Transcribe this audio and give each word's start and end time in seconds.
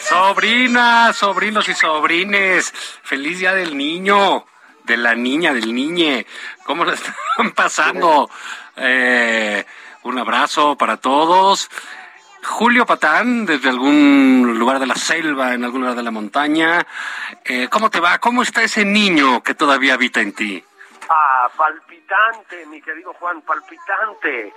Sobrinas, 0.00 1.16
sobrinos 1.16 1.68
y 1.68 1.74
sobrines, 1.74 2.72
feliz 3.02 3.38
día 3.38 3.54
del 3.54 3.76
niño, 3.76 4.44
de 4.84 4.96
la 4.96 5.14
niña, 5.14 5.52
del 5.52 5.74
niñe. 5.74 6.26
¿Cómo 6.64 6.84
lo 6.84 6.92
están 6.92 7.14
pasando? 7.54 8.30
Eh, 8.76 9.64
un 10.02 10.18
abrazo 10.18 10.76
para 10.76 10.98
todos. 10.98 11.70
Julio 12.44 12.84
Patán, 12.84 13.46
desde 13.46 13.70
algún 13.70 14.56
lugar 14.58 14.78
de 14.78 14.86
la 14.86 14.94
selva, 14.94 15.54
en 15.54 15.64
algún 15.64 15.80
lugar 15.80 15.96
de 15.96 16.02
la 16.02 16.10
montaña. 16.10 16.86
Eh, 17.44 17.68
¿Cómo 17.70 17.90
te 17.90 18.00
va? 18.00 18.18
¿Cómo 18.18 18.42
está 18.42 18.62
ese 18.62 18.84
niño 18.84 19.42
que 19.42 19.54
todavía 19.54 19.94
habita 19.94 20.20
en 20.20 20.34
ti? 20.34 20.62
Ah, 21.08 21.48
palpitante, 21.56 22.66
mi 22.66 22.80
querido 22.82 23.14
Juan, 23.14 23.40
palpitante, 23.42 24.52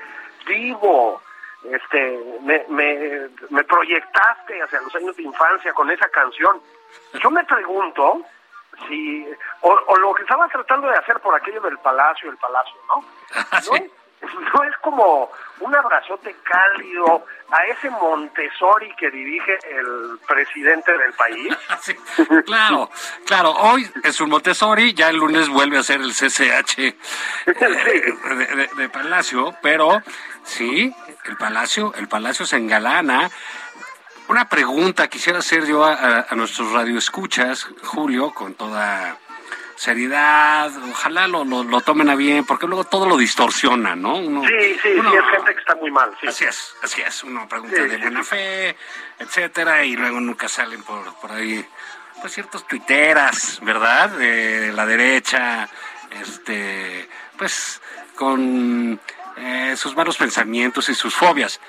vivo. 0.46 1.22
Este, 1.64 2.20
me, 2.44 2.64
me, 2.70 3.30
me 3.50 3.64
proyectaste 3.64 4.62
hacia 4.62 4.82
los 4.82 4.96
años 4.96 5.16
de 5.18 5.24
infancia 5.24 5.74
con 5.74 5.90
esa 5.92 6.08
canción. 6.10 6.62
Yo 7.22 7.30
me 7.32 7.44
pregunto 7.46 8.22
si, 8.88 9.28
o, 9.62 9.70
o 9.88 9.98
lo 9.98 10.14
que 10.14 10.22
estabas 10.24 10.52
tratando 10.52 10.88
de 10.88 10.96
hacer 10.98 11.20
por 11.20 11.34
aquello 11.36 11.62
del 11.62 11.78
palacio, 11.80 12.30
el 12.30 12.38
palacio, 12.38 12.76
¿no? 12.88 13.04
Ah, 13.52 13.60
¿No, 13.70 13.76
es- 13.76 13.92
no 14.54 14.64
es 14.64 14.76
como 14.82 15.32
un 15.60 15.76
abrazote 15.76 16.36
cálido 16.44 17.24
a 17.52 17.66
ese 17.66 17.88
Montessori 17.92 18.92
que 18.96 19.12
dirige 19.12 19.58
el 19.70 20.20
presidente 20.28 20.98
del 20.98 21.14
país? 21.14 21.56
Sí, 21.82 21.96
claro, 22.46 22.90
claro. 23.26 23.52
Hoy 23.52 23.88
es 24.04 24.20
un 24.20 24.30
Montessori, 24.32 24.94
ya 24.96 25.10
el 25.10 25.18
lunes 25.18 25.50
vuelve 25.50 25.78
a 25.78 25.84
ser 25.84 26.02
el 26.02 26.14
CCH 26.14 26.80
eh, 26.80 26.94
de, 27.46 28.46
de- 28.56 28.70
de 28.76 28.90
Palacio, 28.90 29.54
pero 29.62 30.02
sí, 30.44 30.94
el 31.28 31.38
Palacio, 31.38 31.94
el 31.96 32.08
Palacio 32.08 32.46
se 32.46 32.58
engalana. 32.58 33.30
Una 34.28 34.50
pregunta 34.50 35.08
quisiera 35.08 35.40
hacer 35.40 35.66
yo 35.66 35.86
a, 35.86 35.94
a- 35.94 36.26
a 36.30 36.36
nuestros 36.36 36.72
radioescuchas, 36.74 37.68
Julio, 37.84 38.32
con 38.34 38.56
toda 38.56 39.18
seriedad. 39.76 40.72
Ojalá 40.90 41.28
lo, 41.28 41.46
lo, 41.46 41.64
lo 41.64 41.82
tomen 41.82 42.10
a 42.10 42.16
bien, 42.16 42.46
porque 42.46 42.68
luego 42.68 42.84
todo 42.84 43.08
lo 43.08 43.16
distorsiona, 43.16 43.96
¿no? 43.96 44.16
Uno- 44.18 44.42
Sí, 44.48 44.78
sí, 44.82 44.90
uno- 44.98 45.12
sí, 45.12 45.18
es 45.18 45.24
gente 45.36 45.54
que 45.54 45.60
está 45.60 45.76
muy 45.76 45.92
mal, 45.92 46.12
sí. 46.20 46.28
Así 46.28 46.46
es, 46.46 46.76
así 46.84 47.02
es. 47.02 47.24
Uno 47.24 47.48
pregunta 47.48 47.76
Sí, 47.78 47.84
de 47.88 47.98
buena 47.98 48.24
sí. 48.24 48.30
fe, 48.30 48.76
etcétera, 49.20 49.86
y 49.86 49.96
luego 49.96 50.20
nunca 50.20 50.50
salen 50.50 50.82
por, 50.84 51.14
por 51.22 51.32
ahí, 51.32 51.64
pues 52.20 52.34
ciertos 52.34 52.68
tuiteras, 52.68 53.60
¿verdad? 53.62 54.10
De 54.10 54.72
la 54.74 54.86
derecha, 54.86 55.70
este, 56.10 57.08
pues 57.38 57.80
con 58.16 59.00
eh, 59.38 59.76
sus 59.78 59.96
malos 59.96 60.18
pensamientos 60.18 60.90
y 60.90 60.96
sus 60.96 61.16
fobias. 61.16 61.60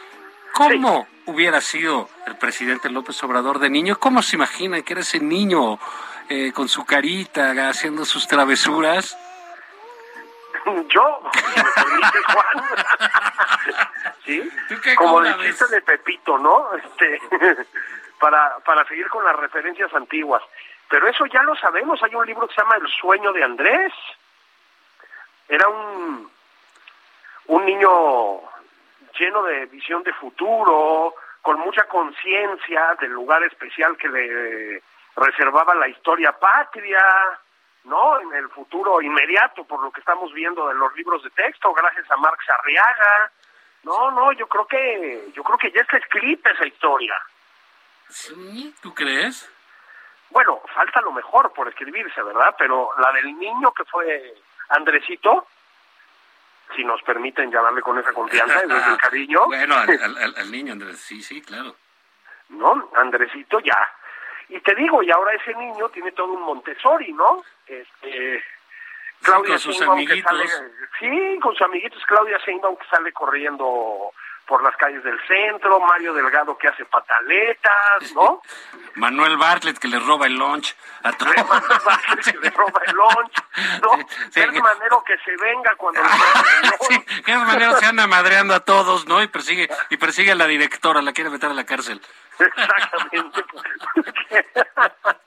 ¿Cómo 0.52 1.06
hubiera 1.26 1.60
sido 1.60 2.08
el 2.26 2.36
presidente 2.36 2.88
López 2.90 3.22
Obrador 3.22 3.58
de 3.58 3.70
niño? 3.70 3.98
¿Cómo 3.98 4.22
se 4.22 4.36
imaginan 4.36 4.82
que 4.82 4.94
era 4.94 5.02
ese 5.02 5.20
niño 5.20 5.78
eh, 6.28 6.52
con 6.52 6.68
su 6.68 6.84
carita 6.84 7.68
haciendo 7.68 8.04
sus 8.04 8.26
travesuras? 8.26 9.16
Yo, 10.88 11.22
si 11.32 11.60
me 11.60 11.64
permites, 11.64 12.24
Juan. 12.26 12.64
¿Sí? 14.24 14.50
¿Tú 14.68 14.74
qué, 14.82 14.94
Como 14.96 15.22
dijiste 15.22 15.64
ves? 15.64 15.70
de 15.70 15.80
Pepito, 15.82 16.38
¿no? 16.38 16.70
Este, 16.74 17.20
para, 18.20 18.58
para 18.60 18.86
seguir 18.86 19.08
con 19.08 19.24
las 19.24 19.36
referencias 19.36 19.92
antiguas. 19.94 20.42
Pero 20.88 21.06
eso 21.08 21.26
ya 21.26 21.42
lo 21.42 21.54
sabemos. 21.56 22.02
Hay 22.02 22.14
un 22.14 22.26
libro 22.26 22.48
que 22.48 22.54
se 22.54 22.62
llama 22.62 22.76
El 22.76 22.88
sueño 22.88 23.32
de 23.32 23.44
Andrés. 23.44 23.92
Era 25.48 25.68
un, 25.68 26.30
un 27.48 27.64
niño 27.64 28.40
lleno 29.18 29.42
de 29.42 29.66
visión 29.66 30.02
de 30.02 30.12
futuro, 30.14 31.14
con 31.42 31.58
mucha 31.60 31.84
conciencia 31.84 32.96
del 33.00 33.12
lugar 33.12 33.42
especial 33.44 33.96
que 33.96 34.08
le 34.08 34.82
reservaba 35.16 35.74
la 35.74 35.88
historia 35.88 36.32
patria, 36.32 37.02
¿no? 37.84 38.20
En 38.20 38.32
el 38.34 38.48
futuro 38.50 39.00
inmediato, 39.00 39.64
por 39.64 39.82
lo 39.82 39.90
que 39.90 40.00
estamos 40.00 40.32
viendo 40.32 40.68
de 40.68 40.74
los 40.74 40.94
libros 40.94 41.22
de 41.22 41.30
texto, 41.30 41.72
gracias 41.72 42.10
a 42.10 42.16
Marx 42.16 42.44
Arriaga. 42.50 43.32
No, 43.82 44.10
no, 44.10 44.32
yo 44.32 44.46
creo 44.46 44.66
que 44.66 45.30
yo 45.34 45.42
creo 45.42 45.58
que 45.58 45.72
ya 45.72 45.80
está 45.80 45.96
escrita 45.96 46.50
esa 46.50 46.66
historia. 46.66 47.14
¿Sí? 48.08 48.74
¿Tú 48.82 48.94
crees? 48.94 49.50
Bueno, 50.30 50.60
falta 50.74 51.00
lo 51.00 51.12
mejor 51.12 51.52
por 51.52 51.68
escribirse, 51.68 52.22
¿verdad? 52.22 52.54
Pero 52.58 52.90
la 52.98 53.12
del 53.12 53.38
niño 53.38 53.72
que 53.72 53.84
fue 53.84 54.34
Andresito, 54.68 55.46
si 56.76 56.84
nos 56.84 57.00
permiten 57.02 57.50
llamarle 57.50 57.82
con 57.82 57.98
esa 57.98 58.12
confianza, 58.12 58.64
y 58.64 58.68
desde 58.68 58.90
el 58.90 58.96
cariño, 58.98 59.46
Bueno, 59.46 59.74
al, 59.76 59.90
al- 59.90 60.18
al- 60.18 60.34
al 60.36 60.50
niño 60.52 60.72
Andrés, 60.72 60.98
sí, 61.00 61.22
sí, 61.22 61.40
claro. 61.42 61.74
¿no? 62.50 62.90
Andresito 62.96 63.60
ya. 63.60 63.76
Y 64.48 64.60
te 64.60 64.74
digo, 64.74 65.02
y 65.02 65.10
ahora 65.10 65.34
ese 65.34 65.54
niño 65.54 65.88
tiene 65.90 66.12
todo 66.12 66.32
un 66.32 66.42
Montessori, 66.42 67.12
¿no? 67.12 67.44
Este, 67.66 68.42
Claudia 69.22 69.50
con 69.50 69.58
sus 69.58 69.76
Sheinbaum 69.76 69.98
que 70.06 70.12
amiguitos. 70.12 70.50
sale, 70.50 70.70
sí, 70.98 71.38
con 71.40 71.52
sus 71.54 71.62
amiguitos, 71.66 72.02
Claudia 72.06 72.38
Sheinbaum 72.38 72.76
que 72.76 72.86
sale 72.86 73.12
corriendo 73.12 74.12
por 74.48 74.62
las 74.62 74.74
calles 74.76 75.04
del 75.04 75.20
centro, 75.28 75.78
Mario 75.80 76.14
Delgado 76.14 76.56
que 76.56 76.68
hace 76.68 76.84
pataletas, 76.86 78.12
¿no? 78.14 78.40
Manuel 78.94 79.36
Bartlett 79.36 79.78
que 79.78 79.86
le 79.88 79.98
roba 80.00 80.26
el 80.26 80.34
lunch 80.34 80.74
a 81.04 81.12
todos. 81.12 81.34
que 82.24 82.38
le 82.38 82.50
roba 82.50 82.80
el 82.86 82.92
lunch, 82.96 83.34
¿no? 83.82 83.90
Sí, 84.30 84.40
es 84.40 84.50
que- 84.50 84.60
manero 84.60 85.04
que 85.04 85.16
se 85.18 85.36
venga 85.36 85.74
cuando 85.76 86.02
le 86.02 86.08
roba 86.08 86.44
el 86.62 86.68
lunch. 87.26 87.46
Manera 87.46 87.76
se 87.76 87.86
anda 87.86 88.06
madreando 88.06 88.54
a 88.54 88.60
todos, 88.60 89.06
¿no? 89.06 89.22
Y 89.22 89.28
persigue, 89.28 89.68
y 89.90 89.96
persigue 89.98 90.32
a 90.32 90.34
la 90.34 90.46
directora, 90.46 91.02
la 91.02 91.12
quiere 91.12 91.30
meter 91.30 91.50
a 91.50 91.54
la 91.54 91.64
cárcel. 91.66 92.00
Exactamente. 92.38 93.44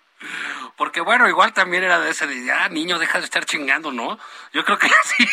Porque 0.77 1.01
bueno, 1.01 1.27
igual 1.27 1.53
también 1.53 1.83
era 1.83 1.99
de 1.99 2.09
ese 2.11 2.25
de, 2.27 2.51
ah, 2.51 2.69
niño, 2.69 2.97
deja 2.99 3.19
de 3.19 3.25
estar 3.25 3.45
chingando, 3.45 3.91
¿no? 3.91 4.17
Yo 4.53 4.63
creo 4.65 4.77
que 4.77 4.87
sí. 5.03 5.27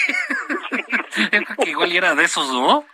Yo 1.16 1.28
creo 1.30 1.56
que 1.62 1.70
igual 1.70 1.92
era 1.92 2.14
de 2.14 2.24
esos, 2.24 2.50
¿no? 2.52 2.84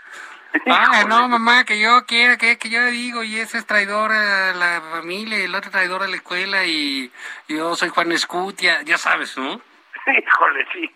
Ah, 0.66 1.04
no, 1.08 1.28
mamá, 1.28 1.64
que 1.64 1.78
yo 1.78 2.04
quiera, 2.06 2.36
que, 2.36 2.58
que 2.58 2.70
yo 2.70 2.84
digo, 2.86 3.22
y 3.22 3.38
ese 3.38 3.58
es 3.58 3.66
traidor 3.66 4.12
a 4.12 4.54
la 4.54 4.80
familia, 4.92 5.38
y 5.38 5.44
el 5.44 5.54
otro 5.54 5.70
traidor 5.70 6.02
a 6.02 6.06
la 6.06 6.16
escuela, 6.16 6.64
y 6.64 7.12
yo 7.48 7.74
soy 7.76 7.88
Juan 7.88 8.12
Escutia, 8.12 8.82
ya 8.82 8.96
sabes, 8.96 9.36
¿no? 9.36 9.60
Híjole, 10.06 10.66
sí. 10.72 10.90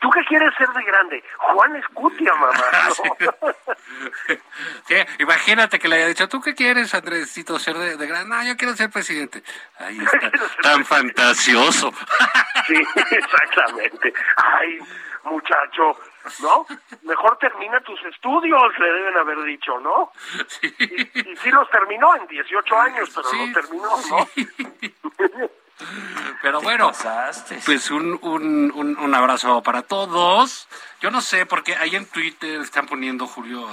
¿Tú 0.00 0.10
qué 0.10 0.24
quieres 0.24 0.52
ser 0.56 0.68
de 0.68 0.82
grande? 0.84 1.24
Juan 1.38 1.76
Escutia, 1.76 2.34
mamá. 2.34 2.52
¿no? 3.20 3.32
Sí, 4.86 4.94
imagínate 5.18 5.78
que 5.78 5.88
le 5.88 5.96
haya 5.96 6.08
dicho, 6.08 6.28
¿tú 6.28 6.40
qué 6.40 6.54
quieres, 6.54 6.94
Andresito, 6.94 7.58
ser 7.58 7.76
de, 7.76 7.96
de 7.96 8.06
gran? 8.06 8.28
No, 8.28 8.42
yo 8.42 8.56
quiero 8.56 8.74
ser 8.74 8.90
presidente. 8.90 9.42
Ahí 9.78 9.98
está, 9.98 10.30
tan 10.62 10.84
fantasioso. 10.84 11.92
Sí, 12.66 12.82
exactamente. 13.10 14.12
Ay, 14.36 14.78
muchacho, 15.24 15.96
¿no? 16.40 16.66
Mejor 17.02 17.38
termina 17.38 17.80
tus 17.80 18.00
estudios, 18.04 18.62
le 18.78 18.92
deben 18.92 19.16
haber 19.16 19.42
dicho, 19.44 19.78
¿no? 19.80 20.12
Sí. 20.48 20.74
Y, 20.78 21.30
y 21.32 21.36
sí 21.36 21.50
los 21.50 21.68
terminó 21.70 22.14
en 22.16 22.26
18 22.26 22.78
años, 22.78 23.10
pero 23.14 23.28
Sí, 23.28 23.46
los 23.46 23.52
terminó, 23.52 23.88
¿no? 24.10 24.28
sí. 24.34 24.48
Pero 26.42 26.60
bueno, 26.60 26.92
pues 27.64 27.90
un, 27.90 28.18
un, 28.22 28.72
un, 28.74 28.98
un 28.98 29.14
abrazo 29.14 29.62
para 29.62 29.82
todos. 29.82 30.68
Yo 31.00 31.10
no 31.10 31.20
sé, 31.20 31.46
porque 31.46 31.74
ahí 31.76 31.96
en 31.96 32.06
Twitter 32.06 32.60
están 32.60 32.86
poniendo, 32.86 33.26
Julio, 33.26 33.66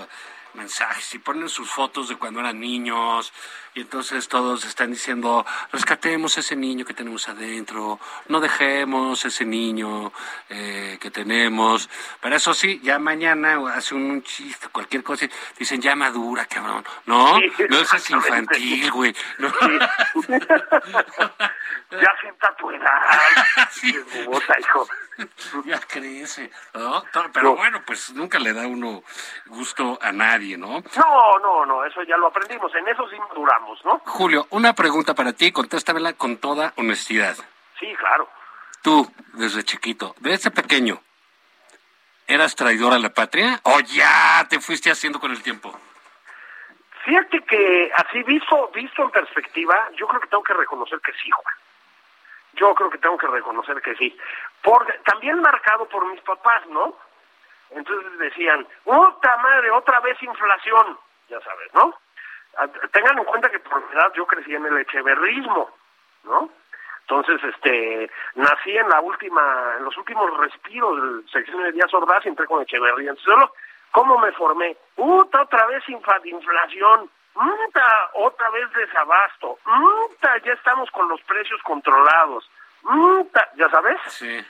mensajes 0.54 1.13
y 1.13 1.19
ponen 1.19 1.50
sus 1.50 1.69
fotos 1.69 2.10
de 2.10 2.16
cuando 2.16 2.40
eran 2.40 2.60
niños 2.60 3.31
y 3.74 3.81
entonces 3.81 4.27
todos 4.27 4.66
están 4.66 4.92
diciendo 4.92 5.45
rescatemos 5.71 6.38
ese 6.38 6.56
niño 6.56 6.86
que 6.86 6.94
tenemos 6.94 7.30
adentro 7.30 8.00
no 8.27 8.39
dejemos 8.39 9.24
ese 9.25 9.45
niño 9.45 10.12
eh, 10.50 10.98
que 11.00 11.12
tenemos 11.12 11.89
pero 12.21 12.36
eso 12.36 12.54
sí 12.54 12.80
ya 12.83 13.00
mañana 13.00 13.60
hace 13.74 13.95
un, 13.95 14.24
chiste 14.24 14.68
cualquier 14.69 15.04
cosa 15.04 15.27
dicen 15.57 15.81
ya 15.81 15.95
madura 15.95 16.45
cabrón 16.45 16.83
no 17.06 17.39
no 17.69 17.80
exactamente. 17.80 18.60
infantil 18.60 18.92
güey 18.92 19.16
no. 19.38 19.50
Ya 21.92 22.15
sienta 22.22 22.56
tu 22.56 22.69
edad. 22.69 22.88
Sí. 23.72 23.89
Hijo. 23.89 24.88
ya 25.65 25.80
crece, 25.80 26.50
¿no? 26.74 27.04
Pero 27.33 27.56
bueno, 27.56 27.81
pues 27.86 28.12
nunca 28.13 28.39
le 28.39 28.54
da 28.54 28.68
uno 28.68 29.04
gusto 29.48 29.98
a 30.01 30.12
nadie, 30.12 30.57
¿no? 30.57 30.81
No, 30.95 31.39
no, 31.39 31.65
no, 31.65 31.86
eso 31.86 32.04
ya 32.04 32.18
lo 32.18 32.27
aprendimos. 32.27 32.74
En 32.75 32.88
eso 32.88 33.07
sí 33.10 33.18
maduramos, 33.19 33.59
¿no? 33.84 34.02
Julio, 34.06 34.48
una 34.52 34.74
pregunta 34.74 35.14
para 35.14 35.34
ti, 35.34 35.52
contéstamela 35.52 36.14
con 36.14 36.38
toda 36.38 36.74
honestidad. 36.78 37.36
Sí, 37.80 37.94
claro. 37.98 38.30
Tú, 38.82 39.12
desde 39.34 39.64
chiquito, 39.64 40.16
desde 40.20 40.52
pequeño, 40.52 41.02
¿eras 42.28 42.56
traidor 42.56 42.94
a 42.94 43.00
la 43.00 43.10
patria 43.10 43.60
o 43.64 43.80
ya 43.82 44.46
te 44.50 44.60
fuiste 44.60 44.92
haciendo 44.92 45.20
con 45.20 45.32
el 45.32 45.42
tiempo? 45.42 45.78
Fíjate 47.04 47.42
que 47.42 47.92
así 47.96 48.24
visto, 48.24 48.70
visto 48.74 49.04
en 49.04 49.12
perspectiva, 49.12 49.90
yo 49.96 50.08
creo 50.08 50.22
que 50.22 50.28
tengo 50.28 50.44
que 50.44 50.54
reconocer 50.54 51.00
que 51.00 51.14
sí, 51.14 51.30
Juan. 51.32 51.56
Yo 52.54 52.76
creo 52.76 52.90
que 52.90 52.98
tengo 52.98 53.18
que 53.18 53.28
reconocer 53.28 53.82
que 53.82 53.96
sí. 53.96 54.18
Por, 54.62 54.86
también 55.06 55.40
marcado 55.42 55.88
por 55.88 56.06
mis 56.12 56.22
papás, 56.22 56.66
¿no? 56.68 56.96
Entonces 57.72 58.18
decían, 58.18 58.68
puta 58.84 59.38
madre, 59.38 59.72
otra 59.72 60.00
vez 60.00 60.22
inflación, 60.24 61.00
ya 61.30 61.40
sabes, 61.42 61.74
¿no? 61.74 61.96
Tengan 62.92 63.18
en 63.18 63.25
cuenta 63.25 63.50
que 63.50 63.60
por 63.60 63.80
mi 63.88 63.94
edad 63.94 64.12
yo 64.16 64.25
crecí 64.25 64.54
en 64.54 64.66
el 64.66 64.78
echeverrismo, 64.78 65.69
¿no? 66.24 66.50
Entonces, 67.01 67.44
este, 67.44 68.12
nací 68.36 68.78
en 68.78 68.88
la 68.88 69.01
última, 69.01 69.75
en 69.78 69.84
los 69.84 69.98
últimos 69.98 70.38
respiros 70.38 70.96
del 70.96 71.30
sección 71.31 71.63
de 71.63 71.72
Díaz 71.72 71.92
Ordaz 71.92 72.24
y 72.25 72.30
entré 72.30 72.46
con 72.46 72.62
Echeverría. 72.62 73.12
Entonces, 73.12 73.50
¿cómo 73.92 74.19
me 74.19 74.31
formé? 74.34 74.78
Puta, 74.96 75.42
otra 75.42 75.66
vez 75.66 75.84
inflación, 75.90 77.10
puta, 77.34 78.10
otra 78.13 78.50
vez 78.51 78.72
desabasto, 78.74 79.57
puta, 79.63 80.38
ya 80.46 80.54
estamos 80.54 80.92
con 80.92 81.10
los 81.10 81.19
precios 81.24 81.60
controlados, 81.63 82.48
puta, 82.84 83.50
¿ya 83.56 83.69
sabes? 83.69 84.00
Sí. 84.10 84.46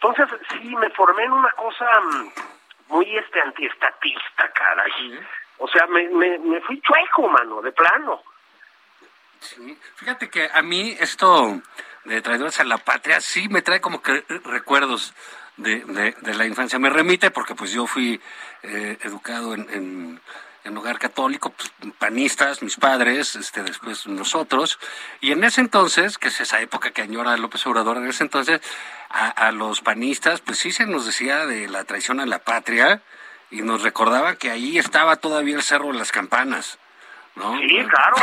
Entonces, 0.00 0.28
sí, 0.50 0.76
me 0.76 0.88
formé 0.90 1.24
en 1.24 1.32
una 1.32 1.50
cosa 1.50 2.00
mm, 2.00 2.32
muy 2.88 3.18
este 3.18 3.40
antiestatista, 3.40 4.48
caray. 4.52 5.20
O 5.58 5.68
sea, 5.68 5.86
me, 5.86 6.08
me, 6.08 6.38
me 6.38 6.60
fui 6.60 6.80
chueco, 6.80 7.28
mano, 7.28 7.60
de 7.60 7.72
plano. 7.72 8.22
Sí. 9.40 9.76
Fíjate 9.96 10.30
que 10.30 10.48
a 10.52 10.62
mí 10.62 10.96
esto 10.98 11.60
de 12.04 12.22
traidores 12.22 12.58
a 12.60 12.64
la 12.64 12.78
patria 12.78 13.20
sí 13.20 13.48
me 13.48 13.62
trae 13.62 13.80
como 13.80 14.02
que 14.02 14.24
recuerdos 14.44 15.14
de, 15.56 16.14
de, 16.20 16.34
la 16.34 16.46
infancia. 16.46 16.78
Me 16.78 16.90
remite 16.90 17.30
porque 17.30 17.54
pues 17.54 17.72
yo 17.72 17.86
fui 17.86 18.20
eh, 18.62 18.98
educado 19.02 19.54
en, 19.54 19.68
en, 19.70 20.20
en 20.64 20.76
hogar 20.76 20.98
católico, 20.98 21.50
pues, 21.50 21.72
panistas, 21.98 22.62
mis 22.62 22.76
padres, 22.76 23.36
este 23.36 23.62
después 23.62 24.06
nosotros. 24.06 24.78
Y 25.20 25.32
en 25.32 25.44
ese 25.44 25.60
entonces, 25.60 26.18
que 26.18 26.28
es 26.28 26.40
esa 26.40 26.60
época 26.60 26.92
que 26.92 27.02
añora 27.02 27.36
López 27.36 27.66
Obrador, 27.66 27.98
en 27.98 28.08
ese 28.08 28.24
entonces 28.24 28.60
a, 29.10 29.28
a 29.28 29.52
los 29.52 29.80
panistas 29.80 30.40
pues 30.40 30.58
sí 30.58 30.72
se 30.72 30.86
nos 30.86 31.06
decía 31.06 31.46
de 31.46 31.68
la 31.68 31.84
traición 31.84 32.20
a 32.20 32.26
la 32.26 32.40
patria 32.40 33.02
y 33.50 33.62
nos 33.62 33.82
recordaba 33.82 34.36
que 34.36 34.50
ahí 34.50 34.78
estaba 34.78 35.16
todavía 35.16 35.56
el 35.56 35.62
Cerro 35.62 35.88
de 35.88 35.98
las 35.98 36.12
Campanas. 36.12 36.78
¿no? 37.36 37.56
Sí, 37.58 37.68
claro. 37.90 38.16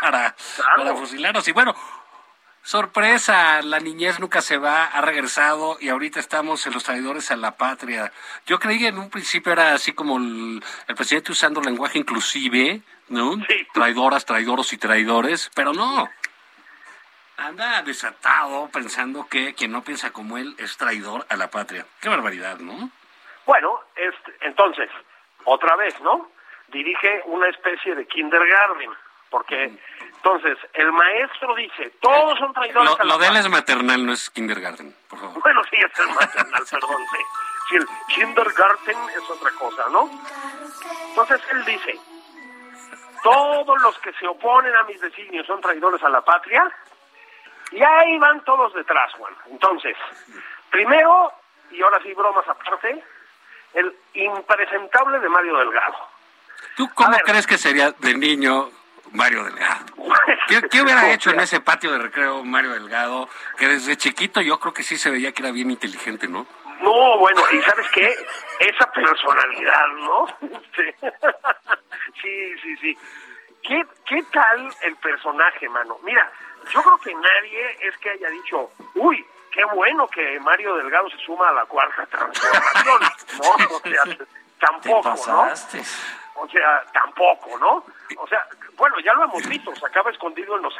para, 0.00 0.34
Claro. 0.56 0.76
para 0.76 0.94
fusilarnos. 0.96 1.46
Y 1.48 1.52
bueno, 1.52 1.74
sorpresa, 2.62 3.62
la 3.62 3.78
niñez 3.80 4.18
nunca 4.18 4.40
se 4.40 4.56
va, 4.56 4.84
ha 4.86 5.00
regresado 5.02 5.76
y 5.80 5.88
ahorita 5.88 6.18
estamos 6.20 6.66
en 6.66 6.72
los 6.72 6.84
traidores 6.84 7.30
a 7.30 7.36
la 7.36 7.56
patria. 7.56 8.12
Yo 8.46 8.58
creí 8.58 8.78
que 8.78 8.88
en 8.88 8.98
un 8.98 9.10
principio 9.10 9.52
era 9.52 9.74
así 9.74 9.92
como 9.92 10.16
el, 10.18 10.62
el 10.88 10.94
presidente 10.94 11.32
usando 11.32 11.60
lenguaje 11.60 11.98
inclusive, 11.98 12.82
¿no? 13.08 13.34
Sí. 13.34 13.66
Traidoras, 13.74 14.24
traidoros 14.24 14.72
y 14.72 14.78
traidores, 14.78 15.50
pero 15.54 15.72
no. 15.72 16.08
Anda 17.36 17.82
desatado 17.82 18.68
pensando 18.72 19.28
que 19.28 19.52
quien 19.54 19.70
no 19.70 19.84
piensa 19.84 20.10
como 20.10 20.38
él 20.38 20.54
es 20.58 20.78
traidor 20.78 21.26
a 21.28 21.36
la 21.36 21.50
patria. 21.50 21.84
Qué 22.00 22.08
barbaridad, 22.08 22.58
¿no? 22.58 22.90
Bueno, 23.46 23.80
este, 23.94 24.36
entonces, 24.42 24.90
otra 25.44 25.76
vez, 25.76 25.98
¿no? 26.00 26.28
Dirige 26.68 27.22
una 27.26 27.48
especie 27.48 27.94
de 27.94 28.06
kindergarten, 28.06 28.90
porque 29.30 29.72
entonces 30.16 30.58
el 30.74 30.92
maestro 30.92 31.54
dice, 31.54 31.90
todos 32.00 32.38
son 32.38 32.52
traidores 32.52 32.90
Lo, 32.90 33.00
a 33.00 33.04
la 33.04 33.14
lo 33.14 33.18
de 33.18 33.28
él 33.28 33.36
es 33.36 33.48
maternal, 33.48 34.04
no 34.04 34.12
es 34.12 34.28
kindergarten, 34.30 34.94
por 35.08 35.20
favor. 35.20 35.40
Bueno, 35.40 35.62
sí, 35.70 35.76
es 35.76 35.98
el 36.00 36.08
maternal, 36.14 36.62
perdón, 36.70 37.02
sí. 37.12 37.22
Sí, 37.68 37.76
el 37.76 37.86
kindergarten 38.14 38.96
es 39.10 39.30
otra 39.30 39.50
cosa, 39.52 39.88
¿no? 39.90 40.10
Entonces 41.08 41.40
él 41.52 41.64
dice, 41.64 41.98
todos 43.22 43.82
los 43.82 43.98
que 44.00 44.12
se 44.14 44.26
oponen 44.26 44.74
a 44.76 44.84
mis 44.84 45.00
designios 45.00 45.46
son 45.46 45.60
traidores 45.60 46.02
a 46.02 46.08
la 46.08 46.20
patria, 46.20 46.68
y 47.72 47.82
ahí 47.82 48.18
van 48.18 48.44
todos 48.44 48.72
detrás, 48.74 49.12
Juan. 49.14 49.34
Entonces, 49.50 49.96
primero, 50.70 51.32
y 51.70 51.82
ahora 51.82 52.00
sí, 52.02 52.12
bromas 52.14 52.48
aparte, 52.48 53.02
el 53.76 53.94
impresentable 54.14 55.20
de 55.20 55.28
Mario 55.28 55.58
Delgado. 55.58 55.96
¿Tú 56.76 56.88
cómo 56.94 57.16
crees 57.18 57.46
que 57.46 57.58
sería 57.58 57.92
de 57.92 58.14
niño 58.14 58.70
Mario 59.12 59.44
Delgado? 59.44 59.86
¿Qué, 60.48 60.62
qué 60.70 60.82
hubiera 60.82 61.10
hecho 61.12 61.30
en 61.30 61.40
ese 61.40 61.60
patio 61.60 61.92
de 61.92 61.98
recreo 61.98 62.42
Mario 62.42 62.72
Delgado? 62.72 63.28
Que 63.58 63.68
desde 63.68 63.96
chiquito 63.96 64.40
yo 64.40 64.58
creo 64.58 64.72
que 64.72 64.82
sí 64.82 64.96
se 64.96 65.10
veía 65.10 65.32
que 65.32 65.42
era 65.42 65.52
bien 65.52 65.70
inteligente, 65.70 66.26
¿no? 66.26 66.46
No, 66.80 67.18
bueno, 67.18 67.42
y 67.52 67.62
¿sabes 67.62 67.86
qué? 67.92 68.14
Esa 68.60 68.90
personalidad, 68.90 69.86
¿no? 69.98 70.26
Sí, 72.22 72.56
sí, 72.56 72.56
sí. 72.62 72.76
sí. 72.78 72.98
¿Qué, 73.62 73.84
¿Qué 74.06 74.22
tal 74.32 74.68
el 74.82 74.96
personaje, 74.96 75.68
mano? 75.68 75.98
Mira, 76.02 76.30
yo 76.72 76.82
creo 76.82 76.98
que 76.98 77.14
nadie 77.14 77.76
es 77.82 77.96
que 77.98 78.10
haya 78.10 78.30
dicho, 78.30 78.70
uy, 78.94 79.24
qué 79.56 79.64
bueno 79.74 80.06
que 80.08 80.38
Mario 80.40 80.76
Delgado 80.76 81.08
se 81.08 81.16
suma 81.24 81.48
a 81.48 81.52
la 81.52 81.64
cuarta 81.64 82.04
transformación, 82.06 83.00
¿no? 83.42 83.76
O 83.76 83.80
sea, 83.80 84.18
tampoco, 84.60 85.14
¿no? 85.26 85.48
O 86.38 86.48
sea, 86.48 86.84
tampoco, 86.92 87.58
¿no? 87.58 87.84
O 88.18 88.28
sea, 88.28 88.46
bueno, 88.76 89.00
ya 89.00 89.14
lo 89.14 89.24
hemos 89.24 89.48
visto, 89.48 89.74
se 89.74 89.86
acaba 89.86 90.10
escondido 90.10 90.54
en 90.56 90.62
los 90.62 90.74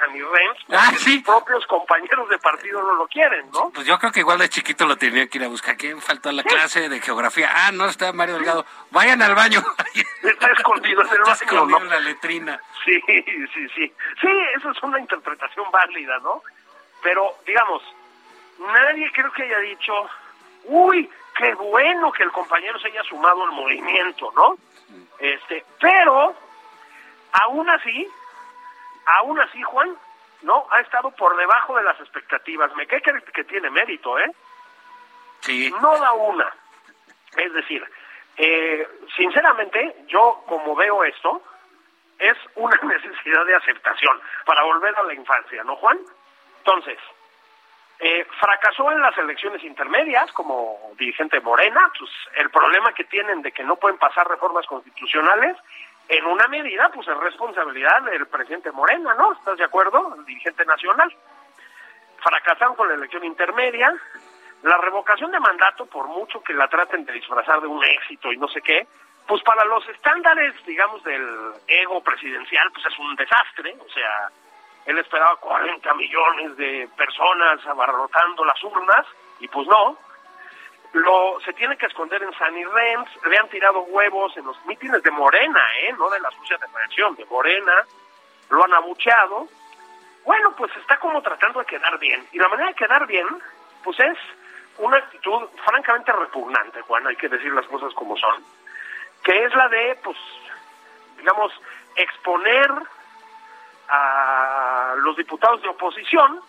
porque 0.67 0.67
Ah, 0.71 0.93
sí. 0.99 1.15
sus 1.15 1.23
propios 1.25 1.67
compañeros 1.67 2.29
de 2.29 2.39
partido 2.39 2.83
no 2.83 2.93
lo 2.97 3.09
quieren, 3.09 3.51
¿no? 3.51 3.71
Pues 3.71 3.87
yo 3.87 3.99
creo 3.99 4.13
que 4.13 4.21
igual 4.21 4.39
de 4.39 4.51
chiquito 4.51 4.85
lo 4.87 4.97
tenía 4.99 5.27
que 5.29 5.39
ir 5.39 5.45
a 5.45 5.49
buscar. 5.49 5.79
¿Quién 5.79 6.03
faltó 6.03 6.29
a 6.29 6.33
la 6.33 6.43
clase 6.43 6.91
de 6.91 7.01
geografía? 7.01 7.51
Ah, 7.55 7.73
no, 7.73 7.87
está 7.87 8.13
Mario 8.13 8.35
Delgado. 8.35 8.67
Vayan 8.91 9.23
al 9.23 9.35
baño. 9.35 9.63
Está 10.23 10.49
escondido 10.53 11.01
en 11.03 11.09
el 11.09 11.15
Está 11.23 11.33
escondido 11.33 11.67
¿no? 11.67 11.79
en 11.85 11.89
la 11.89 12.01
letrina. 12.01 12.61
Sí, 12.85 13.01
sí, 13.07 13.69
sí. 13.75 13.95
Sí, 14.21 14.29
eso 14.57 14.71
es 14.73 14.83
una 14.83 15.01
interpretación 15.01 15.71
válida, 15.71 16.19
¿no? 16.19 16.43
Pero, 17.03 17.39
digamos, 17.47 17.83
nadie 18.59 19.11
creo 19.13 19.33
que 19.33 19.43
haya 19.43 19.59
dicho, 19.61 20.09
uy, 20.65 21.11
qué 21.37 21.55
bueno 21.55 22.13
que 22.13 22.23
el 22.23 22.33
compañero 22.33 22.79
se 22.79 22.89
haya 22.89 23.03
sumado 23.05 23.45
al 23.45 23.53
movimiento, 23.53 24.33
¿no? 24.35 24.57
Este, 25.19 25.65
pero, 25.81 26.35
aún 27.33 27.69
así, 27.71 28.09
aún 29.07 29.41
así, 29.41 29.63
Juan, 29.63 29.97
¿no? 30.43 30.67
Ha 30.71 30.81
estado 30.81 31.11
por 31.13 31.37
debajo 31.37 31.77
de 31.77 31.85
las 31.85 31.99
expectativas. 32.01 32.75
Me 32.77 32.87
cae 32.87 33.03
que, 33.03 33.13
que 33.33 33.45
tiene 33.45 33.71
mérito, 33.71 34.19
¿eh? 34.19 34.31
Sí. 35.41 35.73
no 35.81 35.99
da 35.99 36.13
una. 36.13 36.53
Es 37.37 37.53
decir, 37.53 37.85
eh, 38.37 38.89
sinceramente, 39.17 40.05
yo 40.09 40.43
como 40.47 40.75
veo 40.75 41.05
esto, 41.05 41.43
es 42.19 42.37
una 42.55 42.77
necesidad 42.83 43.45
de 43.45 43.57
aceptación 43.57 44.21
para 44.45 44.63
volver 44.65 44.97
a 44.97 45.03
la 45.03 45.15
infancia, 45.15 45.63
¿no, 45.65 45.77
Juan? 45.77 45.99
Entonces, 46.59 46.99
Eh, 47.99 48.27
fracasó 48.39 48.93
en 48.93 49.01
las 49.01 49.17
elecciones 49.17 49.65
intermedias 49.65 50.31
como 50.33 50.93
dirigente 50.99 51.41
Morena, 51.41 51.91
pues 51.99 52.11
el 52.37 52.51
problema 52.51 52.93
que 52.93 53.05
tienen 53.05 53.41
de 53.41 53.53
que 53.53 53.65
no 53.65 53.77
pueden 53.77 53.99
pasar 53.99 54.29
reformas 54.29 54.67
constitucionales, 54.67 55.57
en 56.09 56.25
una 56.27 56.47
medida, 56.47 56.91
pues 56.95 57.09
es 57.09 57.17
responsabilidad 57.17 58.03
del 58.03 58.27
presidente 58.27 58.71
Morena, 58.71 59.15
¿no? 59.15 59.33
¿Estás 59.33 59.57
de 59.57 59.65
acuerdo? 59.65 60.15
El 60.17 60.25
dirigente 60.25 60.65
nacional. 60.65 61.13
Fracasaron 62.19 62.77
con 62.77 62.89
la 62.89 62.95
elección 62.95 63.25
intermedia, 63.25 63.93
la 64.63 64.77
revocación 64.79 65.31
de 65.31 65.41
mandato, 65.41 65.87
por 65.87 66.07
mucho 66.07 66.43
que 66.43 66.55
la 66.55 66.69
traten 66.69 67.05
de 67.05 67.13
disfrazar 67.13 67.61
de 67.61 67.67
un 67.67 67.83
éxito 67.83 68.33
y 68.33 68.37
no 68.37 68.47
sé 68.49 68.61
qué, 68.63 68.87
pues 69.27 69.43
para 69.43 69.65
los 69.65 69.87
estándares, 69.89 70.55
digamos, 70.65 71.03
del 71.03 71.53
ego 71.67 72.03
presidencial, 72.03 72.71
pues 72.73 72.87
es 72.87 72.99
un 72.99 73.17
desastre, 73.17 73.77
o 73.81 73.89
sea, 73.89 74.31
él 74.87 74.99
esperaba 74.99 75.37
40 75.37 75.95
millones 75.95 76.57
de 76.57 76.89
personas 76.97 77.65
abarrotando 77.67 78.45
las 78.45 78.63
urnas 78.63 79.07
y 79.41 79.49
pues 79.49 79.67
no. 79.67 79.99
Lo, 80.93 81.39
se 81.45 81.53
tiene 81.53 81.77
que 81.77 81.87
esconder 81.87 82.23
en 82.23 82.33
San 82.35 82.57
Irens, 82.57 83.09
le 83.29 83.37
han 83.37 83.49
tirado 83.49 83.81
huevos 83.81 84.35
en 84.37 84.47
los 84.47 84.65
mítines 84.65 85.03
de 85.03 85.11
Morena, 85.11 85.61
¿eh? 85.81 85.93
no 85.99 86.09
de 86.09 86.21
la 86.21 86.31
sucia 86.31 86.57
de 86.57 87.15
de 87.17 87.25
Morena, 87.27 87.85
lo 88.49 88.65
han 88.65 88.73
abucheado. 88.73 89.49
Bueno, 90.25 90.55
pues 90.57 90.75
está 90.77 90.99
como 90.99 91.21
tratando 91.21 91.59
de 91.59 91.67
quedar 91.67 91.99
bien. 91.99 92.27
Y 92.33 92.39
la 92.39 92.49
manera 92.49 92.69
de 92.69 92.75
quedar 92.75 93.07
bien, 93.07 93.27
pues 93.83 93.99
es 94.01 94.17
una 94.79 94.99
actitud 94.99 95.49
francamente 95.65 96.13
repugnante, 96.13 96.81
Juan, 96.83 97.07
hay 97.07 97.17
que 97.17 97.29
decir 97.29 97.53
las 97.53 97.67
cosas 97.67 97.93
como 97.95 98.17
son, 98.17 98.45
que 99.23 99.45
es 99.45 99.55
la 99.55 99.69
de, 99.69 99.99
pues, 100.03 100.17
digamos, 101.19 101.53
exponer 101.97 102.71
a 103.89 104.95
los 104.99 105.17
diputados 105.17 105.63
de 105.63 105.69
oposición, 105.69 106.41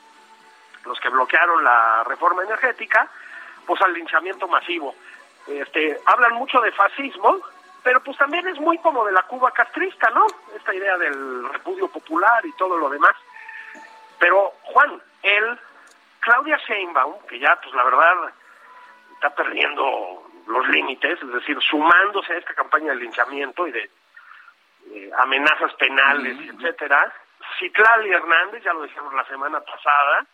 los 0.86 1.00
que 1.00 1.10
bloquearon 1.10 1.64
la 1.64 2.04
reforma 2.06 2.44
energética, 2.44 3.10
pues 3.66 3.82
al 3.82 3.94
linchamiento 3.94 4.48
masivo. 4.48 4.96
Este, 5.48 6.00
hablan 6.06 6.34
mucho 6.34 6.60
de 6.62 6.72
fascismo, 6.72 7.40
pero 7.84 8.02
pues 8.02 8.18
también 8.18 8.48
es 8.48 8.60
muy 8.60 8.78
como 8.80 9.06
de 9.06 9.12
la 9.12 9.24
Cuba 9.24 9.52
castrista, 9.52 10.10
¿no? 10.10 10.26
Esta 10.56 10.74
idea 10.74 10.98
del 10.98 11.48
repudio 11.50 11.88
popular 11.88 12.46
y 12.46 12.52
todo 12.54 12.78
lo 12.78 12.90
demás. 12.90 13.16
Pero 14.20 14.54
Juan, 14.64 15.02
él, 15.24 15.60
Claudia 16.20 16.58
Sheinbaum, 16.68 17.16
que 17.28 17.40
ya 17.40 17.58
pues 17.62 17.74
la 17.76 17.84
verdad 17.84 18.34
está 19.14 19.34
perdiendo 19.36 20.28
los 20.48 20.68
límites, 20.70 21.22
es 21.22 21.34
decir, 21.34 21.58
sumándose 21.62 22.34
a 22.34 22.38
esta 22.38 22.54
campaña 22.54 22.94
de 22.94 23.02
linchamiento 23.02 23.68
y 23.68 23.72
de 23.72 23.90
amenazas 25.18 25.74
penales, 25.76 26.38
etcétera, 26.54 27.14
Citlali 27.60 28.12
Hernández, 28.12 28.64
ya 28.64 28.74
lo 28.74 28.84
dijimos 28.84 29.14
la 29.14 29.26
semana 29.26 29.60
pasada, 29.62 30.26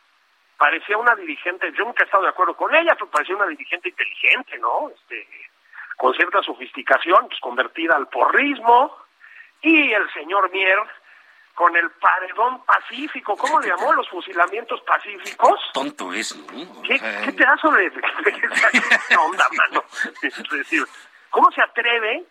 parecía 0.57 0.98
una 0.98 1.15
dirigente, 1.15 1.72
yo 1.74 1.86
nunca 1.86 2.03
he 2.03 2.05
estado 2.05 2.24
de 2.24 2.29
acuerdo 2.29 2.55
con 2.55 2.74
ella, 2.74 2.93
pero 2.95 3.10
parecía 3.10 3.36
una 3.36 3.48
dirigente 3.48 3.89
inteligente, 3.89 4.57
¿no? 4.60 4.89
Este, 4.89 5.27
con 5.98 6.13
cierta 6.13 6.41
sofisticación, 6.41 7.27
pues 7.27 7.39
convertida 7.39 7.95
al 7.95 8.07
porrismo, 8.07 8.98
y 9.62 9.93
el 9.93 10.12
señor 10.13 10.51
Mier 10.51 10.79
con 11.55 11.75
el 11.75 11.89
paredón 11.91 12.65
pacífico, 12.65 13.38
¿cómo 13.38 13.60
le 13.60 13.69
llamó? 13.69 13.93
Los 13.93 14.10
fusilamientos 14.10 14.81
pacíficos. 14.81 15.60
Tonto 15.74 16.12
es, 16.12 16.36
¿no? 16.36 16.81
¿Qué, 16.81 17.00
¿qué 17.00 17.31
pedazo 17.31 17.69
de, 17.72 17.91
onda, 19.17 19.45
mano? 19.55 19.83
Es 20.24 20.50
decir, 20.50 20.83
¿cómo 21.29 21.51
se 21.51 21.62
atreve 21.62 22.25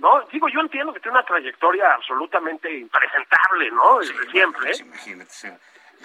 ¿no? 0.00 0.20
Digo, 0.32 0.48
yo 0.48 0.60
entiendo 0.60 0.92
que 0.92 1.00
tiene 1.00 1.18
una 1.18 1.26
trayectoria 1.26 1.92
absolutamente 1.92 2.72
impresentable, 2.72 3.70
¿no? 3.70 4.02
Sí, 4.02 4.14
siempre. 4.30 4.66
Pues 4.66 4.80
imagínate 4.80 5.30
ser 5.30 5.58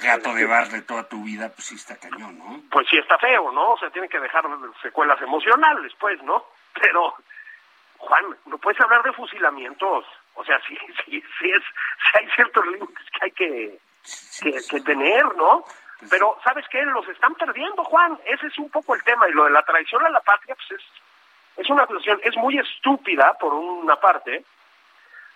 gato 0.03 0.33
de 0.33 0.45
barre 0.45 0.81
toda 0.81 1.07
tu 1.07 1.23
vida, 1.23 1.49
pues 1.49 1.67
sí 1.67 1.75
está 1.75 1.95
cañón, 1.97 2.37
¿no? 2.37 2.61
Pues 2.69 2.87
sí 2.89 2.97
está 2.97 3.17
feo, 3.17 3.51
¿no? 3.51 3.71
O 3.71 3.77
sea, 3.77 3.89
tiene 3.89 4.09
que 4.09 4.19
dejar 4.19 4.45
secuelas 4.81 5.21
emocionales, 5.21 5.93
pues, 5.99 6.21
¿no? 6.23 6.45
Pero, 6.81 7.15
Juan, 7.97 8.35
no 8.45 8.57
puedes 8.57 8.79
hablar 8.81 9.01
de 9.03 9.13
fusilamientos. 9.13 10.05
O 10.35 10.43
sea, 10.43 10.59
sí, 10.67 10.77
sí, 11.05 11.23
sí, 11.39 11.49
es, 11.49 11.63
sí 11.63 12.17
hay 12.17 12.29
ciertos 12.35 12.65
límites 12.67 13.05
que 13.11 13.25
hay 13.25 13.31
que, 13.31 13.79
que, 14.41 14.59
que 14.69 14.81
tener, 14.81 15.35
¿no? 15.35 15.63
Pero, 16.09 16.37
¿sabes 16.43 16.65
qué? 16.69 16.83
Los 16.83 17.07
están 17.07 17.33
perdiendo, 17.35 17.83
Juan. 17.85 18.19
Ese 18.25 18.47
es 18.47 18.57
un 18.59 18.69
poco 18.69 18.93
el 18.95 19.03
tema. 19.03 19.29
Y 19.29 19.31
lo 19.31 19.45
de 19.45 19.51
la 19.51 19.63
traición 19.63 20.05
a 20.05 20.09
la 20.09 20.19
patria, 20.19 20.53
pues 20.53 20.79
es 20.79 20.85
es 21.57 21.69
una 21.69 21.83
acusación, 21.83 22.19
es 22.23 22.35
muy 22.37 22.57
estúpida 22.57 23.33
por 23.39 23.53
una 23.53 23.95
parte, 23.97 24.43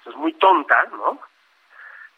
es 0.05 0.15
muy 0.15 0.33
tonta, 0.33 0.83
¿no? 0.91 1.19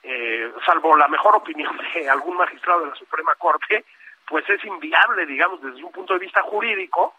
Eh, 0.04 0.52
salvo 0.66 0.98
la 0.98 1.08
mejor 1.08 1.36
opinión 1.36 1.78
de 1.94 2.10
algún 2.10 2.38
magistrado 2.38 2.82
de 2.82 2.88
la 2.88 2.96
Suprema 2.96 3.36
Corte, 3.36 3.86
pues 4.28 4.50
es 4.50 4.64
inviable, 4.66 5.26
digamos, 5.26 5.62
desde 5.62 5.84
un 5.84 5.92
punto 5.92 6.14
de 6.14 6.20
vista 6.20 6.42
jurídico, 6.42 7.16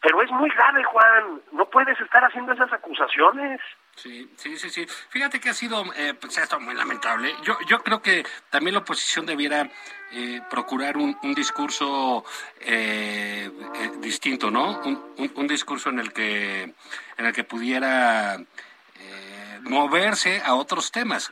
pero 0.00 0.22
es 0.22 0.30
muy 0.30 0.50
grave, 0.50 0.84
Juan, 0.84 1.42
no 1.52 1.66
puedes 1.66 1.98
estar 2.00 2.24
haciendo 2.24 2.52
esas 2.52 2.72
acusaciones. 2.72 3.60
Sí, 3.96 4.28
sí, 4.36 4.56
sí, 4.58 4.70
sí. 4.70 4.86
Fíjate 5.08 5.40
que 5.40 5.50
ha 5.50 5.54
sido, 5.54 5.84
eh, 5.94 6.14
pues, 6.14 6.36
esto 6.36 6.58
muy 6.60 6.74
lamentable. 6.74 7.34
Yo, 7.42 7.56
yo 7.68 7.82
creo 7.82 8.02
que 8.02 8.26
también 8.50 8.74
la 8.74 8.80
oposición 8.80 9.24
debiera 9.24 9.70
eh, 10.12 10.40
procurar 10.50 10.96
un, 10.96 11.16
discurso 11.34 12.24
eh, 12.60 13.50
eh, 13.74 13.92
distinto, 13.98 14.50
¿no? 14.50 14.80
Un, 14.80 15.46
discurso 15.46 15.90
en 15.90 15.98
el 15.98 16.12
que, 16.12 16.74
en 17.16 17.26
el 17.26 17.32
que 17.32 17.44
pudiera 17.44 18.36
eh, 18.36 19.60
moverse 19.62 20.42
a 20.44 20.54
otros 20.54 20.90
temas. 20.90 21.30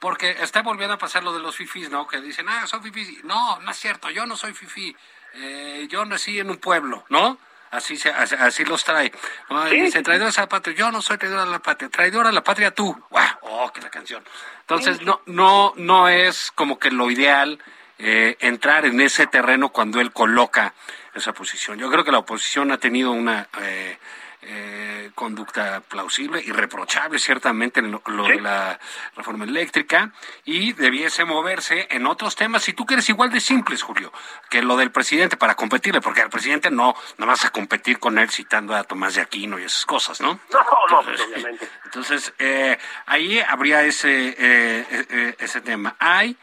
Porque 0.00 0.30
está 0.40 0.62
volviendo 0.62 0.94
a 0.94 0.98
pasar 0.98 1.22
lo 1.22 1.32
de 1.32 1.40
los 1.40 1.56
fifís, 1.56 1.90
¿no? 1.90 2.06
Que 2.06 2.20
dicen, 2.20 2.48
ah, 2.48 2.66
son 2.66 2.82
fifís. 2.82 3.22
No, 3.24 3.60
no 3.60 3.70
es 3.70 3.76
cierto, 3.76 4.10
yo 4.10 4.26
no 4.26 4.36
soy 4.36 4.54
fifí. 4.54 4.96
Eh, 5.34 5.86
yo 5.90 6.04
nací 6.04 6.38
en 6.38 6.50
un 6.50 6.56
pueblo, 6.56 7.04
¿no? 7.08 7.38
Así, 7.70 7.96
se, 7.96 8.10
así, 8.10 8.34
así, 8.34 8.64
los 8.64 8.84
trae. 8.84 9.12
¿no? 9.48 9.68
¿Sí? 9.68 9.80
Dice, 9.80 10.02
traidor 10.02 10.28
a 10.28 10.40
la 10.40 10.48
patria. 10.48 10.74
Yo 10.76 10.90
no 10.90 11.00
soy 11.00 11.18
traidor 11.18 11.40
a 11.40 11.46
la 11.46 11.60
patria. 11.60 11.88
Traidor 11.88 12.26
a 12.26 12.32
la 12.32 12.42
patria 12.42 12.72
tú. 12.72 12.96
¡Wow! 13.10 13.22
¡Oh, 13.42 13.72
qué 13.72 13.80
la 13.80 13.90
canción! 13.90 14.24
Entonces, 14.60 14.98
sí. 14.98 15.04
no, 15.04 15.20
no, 15.26 15.72
no 15.76 16.08
es 16.08 16.50
como 16.54 16.78
que 16.78 16.90
lo 16.90 17.10
ideal 17.10 17.60
eh, 17.98 18.36
entrar 18.40 18.86
en 18.86 19.00
ese 19.00 19.26
terreno 19.26 19.68
cuando 19.68 20.00
él 20.00 20.12
coloca 20.12 20.74
esa 21.14 21.32
posición. 21.32 21.78
Yo 21.78 21.90
creo 21.90 22.04
que 22.04 22.12
la 22.12 22.18
oposición 22.18 22.72
ha 22.72 22.78
tenido 22.78 23.12
una 23.12 23.48
eh, 23.60 23.98
eh, 24.42 25.10
conducta 25.14 25.80
plausible, 25.80 26.42
irreprochable 26.42 27.18
ciertamente 27.18 27.80
en 27.80 27.90
lo, 27.90 28.02
lo 28.06 28.24
¿Sí? 28.24 28.32
de 28.32 28.40
la 28.40 28.78
reforma 29.16 29.44
eléctrica 29.44 30.12
y 30.44 30.72
debiese 30.72 31.24
moverse 31.24 31.88
en 31.90 32.06
otros 32.06 32.36
temas. 32.36 32.62
Si 32.62 32.72
tú 32.72 32.86
quieres 32.86 33.08
igual 33.08 33.30
de 33.30 33.40
simples, 33.40 33.82
Julio, 33.82 34.12
que 34.48 34.62
lo 34.62 34.76
del 34.76 34.90
presidente 34.90 35.36
para 35.36 35.54
competirle, 35.54 36.00
porque 36.00 36.22
al 36.22 36.30
presidente 36.30 36.70
no, 36.70 36.94
no 37.18 37.26
vas 37.26 37.44
a 37.44 37.50
competir 37.50 37.98
con 37.98 38.18
él 38.18 38.30
citando 38.30 38.74
a 38.74 38.84
Tomás 38.84 39.14
de 39.14 39.22
Aquino 39.22 39.58
y 39.58 39.64
esas 39.64 39.84
cosas, 39.84 40.20
¿no? 40.20 40.40
No, 40.50 40.60
no, 40.90 41.00
entonces, 41.00 41.26
obviamente. 41.26 41.68
Entonces, 41.84 42.32
eh, 42.38 42.78
ahí 43.06 43.40
habría 43.40 43.82
ese, 43.82 44.28
eh, 44.38 44.86
eh, 45.10 45.36
ese 45.38 45.60
tema. 45.60 45.96
Hay 45.98 46.36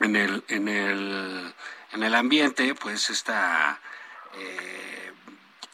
en 0.00 0.16
el, 0.16 0.44
en 0.48 0.68
el, 0.68 1.54
en 1.92 2.02
el 2.02 2.14
ambiente, 2.14 2.74
pues 2.74 3.10
esta 3.10 3.78
eh, 4.36 4.93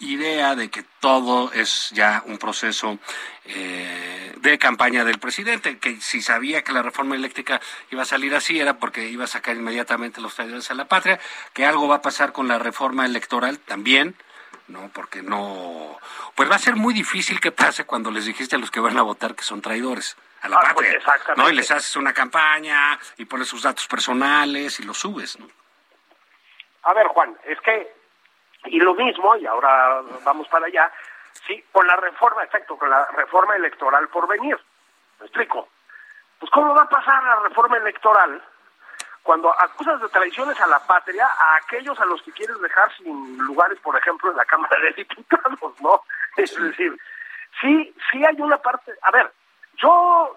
idea 0.01 0.55
de 0.55 0.71
que 0.71 0.85
todo 1.01 1.53
es 1.53 1.91
ya 1.91 2.23
un 2.27 2.39
proceso 2.39 2.99
eh, 3.45 4.35
de 4.37 4.59
campaña 4.59 5.05
del 5.05 5.19
presidente, 5.19 5.79
que 5.79 6.01
si 6.01 6.23
sabía 6.23 6.63
que 6.63 6.73
la 6.73 6.83
reforma 6.83 7.15
eléctrica 7.15 7.61
iba 7.91 8.03
a 8.03 8.07
salir 8.07 8.35
así 8.35 8.59
era 8.59 8.79
porque 8.79 9.09
iba 9.09 9.25
a 9.25 9.29
sacar 9.29 9.57
inmediatamente 9.57 10.21
los 10.21 10.35
traidores 10.35 10.71
a 10.71 10.75
la 10.75 10.87
patria, 10.87 11.21
que 11.53 11.67
algo 11.67 11.87
va 11.87 11.97
a 11.97 12.03
pasar 12.03 12.33
con 12.33 12.49
la 12.49 12.59
reforma 12.59 13.05
electoral 13.05 13.59
también, 13.59 14.17
¿no? 14.69 14.91
Porque 14.95 15.23
no, 15.23 15.99
pues 16.35 16.51
va 16.51 16.57
a 16.57 16.61
ser 16.61 16.77
muy 16.77 16.95
difícil 16.95 17.41
que 17.41 17.53
pase 17.53 17.85
cuando 17.85 18.11
les 18.11 18.25
dijiste 18.25 18.57
a 18.57 18.59
los 18.59 18.71
que 18.71 18.81
van 18.81 18.99
a 18.99 19.03
votar 19.03 19.35
que 19.35 19.43
son 19.43 19.61
traidores 19.61 20.17
a 20.41 20.49
la 20.49 20.57
ah, 20.57 20.61
patria, 20.61 20.99
pues 21.05 21.37
¿no? 21.37 21.51
Y 21.51 21.55
les 21.55 21.71
haces 21.71 21.97
una 21.97 22.15
campaña 22.15 22.99
y 23.19 23.27
pones 23.27 23.49
sus 23.49 23.63
datos 23.63 23.87
personales 23.87 24.81
y 24.81 24.85
los 24.85 24.99
subes, 24.99 25.39
¿no? 25.39 25.47
A 26.83 26.95
ver, 26.95 27.07
Juan, 27.09 27.37
es 27.45 27.61
que, 27.61 27.93
y 28.67 28.79
lo 28.79 28.95
mismo, 28.95 29.37
y 29.37 29.47
ahora 29.47 30.03
vamos 30.25 30.49
para 30.49 30.67
allá, 30.67 30.91
sí, 31.47 31.65
con 31.73 31.87
la 31.87 31.97
reforma, 31.97 32.45
exacto, 32.45 32.77
con 32.77 32.91
la 32.91 33.07
reforma 33.07 33.57
electoral 33.57 34.09
por 34.09 34.27
venir. 34.29 34.59
¿Me 35.19 35.27
explico? 35.27 35.69
Pues, 36.39 36.51
¿cómo 36.51 36.75
va 36.75 36.83
a 36.83 36.89
pasar 36.89 37.23
la 37.23 37.37
reforma 37.37 37.77
electoral 37.77 38.43
cuando 39.23 39.53
acusas 39.61 40.01
de 40.01 40.09
traiciones 40.09 40.59
a 40.61 40.67
la 40.67 40.79
patria 40.81 41.27
a 41.27 41.57
aquellos 41.57 41.99
a 42.01 42.07
los 42.07 42.23
que 42.23 42.33
quieres 42.33 42.59
dejar 42.61 42.91
sin 42.97 43.39
lugares, 43.39 43.79
por 43.81 43.97
ejemplo, 43.97 44.31
en 44.31 44.37
la 44.37 44.45
Cámara 44.45 44.81
de 44.81 44.93
Diputados, 44.93 45.81
¿no? 45.81 46.03
Es 46.37 46.57
decir, 46.59 46.97
sí, 47.61 47.95
sí 48.11 48.25
hay 48.25 48.41
una 48.41 48.57
parte, 48.59 48.93
a 49.03 49.11
ver, 49.11 49.31
yo 49.75 50.37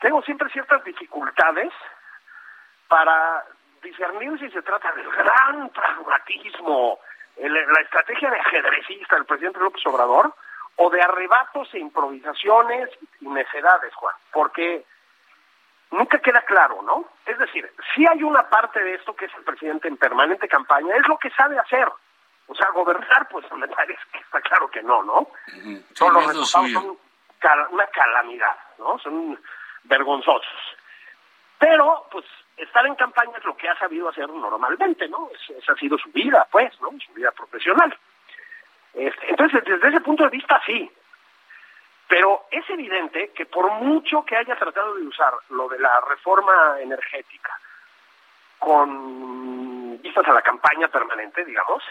tengo 0.00 0.22
siempre 0.22 0.50
ciertas 0.50 0.84
dificultades 0.84 1.72
para 2.88 3.44
discernir 3.82 4.38
si 4.38 4.50
se 4.50 4.62
trata 4.62 4.92
del 4.92 5.10
gran 5.10 5.70
pragmatismo, 5.70 6.98
el, 7.40 7.52
la 7.52 7.80
estrategia 7.80 8.30
de 8.30 8.38
ajedrecista 8.38 9.16
del 9.16 9.24
presidente 9.24 9.60
López 9.60 9.84
Obrador, 9.86 10.34
o 10.76 10.90
de 10.90 11.02
arrebatos 11.02 11.68
e 11.74 11.78
improvisaciones 11.78 12.88
y 13.20 13.28
necedades, 13.28 13.94
Juan. 13.94 14.14
Porque 14.32 14.84
nunca 15.90 16.18
queda 16.18 16.42
claro, 16.42 16.80
¿no? 16.82 17.04
Es 17.26 17.38
decir, 17.38 17.70
si 17.94 18.06
hay 18.06 18.22
una 18.22 18.48
parte 18.48 18.82
de 18.82 18.94
esto 18.94 19.14
que 19.14 19.26
es 19.26 19.34
el 19.36 19.44
presidente 19.44 19.88
en 19.88 19.96
permanente 19.96 20.48
campaña, 20.48 20.96
es 20.96 21.06
lo 21.06 21.18
que 21.18 21.30
sabe 21.30 21.58
hacer. 21.58 21.88
O 22.46 22.54
sea, 22.54 22.70
gobernar, 22.70 23.28
pues 23.28 23.44
me 23.52 23.68
parece 23.68 24.00
que 24.12 24.18
está 24.18 24.40
claro 24.40 24.68
que 24.68 24.82
no, 24.82 25.02
¿no? 25.02 25.28
Todos 25.96 26.12
los 26.14 26.26
resultados 26.26 26.72
son 26.72 26.98
una 27.72 27.86
calamidad, 27.88 28.56
¿no? 28.78 28.98
Son 28.98 29.38
vergonzosos. 29.84 30.76
Pero, 31.58 32.06
pues, 32.10 32.24
estar 32.62 32.86
en 32.86 32.94
campaña 32.94 33.38
es 33.38 33.44
lo 33.44 33.56
que 33.56 33.68
ha 33.68 33.78
sabido 33.78 34.08
hacer 34.08 34.28
normalmente, 34.28 35.08
¿no? 35.08 35.30
esa 35.56 35.72
ha 35.72 35.76
sido 35.76 35.98
su 35.98 36.10
vida, 36.10 36.46
pues, 36.50 36.72
¿no? 36.80 36.90
Su 37.04 37.12
vida 37.12 37.30
profesional. 37.32 37.96
Este, 38.94 39.30
entonces, 39.30 39.64
desde 39.64 39.88
ese 39.88 40.00
punto 40.00 40.24
de 40.24 40.30
vista, 40.30 40.60
sí. 40.66 40.90
Pero 42.08 42.46
es 42.50 42.68
evidente 42.70 43.30
que 43.34 43.46
por 43.46 43.70
mucho 43.72 44.24
que 44.24 44.36
haya 44.36 44.56
tratado 44.56 44.94
de 44.96 45.06
usar 45.06 45.32
lo 45.50 45.68
de 45.68 45.78
la 45.78 46.00
reforma 46.00 46.80
energética 46.80 47.56
con 48.58 50.02
vistas 50.02 50.26
a 50.26 50.32
la 50.32 50.42
campaña 50.42 50.88
permanente, 50.88 51.44
digamos, 51.44 51.82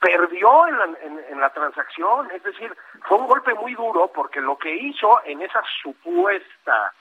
perdió 0.00 0.66
en 0.66 0.78
la, 0.78 0.84
en, 1.30 1.40
la 1.40 1.50
transacción, 1.50 2.30
es 2.30 2.42
decir, 2.42 2.74
fue 3.02 3.18
un 3.18 3.26
golpe 3.26 3.52
muy 3.54 3.74
duro 3.74 4.10
porque 4.12 4.40
lo 4.40 4.56
que 4.56 4.74
hizo 4.74 5.20
en 5.24 5.42
esa 5.42 5.62
supuesta, 5.82 6.94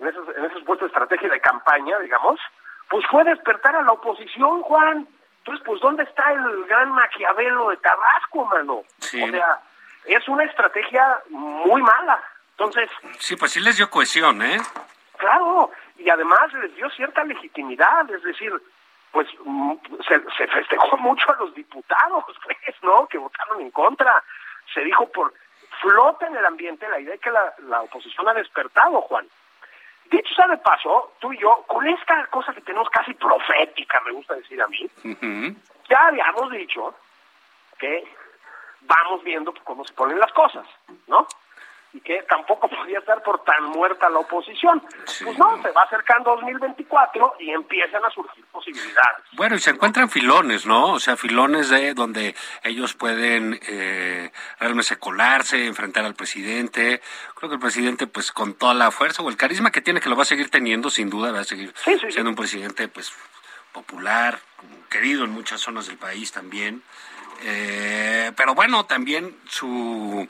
en, 0.00 0.08
esos, 0.08 0.28
en 0.36 0.44
esa 0.44 0.58
supuesta 0.58 0.86
estrategia 0.86 1.28
de 1.28 1.40
campaña, 1.40 1.98
digamos, 2.00 2.40
pues 2.88 3.04
fue 3.10 3.24
despertar 3.24 3.76
a 3.76 3.82
la 3.82 3.92
oposición, 3.92 4.62
Juan. 4.62 5.06
Entonces, 5.38 5.64
pues, 5.66 5.80
¿dónde 5.80 6.04
está 6.04 6.32
el 6.32 6.64
gran 6.66 6.90
Maquiavelo 6.90 7.70
de 7.70 7.76
Tabasco, 7.78 8.44
mano? 8.44 8.74
O 8.74 8.86
sea, 9.00 9.60
es 10.04 10.28
una 10.28 10.44
estrategia 10.44 11.20
muy 11.30 11.82
mala. 11.82 12.22
Entonces... 12.50 12.90
Sí, 13.18 13.36
pues 13.36 13.52
sí 13.52 13.60
les 13.60 13.76
dio 13.76 13.90
cohesión, 13.90 14.42
¿eh? 14.42 14.58
Claro, 15.16 15.70
y 15.98 16.08
además 16.10 16.52
les 16.54 16.74
dio 16.74 16.88
cierta 16.90 17.24
legitimidad, 17.24 18.08
es 18.10 18.22
decir, 18.22 18.52
pues 19.10 19.28
mm, 19.44 19.74
se, 20.06 20.20
se 20.36 20.46
festejó 20.48 20.96
mucho 20.98 21.30
a 21.30 21.36
los 21.36 21.54
diputados, 21.54 22.24
pues, 22.44 22.76
¿no? 22.82 23.06
Que 23.06 23.18
votaron 23.18 23.60
en 23.60 23.70
contra. 23.70 24.22
Se 24.74 24.80
dijo 24.82 25.10
por 25.10 25.32
flota 25.80 26.26
en 26.26 26.36
el 26.36 26.44
ambiente 26.44 26.88
la 26.88 27.00
idea 27.00 27.12
de 27.12 27.18
que 27.18 27.30
la, 27.30 27.54
la 27.68 27.82
oposición 27.82 28.28
ha 28.28 28.34
despertado, 28.34 29.00
Juan. 29.02 29.26
Dicho 30.12 30.34
sea 30.34 30.46
de 30.46 30.58
paso, 30.58 31.14
tú 31.18 31.32
y 31.32 31.38
yo, 31.38 31.64
con 31.66 31.88
esta 31.88 32.26
cosa 32.26 32.52
que 32.52 32.60
tenemos 32.60 32.88
casi 32.90 33.14
profética, 33.14 34.00
me 34.04 34.12
gusta 34.12 34.34
decir 34.34 34.60
a 34.60 34.68
mí, 34.68 34.86
ya 35.88 36.06
habíamos 36.06 36.50
dicho 36.52 36.94
que 37.78 38.04
vamos 38.82 39.24
viendo 39.24 39.54
cómo 39.64 39.84
se 39.84 39.94
ponen 39.94 40.18
las 40.18 40.32
cosas, 40.32 40.66
¿no? 41.06 41.26
y 41.94 42.00
que 42.00 42.22
tampoco 42.22 42.68
podía 42.76 42.98
estar 42.98 43.22
por 43.22 43.42
tan 43.44 43.64
muerta 43.64 44.08
la 44.08 44.20
oposición. 44.20 44.82
Pues 45.24 45.38
no, 45.38 45.60
se 45.62 45.70
va 45.70 45.82
acercando 45.82 46.34
2024 46.36 47.36
y 47.40 47.50
empiezan 47.50 48.04
a 48.04 48.10
surgir 48.10 48.41
posibilidades. 48.72 49.24
Bueno, 49.32 49.56
y 49.56 49.60
se 49.60 49.70
encuentran 49.70 50.10
filones, 50.10 50.66
¿no? 50.66 50.92
O 50.92 51.00
sea, 51.00 51.16
filones 51.16 51.68
de 51.68 51.94
donde 51.94 52.34
ellos 52.64 52.94
pueden 52.94 53.60
eh, 53.68 54.32
realmente 54.58 54.96
colarse, 54.96 55.66
enfrentar 55.66 56.04
al 56.04 56.14
presidente. 56.14 57.00
Creo 57.34 57.48
que 57.50 57.54
el 57.54 57.60
presidente, 57.60 58.06
pues 58.06 58.32
con 58.32 58.54
toda 58.54 58.74
la 58.74 58.90
fuerza 58.90 59.22
o 59.22 59.28
el 59.28 59.36
carisma 59.36 59.70
que 59.70 59.80
tiene, 59.80 60.00
que 60.00 60.08
lo 60.08 60.16
va 60.16 60.22
a 60.22 60.26
seguir 60.26 60.50
teniendo, 60.50 60.90
sin 60.90 61.10
duda, 61.10 61.32
va 61.32 61.40
a 61.40 61.44
seguir 61.44 61.72
siendo 62.10 62.30
un 62.30 62.36
presidente, 62.36 62.88
pues, 62.88 63.12
popular, 63.72 64.40
querido 64.90 65.24
en 65.24 65.30
muchas 65.30 65.60
zonas 65.60 65.86
del 65.86 65.96
país 65.96 66.32
también. 66.32 66.82
Eh, 67.44 68.32
pero 68.36 68.54
bueno, 68.54 68.84
también 68.84 69.36
su 69.48 70.28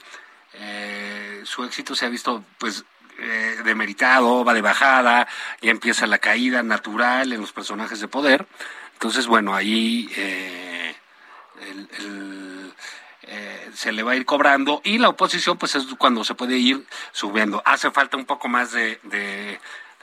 eh, 0.55 1.43
su 1.45 1.65
éxito 1.65 1.95
se 1.95 2.07
ha 2.07 2.09
visto 2.09 2.45
pues 2.59 2.85
eh, 3.23 3.57
demeritado, 3.65 4.45
va 4.45 4.55
de 4.55 4.63
bajada, 4.63 5.29
ya 5.61 5.71
empieza 5.71 6.07
la 6.07 6.19
caída 6.19 6.63
natural 6.63 7.33
en 7.33 7.41
los 7.41 7.53
personajes 7.53 8.01
de 8.01 8.09
poder. 8.09 8.47
Entonces, 8.95 9.27
bueno, 9.27 9.55
ahí 9.55 10.11
eh, 10.17 10.95
se 13.75 13.93
le 13.93 14.03
va 14.03 14.13
a 14.13 14.17
ir 14.17 14.27
cobrando 14.27 14.81
y 14.85 14.99
la 14.99 15.09
oposición 15.09 15.57
pues 15.57 15.75
es 15.75 15.87
cuando 15.99 16.25
se 16.25 16.35
puede 16.35 16.59
ir 16.59 16.85
subiendo. 17.13 17.63
Hace 17.65 17.91
falta 17.91 18.17
un 18.17 18.27
poco 18.27 18.49
más 18.49 18.73
de 18.73 18.99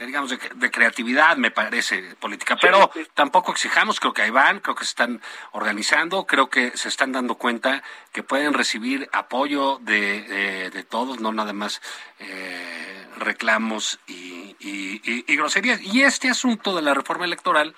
digamos, 0.05 0.29
de, 0.29 0.71
creatividad, 0.71 1.37
me 1.37 1.51
parece, 1.51 2.15
política. 2.19 2.57
Pero 2.59 2.89
tampoco 3.13 3.51
exijamos, 3.51 3.99
creo 3.99 4.13
que 4.13 4.21
ahí 4.21 4.29
van, 4.29 4.59
creo 4.59 4.75
que 4.75 4.85
se 4.85 4.91
están 4.91 5.21
organizando, 5.51 6.25
creo 6.25 6.49
que 6.49 6.75
se 6.77 6.89
están 6.89 7.11
dando 7.11 7.35
cuenta 7.35 7.83
que 8.11 8.23
pueden 8.23 8.53
recibir 8.53 9.09
apoyo 9.11 9.79
de, 9.79 10.69
de, 10.71 10.83
todos, 10.83 11.19
no 11.19 11.31
nada 11.31 11.53
más 11.53 11.81
eh, 12.19 13.07
reclamos 13.17 13.99
y, 14.07 14.55
y, 14.59 15.35
groserías. 15.35 15.81
Y 15.81 16.01
este 16.03 16.29
asunto 16.29 16.75
de 16.75 16.81
la 16.81 16.93
reforma 16.93 17.25
electoral, 17.25 17.75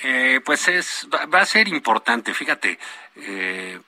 eh, 0.00 0.40
pues 0.44 0.68
es 0.68 1.08
va 1.12 1.40
a 1.40 1.46
ser 1.46 1.68
importante. 1.68 2.34
Fíjate, 2.34 2.78
eh, 3.16 3.80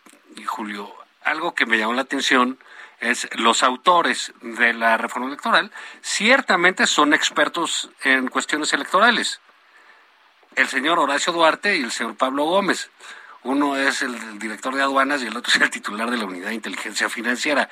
Julio, 0.47 0.93
algo 1.23 1.55
que 1.55 1.67
me 1.67 1.79
llamó 1.79 1.95
la 1.95 2.03
atención 2.03 2.59
es 3.01 3.29
los 3.39 3.63
autores 3.63 4.33
de 4.43 4.73
la 4.75 4.97
reforma 4.97 5.29
electoral 5.29 5.71
ciertamente 6.01 6.87
son 6.87 7.15
expertos 7.15 7.91
en 8.05 8.29
cuestiones 8.29 8.73
electorales. 8.73 9.41
El 10.55 10.69
señor 10.69 10.99
Horacio 10.99 11.33
Duarte 11.33 11.77
y 11.77 11.83
el 11.83 11.91
señor 11.91 12.17
Pablo 12.17 12.45
Gómez. 12.45 12.91
Uno 13.43 13.77
es 13.77 14.03
el 14.03 14.39
director 14.39 14.75
de 14.75 14.83
aduanas 14.83 15.23
y 15.23 15.27
el 15.27 15.37
otro 15.37 15.51
es 15.51 15.61
el 15.61 15.71
titular 15.71 16.11
de 16.11 16.19
la 16.19 16.27
unidad 16.27 16.49
de 16.49 16.55
inteligencia 16.55 17.09
financiera. 17.09 17.71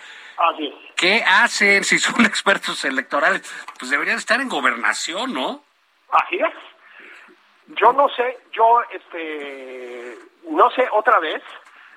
¿Qué 0.97 1.23
hacen 1.27 1.85
si 1.85 1.99
son 1.99 2.25
expertos 2.25 2.85
electorales? 2.85 3.43
Pues 3.79 3.91
deberían 3.91 4.17
estar 4.17 4.41
en 4.41 4.49
gobernación, 4.49 5.35
¿no? 5.35 5.63
Así 6.11 6.37
es. 6.37 7.77
Yo 7.79 7.93
no 7.93 8.09
sé, 8.09 8.39
yo 8.53 8.81
este 8.91 10.19
no 10.49 10.71
sé 10.71 10.89
otra 10.93 11.19
vez 11.19 11.43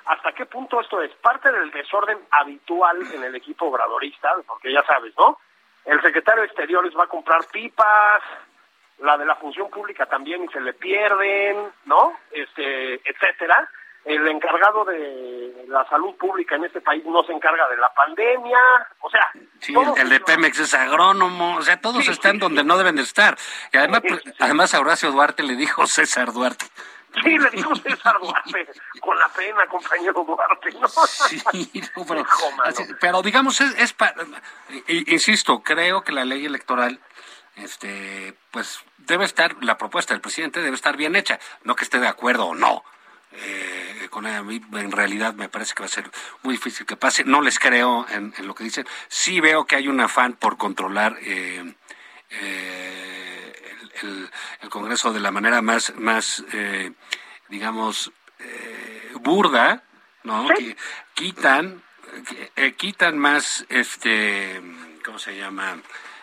hasta 0.06 0.32
qué 0.34 0.46
punto 0.46 0.82
esto 0.82 1.02
es 1.02 1.12
parte 1.16 1.52
del 1.52 1.72
desorden 1.72 2.18
habitual 2.32 2.98
en 3.14 3.24
el 3.24 3.36
equipo 3.36 3.68
obradorista, 3.68 4.36
porque 4.48 4.72
ya 4.72 4.84
sabes, 4.84 5.14
¿no? 5.18 5.38
El 5.86 6.02
secretario 6.02 6.42
de 6.42 6.48
Exteriores 6.48 6.94
va 6.98 7.06
a 7.06 7.08
comprar 7.08 7.46
pipas, 7.52 8.22
la 9.00 9.18
de 9.18 9.26
la 9.26 9.36
función 9.36 9.70
pública 9.70 10.06
también 10.06 10.44
y 10.44 10.48
se 10.50 10.62
le 10.62 10.74
pierden, 10.74 11.72
¿no? 11.86 12.14
Este, 12.32 12.96
etcétera. 13.10 13.70
El 14.04 14.28
encargado 14.28 14.84
de 14.86 15.66
la 15.68 15.88
salud 15.88 16.16
pública 16.18 16.56
en 16.56 16.66
este 16.66 16.82
país 16.82 17.04
no 17.06 17.24
se 17.24 17.34
encarga 17.34 17.70
de 17.70 17.78
la 17.78 17.94
pandemia, 17.94 18.58
o 19.00 19.10
sea... 19.12 19.28
Sí, 19.60 19.76
el, 19.98 20.10
de 20.10 20.20
Pemex 20.20 20.60
es 20.60 20.74
agrónomo, 20.74 21.58
o 21.58 21.62
sea, 21.62 21.80
todos 21.80 22.08
están 22.08 22.40
donde 22.40 22.64
no 22.64 22.78
deben 22.78 22.96
de 22.96 23.04
estar. 23.04 23.38
Y 23.72 23.78
además, 23.78 24.02
además 24.40 24.74
a 24.74 24.80
Horacio 24.80 25.12
Duarte 25.12 25.44
le 25.44 25.56
dijo 25.56 25.86
César 25.86 26.34
Duarte, 26.34 26.66
Sí, 27.14 27.38
le 27.38 27.50
dijo 27.50 27.76
César 27.76 28.18
Duarte, 28.22 28.68
con 29.02 29.18
la 29.20 29.28
pena, 29.30 29.66
compañero 29.68 30.24
Duarte. 30.24 30.72
¿no? 30.80 30.88
Sí, 30.88 31.42
pero, 33.02 33.22
digamos, 33.22 33.60
es, 33.62 33.76
es 33.78 33.96
insisto, 35.08 35.62
creo 35.62 36.04
que 36.04 36.14
la 36.14 36.24
ley 36.24 36.46
electoral, 36.46 37.00
este, 37.56 38.36
pues 38.52 38.84
debe 38.98 39.26
estar, 39.26 39.56
la 39.62 39.78
propuesta 39.78 40.14
del 40.14 40.22
presidente 40.22 40.62
debe 40.62 40.76
estar 40.76 40.96
bien 40.96 41.16
hecha, 41.16 41.40
no 41.64 41.76
que 41.76 41.84
esté 41.84 42.00
de 42.00 42.08
acuerdo 42.08 42.48
o 42.48 42.56
no. 42.56 42.84
Eh, 43.34 44.08
con 44.10 44.26
a 44.26 44.44
mí 44.44 44.62
en 44.74 44.92
realidad 44.92 45.34
me 45.34 45.48
parece 45.48 45.74
que 45.74 45.84
va 45.84 45.86
a 45.86 45.90
ser 45.90 46.12
muy 46.44 46.56
difícil 46.56 46.86
que 46.86 46.98
pase. 46.98 47.24
No 47.24 47.42
les 47.42 47.60
creo 47.60 48.06
en, 48.10 48.34
lo 48.46 48.54
que 48.56 48.66
dicen. 48.66 48.86
Sí 49.08 49.40
veo 49.40 49.66
que 49.66 49.78
hay 49.78 49.88
un 49.88 50.02
afán 50.02 50.34
por 50.34 50.58
controlar 50.58 51.18
eh, 51.22 51.74
eh, 52.30 53.11
el, 54.08 54.70
Congreso 54.70 55.14
de 55.14 55.20
la 55.20 55.32
manera 55.32 55.62
más, 55.62 55.94
más 55.98 56.44
eh, 56.54 56.92
digamos, 57.50 58.12
eh, 58.40 59.12
burda, 59.22 59.84
¿no? 60.24 60.48
Que 60.48 60.76
quitan, 61.14 61.82
eh, 62.56 62.74
quitan 62.74 63.18
más, 63.18 63.66
este, 63.70 64.62
¿cómo 65.04 65.20
se 65.20 65.38
llama? 65.38 65.78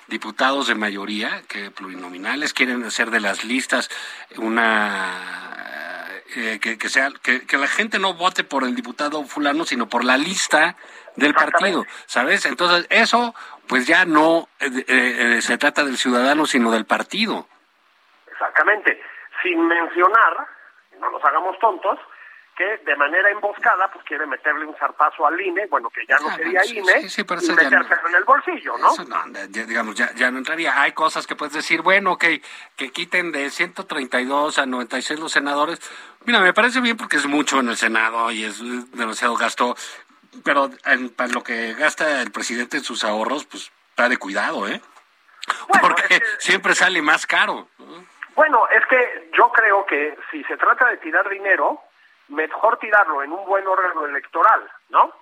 diputados 0.09 0.69
de 0.69 0.75
mayoría 0.75 1.43
que 1.49 1.71
plurinominales 1.71 2.55
quieren 2.55 2.83
hacer 2.83 3.11
de 3.11 3.21
las 3.21 3.45
listas 3.45 3.91
una 4.39 6.07
que, 6.33 6.79
que, 6.79 6.89
sea 6.89 7.11
que, 7.23 7.43
que, 7.43 7.59
la 7.59 7.67
gente 7.67 7.99
no 7.99 8.15
vote 8.15 8.43
por 8.43 8.65
el 8.65 8.75
diputado 8.75 9.23
fulano 9.25 9.67
sino 9.67 9.87
por 9.87 10.07
la 10.07 10.17
lista 10.17 10.77
del 11.17 11.35
partido 11.35 11.85
sabes 12.07 12.47
entonces 12.47 12.87
eso 12.89 13.35
pues 13.67 13.87
ya 13.87 14.07
no 14.07 14.49
se 14.59 15.59
trata 15.59 15.85
del 15.85 15.99
ciudadano 15.99 16.47
sino 16.47 16.71
del 16.71 16.87
partido 16.87 17.47
Exactamente, 18.39 19.03
sin 19.43 19.67
mencionar, 19.67 20.47
no 21.01 21.11
nos 21.11 21.25
hagamos 21.25 21.59
tontos, 21.59 21.99
que 22.57 22.79
de 22.85 22.97
manera 22.97 23.31
emboscada 23.31 23.91
pues 23.93 24.05
quiere 24.05 24.27
meterle 24.27 24.65
un 24.65 24.75
zarpazo 24.77 25.27
al 25.27 25.41
INE, 25.41 25.67
bueno, 25.67 25.91
que 25.91 26.05
ya 26.07 26.19
no 26.19 26.29
sería 26.37 26.61
INE, 26.67 26.93
y 27.41 27.47
metérselo 27.79 28.09
en 28.09 28.15
el 28.17 28.25
bolsillo, 28.25 28.79
¿no? 28.79 28.91
digamos, 29.49 29.95
ya, 29.95 30.13
ya, 30.15 30.31
no 30.31 30.39
entraría. 30.39 30.81
Hay 30.81 30.93
cosas 30.93 31.27
que 31.27 31.37
puedes 31.37 31.55
decir, 31.55 31.83
bueno, 31.83 32.17
que, 32.17 32.43
que 32.77 32.91
quiten 32.91 33.31
de 33.33 33.51
132 33.51 34.59
a 34.59 34.67
96 34.67 35.21
los 35.21 35.33
senadores. 35.33 35.81
Mira, 36.25 36.41
me 36.41 36.53
parece 36.53 36.81
bien 36.81 36.97
porque 36.97 37.17
es 37.17 37.27
mucho 37.27 37.61
en 37.61 37.69
el 37.69 37.77
Senado 37.77 38.31
y 38.33 38.45
es 38.45 38.59
demasiado 38.93 39.37
gasto, 39.37 39.77
pero 40.45 40.69
en, 40.85 41.11
para 41.11 41.33
lo 41.33 41.43
que 41.45 41.75
gasta 41.75 42.23
el 42.23 42.33
presidente 42.33 42.79
en 42.79 42.85
sus 42.85 43.05
ahorros, 43.05 43.47
pues 43.47 43.71
está 43.91 44.09
de 44.09 44.17
cuidado, 44.17 44.67
¿eh? 44.69 44.81
Bueno, 45.69 45.81
Porque 45.81 46.03
es 46.15 46.21
que- 46.21 46.27
siempre 46.41 46.75
sale 46.75 47.01
más 47.03 47.25
caro. 47.27 47.69
Bueno, 48.39 48.69
es 48.69 48.87
que 48.87 49.31
yo 49.37 49.51
creo 49.51 49.85
que 49.85 50.17
si 50.31 50.45
se 50.45 50.57
trata 50.57 50.87
de 50.91 50.99
tirar 50.99 51.29
dinero, 51.29 51.83
mejor 52.29 52.79
tirarlo 52.79 53.21
en 53.25 53.33
un 53.33 53.45
buen 53.45 53.67
órgano 53.67 54.07
electoral, 54.07 54.63
¿no? 54.91 55.13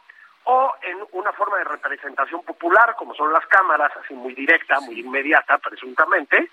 O 0.44 0.74
en 0.82 0.98
una 1.12 1.32
forma 1.32 1.56
de 1.56 1.64
representación 1.64 2.42
popular, 2.42 2.94
como 2.98 3.14
son 3.14 3.32
las 3.32 3.46
cámaras, 3.46 3.90
así 3.96 4.12
muy 4.12 4.34
directa, 4.34 4.80
muy 4.80 5.00
inmediata, 5.00 5.56
presuntamente, 5.56 6.50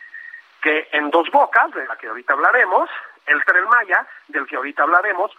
que 0.62 0.88
en 0.93 1.10
dos 1.10 1.30
bocas, 1.32 1.69
de 1.71 1.86
la 1.86 1.97
que 1.97 2.08
ahorita 2.08 2.32
hablaremos, 2.32 2.89
el 3.26 3.43
Tren 3.43 3.65
Maya, 3.65 4.08
del 4.30 4.47
que 4.47 4.56
ahorita 4.56 4.84
hablaremos, 4.84 5.36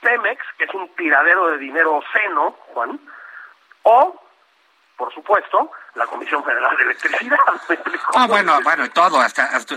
Pemex, 0.00 0.42
que 0.56 0.64
es 0.64 0.72
un 0.72 0.88
tiradero 0.96 1.50
de 1.50 1.58
dinero 1.58 2.02
seno, 2.14 2.52
Juan, 2.72 2.98
o, 3.82 4.25
por 4.96 5.12
supuesto, 5.12 5.70
la 5.94 6.06
Comisión 6.06 6.42
Federal 6.44 6.76
de 6.76 6.84
Electricidad. 6.84 7.36
Ah, 8.14 8.26
bueno, 8.26 8.58
bueno, 8.62 8.88
todo, 8.90 9.20
hasta, 9.20 9.44
hasta 9.44 9.76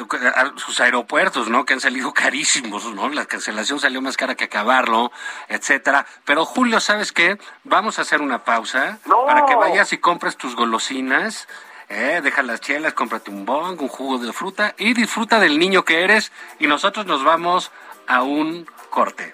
sus 0.56 0.80
aeropuertos, 0.80 1.50
¿no? 1.50 1.66
Que 1.66 1.74
han 1.74 1.82
salido 1.82 2.14
carísimos, 2.14 2.86
¿no? 2.94 3.10
La 3.10 3.26
cancelación 3.26 3.80
salió 3.80 4.02
más 4.02 4.16
cara 4.16 4.36
que 4.36 4.46
acabarlo, 4.46 5.12
etcétera. 5.50 6.06
Pero 6.24 6.46
Julio, 6.46 6.80
¿sabes 6.80 7.12
qué? 7.12 7.38
Vamos 7.66 8.00
a 8.00 8.04
hacer 8.04 8.22
una 8.22 8.44
pausa 8.46 9.00
No. 9.06 9.26
para 9.26 9.46
que 9.46 9.56
vayas 9.56 9.92
y 9.92 9.98
compres 9.98 10.38
tus 10.38 10.56
golosinas. 10.56 11.48
Eh, 11.90 12.22
deja 12.24 12.44
las 12.44 12.62
chelas, 12.62 12.94
cómprate 12.94 13.30
un 13.32 13.46
bong, 13.46 13.82
un 13.82 13.88
jugo 13.90 14.20
de 14.20 14.32
fruta 14.32 14.74
y 14.78 14.94
disfruta 14.94 15.40
del 15.40 15.58
niño 15.60 15.84
que 15.84 16.04
eres 16.04 16.32
y 16.60 16.68
nosotros 16.68 17.06
nos 17.06 17.24
vamos 17.24 17.72
a 18.08 18.22
un 18.22 18.70
corte. 18.90 19.34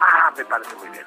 Ah, 0.00 0.32
me 0.36 0.44
parece 0.44 0.76
muy 0.76 0.88
bien. 0.90 1.06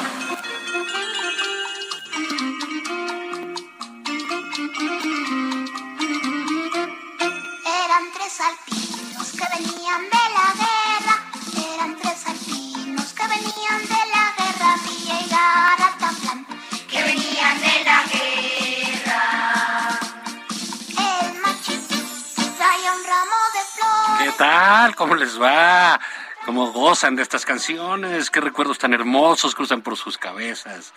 Gozan 26.91 27.15
de 27.15 27.23
estas 27.23 27.45
canciones? 27.45 28.29
¿Qué 28.29 28.41
recuerdos 28.41 28.77
tan 28.77 28.93
hermosos 28.93 29.55
cruzan 29.55 29.81
por 29.81 29.95
sus 29.95 30.17
cabezas? 30.17 30.93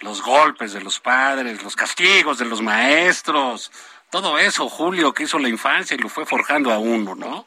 Los 0.00 0.20
golpes 0.20 0.74
de 0.74 0.82
los 0.82 1.00
padres, 1.00 1.62
los 1.62 1.76
castigos 1.76 2.36
de 2.38 2.44
los 2.44 2.60
maestros, 2.60 3.72
todo 4.10 4.38
eso, 4.38 4.68
Julio, 4.68 5.14
que 5.14 5.22
hizo 5.22 5.38
la 5.38 5.48
infancia 5.48 5.94
y 5.94 5.98
lo 5.98 6.10
fue 6.10 6.26
forjando 6.26 6.70
a 6.70 6.78
uno, 6.78 7.14
¿no? 7.14 7.46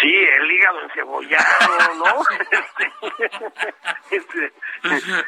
Sí, 0.00 0.08
el 0.10 0.50
hígado 0.50 0.80
encebollado, 0.84 1.94
¿no? 1.96 2.24
Este, 4.10 4.52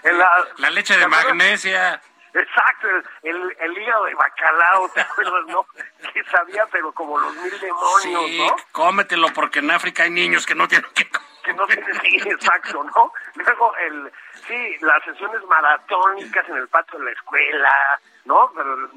en 0.05 0.19
la, 0.19 0.31
La 0.57 0.71
leche 0.71 0.95
¿te 0.95 1.01
de 1.01 1.09
magnesia. 1.09 2.01
Exacto, 2.33 2.87
el, 3.25 3.37
el 3.61 3.73
hígado 3.83 4.05
de 4.05 4.15
bacalao, 4.15 4.89
¿te 4.95 5.01
acuerdas, 5.03 5.45
no? 5.49 5.67
Que 6.15 6.25
sabía, 6.31 6.65
pero 6.73 6.93
como 6.93 7.19
los 7.19 7.35
mil 7.37 7.61
demonios, 7.61 8.03
Sí, 8.03 8.39
¿no? 8.39 8.57
cómetelo 8.73 9.29
porque 9.35 9.59
en 9.59 9.71
África 9.71 10.05
hay 10.05 10.11
niños 10.11 10.47
que 10.47 10.55
no 10.55 10.67
tienen 10.69 10.91
que 10.95 11.11
que 11.49 11.55
no 11.55 11.67
tiene 11.67 11.95
sí, 11.95 12.29
exacto, 12.29 12.85
¿no? 12.85 13.13
Luego 13.35 13.75
el 13.77 14.13
sí, 14.47 14.77
las 14.81 15.03
sesiones 15.05 15.43
maratónicas 15.45 16.47
en 16.49 16.57
el 16.57 16.69
patio 16.69 16.99
de 16.99 17.07
la 17.07 17.11
escuela, 17.13 18.01
¿no? 18.27 18.51
Pero 18.55 18.91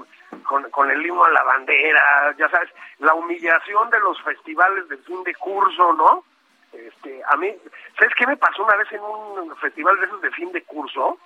con, 0.44 0.70
con 0.72 0.92
el 0.92 1.06
himno 1.06 1.24
a 1.24 1.30
la 1.30 1.44
bandera, 1.44 2.36
ya 2.38 2.50
sabes, 2.50 2.70
la 3.00 3.14
humillación 3.14 3.90
de 3.90 4.00
los 4.02 4.22
festivales 4.22 4.88
de 4.90 4.98
fin 4.98 5.24
de 5.24 5.34
curso, 5.36 5.94
¿no? 5.94 6.26
Este, 6.74 7.22
a 7.30 7.38
mí, 7.38 7.54
¿sabes 7.98 8.14
qué 8.16 8.28
me 8.28 8.38
pasó 8.38 8.64
una 8.64 8.76
vez 8.76 8.92
en 8.92 9.02
un 9.02 9.56
festival 9.58 9.98
de 10.00 10.06
esos 10.06 10.22
de 10.22 10.32
fin 10.32 10.52
de 10.52 10.64
curso? 10.64 11.18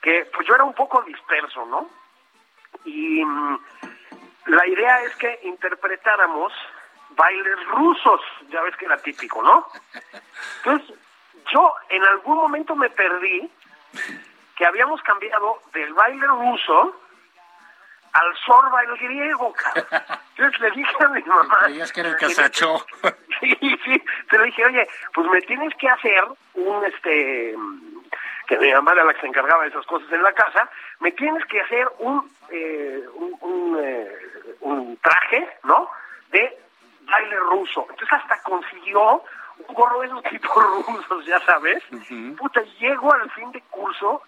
Que 0.00 0.28
pues 0.32 0.46
yo 0.46 0.54
era 0.54 0.64
un 0.64 0.74
poco 0.74 1.02
disperso, 1.02 1.66
¿no? 1.66 1.88
Y 2.84 3.24
mm, 3.24 3.58
la 4.46 4.66
idea 4.66 5.02
es 5.02 5.16
que 5.16 5.40
interpretáramos 5.42 6.52
bailes 7.16 7.66
rusos, 7.68 8.20
ya 8.48 8.62
ves 8.62 8.76
que 8.76 8.84
era 8.84 8.98
típico, 8.98 9.42
¿no? 9.42 9.66
Entonces, 10.58 10.96
yo 11.52 11.74
en 11.88 12.04
algún 12.04 12.36
momento 12.36 12.76
me 12.76 12.90
perdí 12.90 13.50
que 14.56 14.66
habíamos 14.66 15.02
cambiado 15.02 15.62
del 15.72 15.92
baile 15.94 16.26
ruso 16.26 17.00
al 18.12 18.36
sorba 18.46 18.82
el 18.82 18.96
griego, 18.96 19.52
cabrón. 19.52 19.86
Entonces 20.36 20.60
le 20.60 20.70
dije 20.70 21.04
a 21.04 21.08
mi 21.08 21.22
mamá... 21.22 21.58
Creías 21.64 21.92
que 21.92 22.00
era 22.00 22.10
el 22.10 22.16
casachó. 22.16 22.84
Sí, 23.38 23.54
sí, 23.60 24.02
te 24.30 24.38
le 24.38 24.44
dije, 24.46 24.64
oye, 24.64 24.88
pues 25.12 25.28
me 25.28 25.42
tienes 25.42 25.74
que 25.74 25.90
hacer 25.90 26.24
un, 26.54 26.82
este, 26.86 27.54
que 28.46 28.56
mi 28.56 28.72
mamá 28.72 28.92
era 28.92 29.04
la 29.04 29.12
que 29.12 29.20
se 29.20 29.26
encargaba 29.26 29.64
de 29.64 29.68
esas 29.68 29.84
cosas 29.84 30.10
en 30.10 30.22
la 30.22 30.32
casa, 30.32 30.70
me 31.00 31.12
tienes 31.12 31.44
que 31.44 31.60
hacer 31.60 31.86
un, 31.98 32.32
eh, 32.48 33.04
un, 33.12 33.36
un, 33.42 33.78
eh, 33.84 34.10
un 34.60 34.96
traje, 35.02 35.46
¿no? 35.64 35.90
De 36.30 36.65
baile 37.06 37.36
ruso. 37.50 37.86
Entonces 37.90 38.12
hasta 38.12 38.42
consiguió 38.42 39.22
un 39.68 39.74
gorro 39.74 40.00
de 40.00 40.06
esos 40.06 40.22
tipos 40.30 40.64
rusos, 40.86 41.24
ya 41.26 41.40
sabes. 41.40 41.82
Puta, 42.38 42.60
llego 42.78 43.12
al 43.12 43.30
fin 43.32 43.50
de 43.52 43.60
curso 43.62 44.22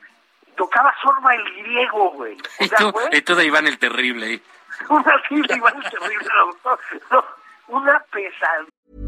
y 0.47 0.51
tocaba 0.53 0.95
sorba 1.03 1.35
el 1.35 1.45
griego, 1.63 2.11
güey. 2.13 2.37
O 2.61 2.65
Y 2.65 2.69
sea, 2.69 2.79
tú, 2.79 2.91
fue 2.93 3.09
y 3.13 3.23
tú 3.23 3.35
de 3.35 3.45
Iván 3.45 3.67
el 3.67 3.79
Terrible 3.79 4.41
una 4.89 5.19
fila 5.29 5.57
igual 5.57 5.75
terrible, 5.91 6.29
no, 6.65 6.79
no, 7.11 7.25
una 7.69 7.99
pesadilla. 8.11 9.08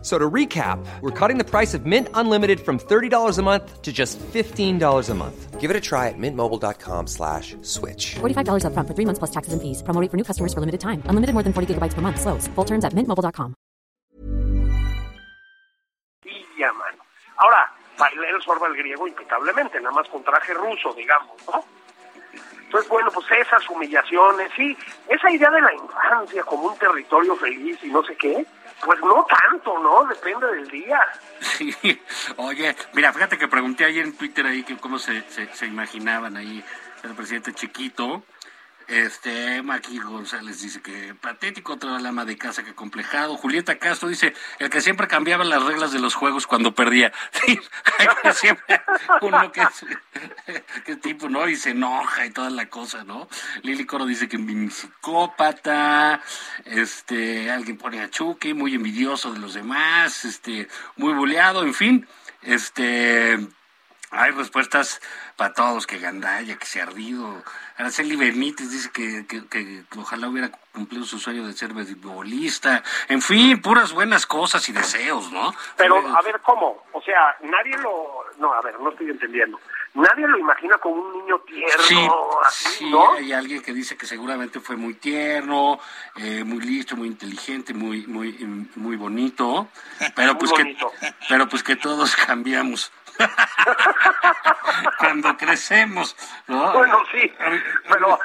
F- 0.00 0.06
So 0.06 0.18
to 0.18 0.30
recap, 0.30 0.78
we're 1.02 1.10
cutting 1.10 1.36
the 1.36 1.44
price 1.44 1.74
of 1.74 1.84
Mint 1.84 2.08
Unlimited 2.14 2.60
from 2.60 2.78
$30 2.78 3.38
a 3.38 3.42
month 3.42 3.82
to 3.82 3.92
just 3.92 4.18
$15 4.32 5.10
a 5.10 5.14
month. 5.14 5.60
Give 5.60 5.70
it 5.70 5.76
a 5.76 5.80
try 5.80 6.08
at 6.08 6.14
mintmobile.com 6.16 7.06
slash 7.06 7.54
switch. 7.60 8.14
$45 8.20 8.64
upfront 8.64 8.86
for 8.88 8.94
three 8.96 9.04
months 9.04 9.18
plus 9.18 9.30
taxes 9.30 9.52
and 9.52 9.60
fees. 9.60 9.82
Promo 9.82 10.00
rate 10.00 10.10
for 10.10 10.16
new 10.16 10.24
customers 10.24 10.54
for 10.54 10.60
limited 10.60 10.80
time. 10.80 11.02
Unlimited 11.04 11.34
more 11.34 11.42
than 11.44 11.52
40 11.52 11.74
gigabytes 11.74 11.92
per 11.92 12.00
month. 12.00 12.18
Slows. 12.18 12.48
Full 12.56 12.64
terms 12.64 12.84
at 12.86 12.94
mintmobile.com. 12.94 13.54
ya, 16.58 16.72
mano. 16.72 17.02
Ahora, 17.36 17.72
bailé 17.98 18.28
el 18.30 18.42
sorba 18.42 18.66
el 18.68 18.76
griego 18.76 19.06
impecablemente, 19.08 19.80
nada 19.80 19.92
más 19.94 20.08
con 20.08 20.22
traje 20.24 20.52
ruso, 20.54 20.92
digamos, 20.94 21.36
¿no? 21.46 21.64
Entonces, 22.64 22.88
bueno, 22.88 23.10
pues 23.12 23.26
esas 23.32 23.68
humillaciones, 23.68 24.50
sí, 24.56 24.76
esa 25.08 25.30
idea 25.30 25.50
de 25.50 25.60
la 25.60 25.72
infancia 25.74 26.42
como 26.44 26.68
un 26.68 26.76
territorio 26.78 27.34
feliz 27.36 27.78
y 27.82 27.88
no 27.88 28.02
sé 28.04 28.14
qué, 28.16 28.46
pues 28.84 28.98
no 29.00 29.26
tanto, 29.26 29.78
¿no? 29.78 30.04
Depende 30.06 30.46
del 30.46 30.68
día. 30.68 31.00
Sí. 31.40 31.74
Oye, 32.36 32.74
mira, 32.92 33.12
fíjate 33.12 33.38
que 33.38 33.48
pregunté 33.48 33.84
ayer 33.84 34.04
en 34.04 34.16
Twitter 34.16 34.46
ahí 34.46 34.62
que 34.62 34.76
cómo 34.76 34.98
se, 34.98 35.22
se, 35.30 35.52
se 35.54 35.66
imaginaban 35.66 36.36
ahí 36.36 36.64
el 37.02 37.14
presidente 37.14 37.52
chiquito. 37.52 38.22
Este, 38.90 39.62
Maki 39.62 40.00
González 40.00 40.60
dice 40.60 40.82
que 40.82 41.14
patético 41.14 41.76
toda 41.76 42.00
la 42.00 42.08
ama 42.08 42.24
de 42.24 42.36
casa 42.36 42.64
que 42.64 42.74
complejado. 42.74 43.36
Julieta 43.36 43.78
Castro 43.78 44.08
dice, 44.08 44.34
el 44.58 44.68
que 44.68 44.80
siempre 44.80 45.06
cambiaba 45.06 45.44
las 45.44 45.62
reglas 45.62 45.92
de 45.92 46.00
los 46.00 46.16
juegos 46.16 46.48
cuando 46.48 46.74
perdía. 46.74 47.12
Sí, 48.32 48.48
uno 49.20 49.52
que 49.52 49.60
es, 49.60 50.64
que 50.84 50.96
tipo, 50.96 51.28
¿no? 51.28 51.48
Y 51.48 51.56
se 51.56 51.70
enoja 51.70 52.26
y 52.26 52.30
toda 52.30 52.50
la 52.50 52.68
cosa, 52.68 53.04
¿no? 53.04 53.28
Lili 53.62 53.84
Coro 53.84 54.06
dice 54.06 54.28
que 54.28 54.36
es 54.36 54.74
psicópata, 54.74 56.22
este, 56.64 57.50
alguien 57.50 57.76
pone 57.76 58.00
a 58.00 58.10
Chucky, 58.10 58.54
muy 58.54 58.74
envidioso 58.74 59.32
de 59.32 59.38
los 59.38 59.54
demás, 59.54 60.24
este, 60.24 60.68
muy 60.96 61.12
buleado, 61.12 61.62
en 61.64 61.74
fin. 61.74 62.08
Este, 62.42 63.38
hay 64.10 64.32
respuestas 64.32 65.00
para 65.36 65.52
todos, 65.54 65.86
que 65.86 65.98
Gandaya, 65.98 66.56
que 66.56 66.66
se 66.66 66.80
ha 66.80 66.84
ardido. 66.84 67.42
Araceli 67.76 68.16
Benítez 68.16 68.70
dice 68.70 68.90
que, 68.90 69.26
que, 69.26 69.46
que 69.46 69.84
ojalá 69.96 70.28
hubiera 70.28 70.50
cumplido 70.72 71.04
su 71.04 71.18
sueño 71.18 71.46
de 71.46 71.52
ser 71.52 71.72
beisbolista. 71.72 72.82
En 73.08 73.22
fin, 73.22 73.60
puras 73.62 73.92
buenas 73.92 74.26
cosas 74.26 74.68
y 74.68 74.72
deseos, 74.72 75.30
¿no? 75.32 75.54
Pero, 75.76 75.96
a 75.96 76.22
ver, 76.22 76.40
¿cómo? 76.40 76.84
O 76.92 77.00
sea, 77.02 77.36
nadie 77.42 77.76
lo... 77.78 78.24
No, 78.38 78.52
a 78.52 78.60
ver, 78.62 78.78
no 78.80 78.90
estoy 78.90 79.10
entendiendo. 79.10 79.58
Nadie 79.94 80.26
lo 80.26 80.38
imagina 80.38 80.78
como 80.78 80.94
un 81.02 81.18
niño 81.18 81.40
tierno, 81.40 81.82
Sí, 81.82 82.08
así, 82.44 82.68
sí, 82.78 82.92
hay 83.16 83.32
alguien 83.32 83.60
que 83.60 83.72
dice 83.72 83.96
que 83.96 84.06
seguramente 84.06 84.60
fue 84.60 84.76
muy 84.76 84.94
tierno, 84.94 85.80
eh, 86.14 86.44
muy 86.44 86.60
listo, 86.60 86.94
muy 86.96 87.08
inteligente, 87.08 87.74
muy 87.74 88.06
muy 88.06 88.32
muy 88.76 88.94
bonito, 88.94 89.66
pero 90.14 90.34
Muy 90.34 90.38
pues 90.38 90.52
bonito. 90.52 90.92
que 91.00 91.12
pero 91.28 91.48
pues 91.48 91.64
que 91.64 91.74
todos 91.74 92.14
cambiamos 92.26 92.92
cuando 94.98 95.36
crecemos, 95.36 96.16
¿no? 96.46 96.72
Bueno, 96.72 97.02
sí, 97.12 97.32
pero 97.88 98.18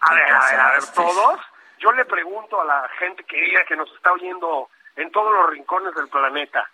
a 0.00 0.14
ver, 0.14 0.32
a 0.32 0.50
ver, 0.50 0.60
a 0.60 0.70
ver, 0.72 0.84
todos, 0.94 1.40
yo 1.78 1.92
le 1.92 2.04
pregunto 2.04 2.60
a 2.60 2.64
la 2.64 2.88
gente 2.98 3.24
querida 3.24 3.60
que 3.68 3.76
nos 3.76 3.90
está 3.92 4.12
oyendo 4.12 4.68
en 4.96 5.10
todos 5.10 5.32
los 5.32 5.50
rincones 5.50 5.94
del 5.94 6.08
planeta, 6.08 6.68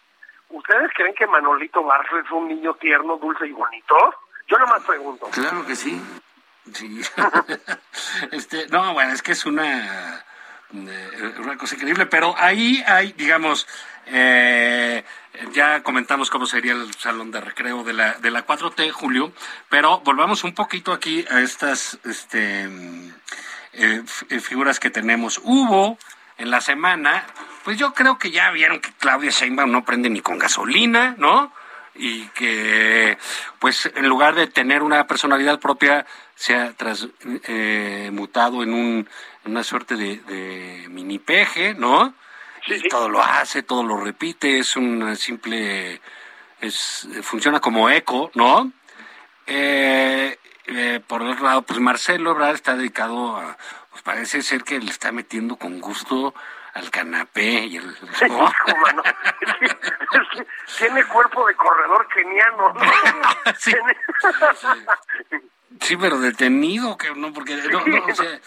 ¿ustedes 0.50 0.90
creen 0.94 1.14
que 1.14 1.26
Manolito 1.26 1.82
Barrio 1.82 2.20
es 2.20 2.30
un 2.30 2.48
niño 2.48 2.74
tierno, 2.74 3.16
dulce 3.16 3.46
y 3.46 3.52
bonito? 3.52 3.96
Yo 4.48 4.58
nomás 4.58 4.82
pregunto. 4.82 5.26
Claro 5.30 5.64
que 5.66 5.76
sí. 5.76 6.00
Sí. 6.72 7.00
este, 8.32 8.68
no, 8.68 8.92
bueno, 8.94 9.12
es 9.12 9.22
que 9.22 9.32
es 9.32 9.44
una, 9.46 10.24
una 10.72 11.56
cosa 11.58 11.74
increíble, 11.74 12.06
pero 12.06 12.34
ahí 12.38 12.82
hay, 12.86 13.12
digamos, 13.12 13.66
eh, 14.06 15.04
ya 15.52 15.82
comentamos 15.82 16.30
cómo 16.30 16.46
sería 16.46 16.72
el 16.72 16.92
salón 16.94 17.30
de 17.30 17.40
recreo 17.40 17.84
de 17.84 17.92
la, 17.92 18.14
de 18.14 18.30
la 18.30 18.46
4T, 18.46 18.90
Julio, 18.90 19.32
pero 19.68 20.00
volvamos 20.00 20.44
un 20.44 20.54
poquito 20.54 20.92
aquí 20.92 21.24
a 21.30 21.40
estas 21.40 21.98
este, 22.04 22.64
eh, 23.72 24.02
eh, 24.28 24.40
figuras 24.40 24.80
que 24.80 24.90
tenemos. 24.90 25.40
Hubo 25.42 25.98
en 26.38 26.50
la 26.50 26.60
semana, 26.60 27.24
pues 27.64 27.78
yo 27.78 27.94
creo 27.94 28.18
que 28.18 28.30
ya 28.30 28.50
vieron 28.50 28.80
que 28.80 28.92
Claudia 28.98 29.30
Sheinbaum 29.30 29.70
no 29.70 29.84
prende 29.84 30.10
ni 30.10 30.20
con 30.20 30.38
gasolina, 30.38 31.14
¿no? 31.18 31.52
Y 31.94 32.26
que 32.28 33.18
pues 33.58 33.90
en 33.94 34.08
lugar 34.08 34.34
de 34.34 34.46
tener 34.46 34.82
una 34.82 35.06
personalidad 35.06 35.60
propia 35.60 36.06
se 36.34 36.56
ha 36.56 36.72
transmutado 36.72 38.62
en 38.62 38.72
un 38.72 39.08
en 39.44 39.50
una 39.50 39.64
suerte 39.64 39.96
de, 39.96 40.18
de 40.18 40.86
mini 40.88 41.18
peje, 41.18 41.74
¿no? 41.74 42.14
Sí, 42.66 42.80
Y 42.84 42.88
todo 42.88 43.08
lo 43.08 43.22
hace, 43.22 43.62
todo 43.62 43.82
lo 43.82 43.96
repite, 43.98 44.58
es 44.58 44.76
una 44.76 45.16
simple 45.16 46.00
es 46.60 47.08
funciona 47.22 47.60
como 47.60 47.90
eco, 47.90 48.30
¿no? 48.34 48.72
Eh, 49.46 50.38
eh, 50.66 51.00
por 51.06 51.22
otro 51.22 51.44
lado, 51.44 51.62
pues 51.62 51.80
Marcelo 51.80 52.30
Ebrard 52.30 52.54
está 52.54 52.76
dedicado 52.76 53.36
a, 53.36 53.58
pues 53.90 54.02
parece 54.02 54.42
ser 54.42 54.62
que 54.62 54.78
le 54.78 54.90
está 54.90 55.10
metiendo 55.10 55.56
con 55.56 55.80
gusto 55.80 56.34
al 56.74 56.90
canapé 56.90 57.66
y 57.66 57.76
el... 57.76 57.96
Sí, 58.14 58.26
hijo, 58.26 58.76
mano. 58.80 59.02
Tiene 60.78 61.04
cuerpo 61.04 61.46
de 61.46 61.54
corredor 61.54 62.06
keniano, 62.08 62.72
¿no? 62.72 62.80
Sí. 63.58 63.72
Sí, 65.80 65.96
pero 65.96 66.18
detenido, 66.20 66.96
que 66.96 67.10
no, 67.14 67.32
porque 67.32 67.56
no, 67.56 67.84
no, 67.84 68.04
o 68.04 68.14
sea, 68.14 68.40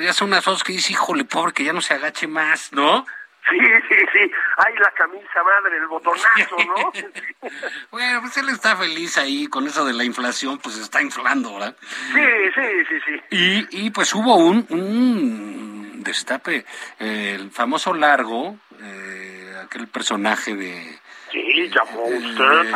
ya 0.00 0.12
son 0.12 0.28
unas 0.28 0.44
fotos 0.44 0.64
que 0.64 0.72
dice, 0.72 0.92
híjole, 0.92 1.24
pobre, 1.24 1.52
que 1.52 1.64
ya 1.64 1.72
no 1.72 1.80
se 1.80 1.94
agache 1.94 2.26
más, 2.26 2.72
¿no? 2.72 3.06
Sí, 3.48 3.58
sí, 3.88 3.96
sí. 4.12 4.30
Ay, 4.56 4.74
la 4.78 4.90
camisa 4.92 5.42
madre, 5.42 5.76
el 5.76 5.86
botonazo, 5.86 6.56
¿no? 6.66 6.92
Bueno, 7.90 8.20
pues 8.22 8.36
él 8.36 8.48
está 8.48 8.76
feliz 8.76 9.18
ahí 9.18 9.46
con 9.46 9.66
eso 9.66 9.84
de 9.84 9.92
la 9.92 10.04
inflación, 10.04 10.58
pues 10.58 10.76
está 10.78 11.00
inflando, 11.02 11.54
¿verdad? 11.54 11.76
Sí, 11.80 12.24
sí, 12.54 12.84
sí, 12.88 13.00
sí. 13.06 13.20
Y, 13.30 13.86
y 13.86 13.90
pues 13.90 14.14
hubo 14.14 14.36
un, 14.36 14.66
un 14.68 15.69
destape, 16.02 16.64
eh, 16.98 17.36
el 17.38 17.50
famoso 17.50 17.94
largo, 17.94 18.58
eh, 18.80 19.54
aquel 19.64 19.88
personaje 19.88 20.54
de... 20.54 20.98
Sí, 21.32 21.70
llamó 21.70 22.06
eh, 22.06 22.18
usted. 22.18 22.72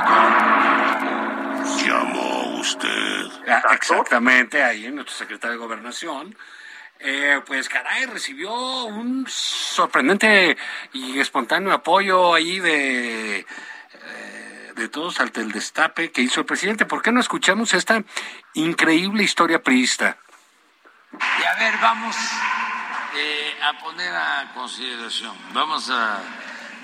Llamó 1.86 2.60
usted. 2.60 3.26
Ah. 3.48 3.62
Exactamente, 3.72 4.62
ahí 4.62 4.90
nuestro 4.90 5.14
secretario 5.14 5.58
de 5.58 5.64
Gobernación. 5.64 6.36
Eh, 7.00 7.40
pues 7.44 7.68
caray, 7.68 8.06
recibió 8.06 8.84
un 8.84 9.26
sorprendente 9.28 10.56
y 10.92 11.18
espontáneo 11.18 11.72
apoyo 11.72 12.32
ahí 12.32 12.60
de, 12.60 13.40
eh, 13.40 14.72
de 14.74 14.88
todos 14.88 15.20
ante 15.20 15.40
el 15.40 15.52
destape 15.52 16.12
que 16.12 16.22
hizo 16.22 16.40
el 16.40 16.46
presidente. 16.46 16.86
¿Por 16.86 17.02
qué 17.02 17.12
no 17.12 17.20
escuchamos 17.20 17.74
esta 17.74 18.02
increíble 18.54 19.22
historia 19.22 19.62
priista? 19.62 20.16
Y 21.12 21.44
a 21.44 21.54
ver, 21.58 21.74
vamos 21.82 22.16
eh, 23.16 23.56
a 23.62 23.78
poner 23.78 24.14
a 24.14 24.50
consideración, 24.54 25.36
vamos 25.52 25.90
a 25.90 26.20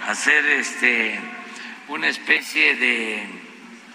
hacer 0.07 0.45
este 0.47 1.21
una 1.89 2.09
especie 2.09 2.77
de 2.77 3.29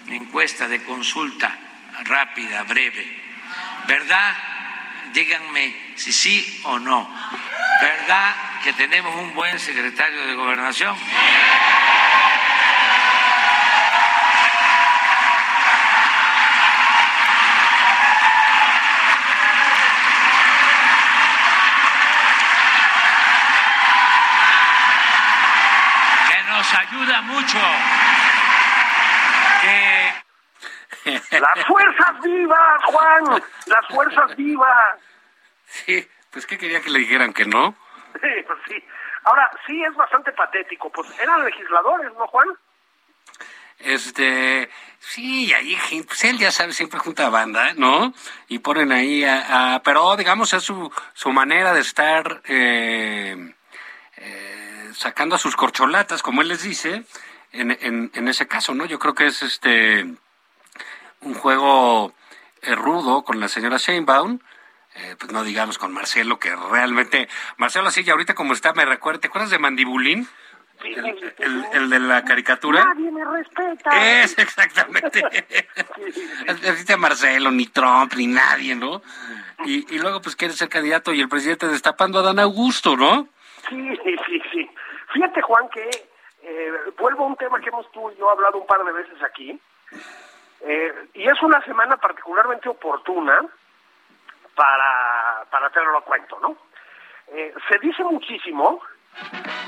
encuesta, 0.08 0.68
de 0.68 0.82
consulta 0.84 1.56
rápida, 2.04 2.62
breve. 2.64 3.22
¿Verdad? 3.86 4.34
Díganme 5.12 5.94
si 5.96 6.12
sí 6.12 6.60
o 6.64 6.78
no. 6.78 7.08
¿Verdad 7.80 8.34
que 8.64 8.72
tenemos 8.72 9.14
un 9.16 9.34
buen 9.34 9.58
secretario 9.58 10.26
de 10.26 10.34
gobernación? 10.34 10.96
Que 26.28 26.42
nos 26.44 26.74
ayuda 26.90 27.22
mucho. 27.22 27.58
Las 31.30 31.66
fuerzas 31.66 32.20
vivas, 32.22 32.84
Juan. 32.86 33.42
Las 33.66 33.86
fuerzas 33.88 34.36
vivas. 34.36 34.98
Sí, 35.66 36.08
pues 36.30 36.46
¿qué 36.46 36.58
quería 36.58 36.80
que 36.80 36.90
le 36.90 36.98
dijeran 37.00 37.32
que 37.32 37.44
no? 37.44 37.74
Sí, 38.14 38.28
pues 38.46 38.58
sí. 38.68 38.84
Ahora, 39.24 39.50
sí 39.66 39.82
es 39.84 39.94
bastante 39.94 40.32
patético. 40.32 40.90
Pues 40.90 41.08
eran 41.20 41.44
legisladores, 41.44 42.12
¿no, 42.18 42.26
Juan? 42.28 42.48
Este, 43.78 44.70
sí, 44.98 45.52
ahí, 45.52 45.76
pues 46.06 46.24
él 46.24 46.38
ya 46.38 46.50
sabe, 46.50 46.72
siempre 46.72 46.98
junta 46.98 47.28
banda, 47.28 47.74
¿no? 47.74 48.14
Y 48.48 48.58
ponen 48.60 48.90
ahí 48.90 49.22
a, 49.24 49.74
a- 49.74 49.82
pero 49.82 50.16
digamos 50.16 50.52
es 50.54 50.62
su, 50.62 50.90
su 51.12 51.30
manera 51.30 51.74
de 51.74 51.80
estar 51.82 52.40
eh, 52.46 53.54
eh, 54.16 54.45
sacando 54.96 55.36
a 55.36 55.38
sus 55.38 55.56
corcholatas, 55.56 56.22
como 56.22 56.42
él 56.42 56.48
les 56.48 56.62
dice, 56.62 57.04
en, 57.52 57.70
en, 57.80 58.10
en 58.14 58.28
ese 58.28 58.46
caso, 58.46 58.74
¿no? 58.74 58.84
Yo 58.86 58.98
creo 58.98 59.14
que 59.14 59.26
es 59.26 59.42
este 59.42 60.04
un 61.20 61.34
juego 61.34 62.14
eh, 62.62 62.74
rudo 62.74 63.22
con 63.24 63.40
la 63.40 63.48
señora 63.48 63.76
Sheinbaum, 63.78 64.38
eh, 64.94 65.16
pues 65.18 65.32
no 65.32 65.42
digamos 65.44 65.78
con 65.78 65.92
Marcelo, 65.92 66.38
que 66.38 66.54
realmente, 66.54 67.28
Marcelo 67.56 67.88
así, 67.88 68.02
y 68.06 68.10
ahorita 68.10 68.34
como 68.34 68.52
está, 68.52 68.72
me 68.72 68.84
recuerda, 68.84 69.20
¿te 69.20 69.28
acuerdas 69.28 69.50
de 69.50 69.58
Mandibulín? 69.58 70.28
El, 70.84 71.34
el- 71.38 71.64
el 71.72 71.90
de 71.90 72.00
la 72.00 72.22
caricatura. 72.24 72.84
Nadie 72.84 73.10
me 73.10 73.24
respeta. 73.24 74.20
Es 74.22 74.36
exactamente. 74.38 75.22
Marcelo, 76.98 77.50
ni 77.50 77.66
Trump, 77.66 78.12
ni 78.14 78.26
nadie, 78.26 78.74
¿no? 78.74 79.02
Y, 79.64 79.94
y 79.94 79.98
luego 79.98 80.20
pues 80.20 80.36
quiere 80.36 80.52
ser 80.54 80.68
candidato 80.68 81.12
y 81.14 81.20
el 81.20 81.28
presidente 81.30 81.66
destapando 81.66 82.18
a 82.18 82.22
Dan 82.22 82.38
Augusto, 82.38 82.94
¿no? 82.96 83.28
Sí, 83.70 83.76
sí. 84.04 84.15
Fíjate, 85.16 85.40
Juan, 85.40 85.66
que 85.70 85.88
eh, 86.42 86.72
vuelvo 86.98 87.24
a 87.24 87.28
un 87.28 87.36
tema 87.36 87.58
que 87.58 87.70
hemos 87.70 87.90
tú 87.90 88.10
y 88.10 88.16
yo 88.16 88.28
hablado 88.28 88.58
un 88.58 88.66
par 88.66 88.84
de 88.84 88.92
veces 88.92 89.22
aquí. 89.22 89.58
Eh, 90.60 91.08
y 91.14 91.26
es 91.26 91.40
una 91.40 91.62
semana 91.64 91.96
particularmente 91.96 92.68
oportuna 92.68 93.40
para, 94.54 95.46
para 95.50 95.68
hacerlo 95.68 95.96
a 95.96 96.02
cuento, 96.02 96.38
¿no? 96.40 96.54
Eh, 97.28 97.54
se 97.66 97.78
dice 97.78 98.04
muchísimo, 98.04 98.82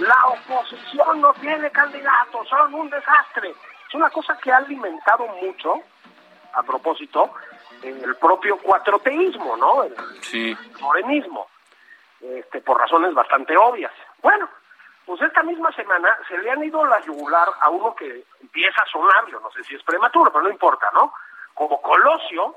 la 0.00 0.26
oposición 0.26 1.22
no 1.22 1.32
tiene 1.32 1.70
candidatos, 1.70 2.46
son 2.46 2.74
un 2.74 2.90
desastre. 2.90 3.48
Es 3.88 3.94
una 3.94 4.10
cosa 4.10 4.36
que 4.36 4.52
ha 4.52 4.58
alimentado 4.58 5.26
mucho, 5.28 5.76
a 6.52 6.62
propósito, 6.62 7.32
el 7.82 8.16
propio 8.16 8.58
cuatroteísmo, 8.58 9.56
¿no? 9.56 9.84
El, 9.84 9.96
Sí. 10.20 10.54
morenismo, 10.80 11.48
este, 12.20 12.60
por 12.60 12.78
razones 12.78 13.14
bastante 13.14 13.56
obvias. 13.56 13.92
Bueno, 14.20 14.46
pues 15.08 15.22
esta 15.22 15.42
misma 15.42 15.72
semana 15.72 16.14
se 16.28 16.36
le 16.36 16.50
han 16.50 16.62
ido 16.62 16.84
la 16.84 17.00
yugular 17.00 17.48
a 17.62 17.70
uno 17.70 17.94
que 17.94 18.24
empieza 18.42 18.82
a 18.82 18.86
sonar, 18.86 19.26
yo 19.30 19.40
no 19.40 19.50
sé 19.52 19.64
si 19.64 19.74
es 19.74 19.82
prematuro, 19.82 20.30
pero 20.30 20.44
no 20.44 20.50
importa, 20.50 20.90
¿no? 20.92 21.14
Como 21.54 21.80
Colosio, 21.80 22.54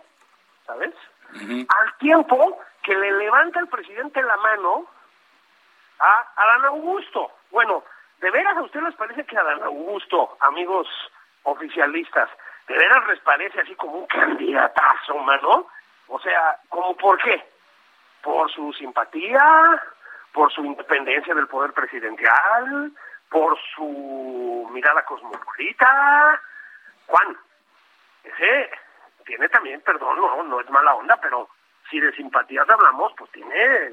¿sabes? 0.68 0.94
Al 1.34 1.98
tiempo 1.98 2.60
que 2.84 2.94
le 2.94 3.10
levanta 3.14 3.62
el 3.62 3.70
presidente 3.70 4.22
la 4.22 4.36
mano 4.36 4.86
a 6.02 6.26
Adán 6.36 6.66
Augusto. 6.66 7.32
Bueno, 7.52 7.86
¿de 8.20 8.30
veras 8.30 8.58
a 8.58 8.64
ustedes 8.64 8.84
les 8.84 8.96
parece 8.96 9.24
que 9.24 9.38
Adán 9.38 9.64
Augusto, 9.64 10.36
amigos 10.42 10.90
oficialistas, 11.44 12.30
¿de 12.68 12.74
veras 12.74 13.08
les 13.08 13.20
parece 13.22 13.62
así 13.62 13.74
como 13.76 13.94
un 13.94 14.08
candidatazo, 14.08 15.18
mano? 15.20 15.68
O 16.10 16.20
sea, 16.20 16.60
¿cómo 16.68 16.98
por 16.98 17.18
qué? 17.24 17.48
¿Por 18.22 18.52
su 18.52 18.74
simpatía? 18.74 19.82
¿Por 20.34 20.52
su 20.52 20.64
independencia 20.64 21.34
del 21.36 21.48
poder 21.48 21.74
presidencial? 21.74 22.92
¿Por 23.30 23.58
su 23.76 24.70
mirada 24.72 25.04
cosmopolita? 25.06 26.42
Juan, 27.08 27.38
ese 28.24 28.70
tiene 29.26 29.50
también, 29.50 29.82
perdón, 29.82 30.18
no, 30.18 30.44
no 30.44 30.60
es 30.60 30.70
mala 30.70 30.94
onda, 30.96 31.18
pero 31.22 31.50
si 31.90 32.00
de 32.00 32.12
simpatías 32.14 32.70
hablamos, 32.70 33.14
pues 33.18 33.32
tiene 33.32 33.92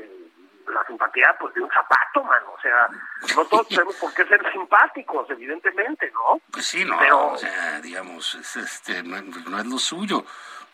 la 0.69 0.85
simpatía 0.85 1.35
pues 1.41 1.55
de 1.55 1.61
un 1.63 1.71
zapato, 1.71 2.23
mano. 2.25 2.53
O 2.57 2.61
sea, 2.61 2.89
no 3.37 3.45
todos 3.47 3.69
tenemos 3.69 3.97
por 3.97 4.13
qué 4.15 4.25
ser 4.27 4.41
simpáticos, 4.53 5.29
evidentemente, 5.31 6.11
¿no? 6.13 6.41
Pues 6.53 6.67
sí, 6.67 6.85
no, 6.85 6.99
Pero- 6.99 7.29
o 7.33 7.37
sea, 7.37 7.81
digamos, 7.81 8.35
es, 8.35 8.57
este, 8.57 9.03
no, 9.03 9.21
no 9.23 9.59
es 9.59 9.67
lo 9.67 9.79
suyo. 9.79 10.25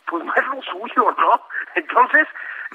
Pues 0.07 0.25
no 0.25 0.35
es 0.35 0.47
lo 0.49 0.63
suyo, 0.63 1.11
¿no? 1.19 1.49
Entonces, 1.75 2.27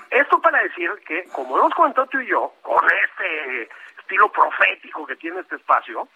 esto 0.09 0.41
para 0.41 0.61
decir 0.63 0.91
que, 1.05 1.23
como 1.31 1.57
hemos 1.57 1.73
comentado 1.73 2.07
tú 2.07 2.19
y 2.19 2.27
yo, 2.27 2.53
con 2.61 2.83
este 2.85 3.69
estilo 3.99 4.31
profético 4.31 5.05
que 5.05 5.15
tiene 5.15 5.41
este 5.41 5.55
espacio, 5.55 6.07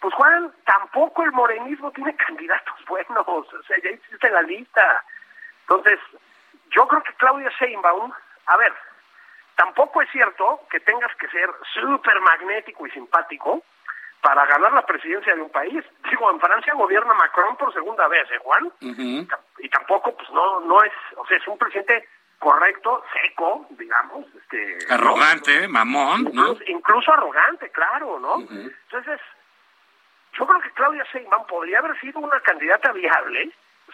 pues 0.00 0.14
Juan, 0.14 0.52
tampoco 0.64 1.22
el 1.24 1.32
morenismo 1.32 1.90
tiene 1.92 2.14
candidatos 2.26 2.74
buenos, 2.86 3.26
o 3.26 3.62
sea, 3.66 3.76
ya 3.82 3.90
existe 3.90 4.30
la 4.30 4.42
lista. 4.42 5.04
Entonces, 5.62 5.98
yo 6.70 6.86
creo 6.86 7.02
que 7.02 7.14
Claudia 7.14 7.50
Sheinbaum, 7.58 8.12
a 8.46 8.56
ver, 8.56 8.72
tampoco 9.56 10.02
es 10.02 10.10
cierto 10.10 10.60
que 10.70 10.80
tengas 10.80 11.14
que 11.16 11.28
ser 11.28 11.50
súper 11.74 12.20
magnético 12.20 12.86
y 12.86 12.90
simpático 12.90 13.62
para 14.20 14.44
ganar 14.46 14.72
la 14.72 14.84
presidencia 14.84 15.34
de 15.34 15.42
un 15.42 15.50
país. 15.50 15.84
Digo, 16.10 16.30
en 16.30 16.40
Francia 16.40 16.74
gobierna 16.74 17.14
Macron 17.14 17.56
por 17.56 17.72
segunda 17.72 18.08
vez, 18.08 18.28
¿eh, 18.30 18.38
Juan? 18.38 18.72
Y 19.58 19.68
tampoco 19.68 20.16
pues 20.16 20.30
no 20.30 20.60
no 20.60 20.82
es 20.82 20.92
o 21.16 21.26
sea 21.26 21.36
es 21.36 21.46
un 21.46 21.58
presidente 21.58 22.08
correcto 22.38 23.02
seco 23.12 23.66
digamos 23.70 24.26
este 24.34 24.78
Arrogante, 24.92 25.68
mamón, 25.68 26.24
¿no? 26.24 26.52
incluso, 26.52 26.62
incluso 26.66 27.12
arrogante 27.12 27.70
claro 27.70 28.18
no 28.18 28.38
entonces 28.40 29.20
yo 30.32 30.46
creo 30.46 30.60
que 30.60 30.70
Claudia 30.72 31.04
Sheinbaum 31.12 31.46
podría 31.46 31.78
haber 31.78 31.98
sido 32.00 32.20
una 32.20 32.38
candidata 32.40 32.92
viable 32.92 33.50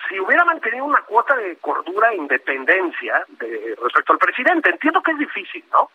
si 0.09 0.19
hubiera 0.19 0.45
mantenido 0.45 0.85
una 0.85 1.03
cuota 1.03 1.37
de 1.37 1.57
cordura 1.59 2.11
e 2.11 2.17
independencia 2.17 3.25
de, 3.29 3.77
respecto 3.81 4.15
al 4.15 4.19
presidente. 4.19 4.71
Entiendo 4.71 5.03
que 5.03 5.13
es 5.13 5.19
difícil 5.19 5.65
no 5.71 5.91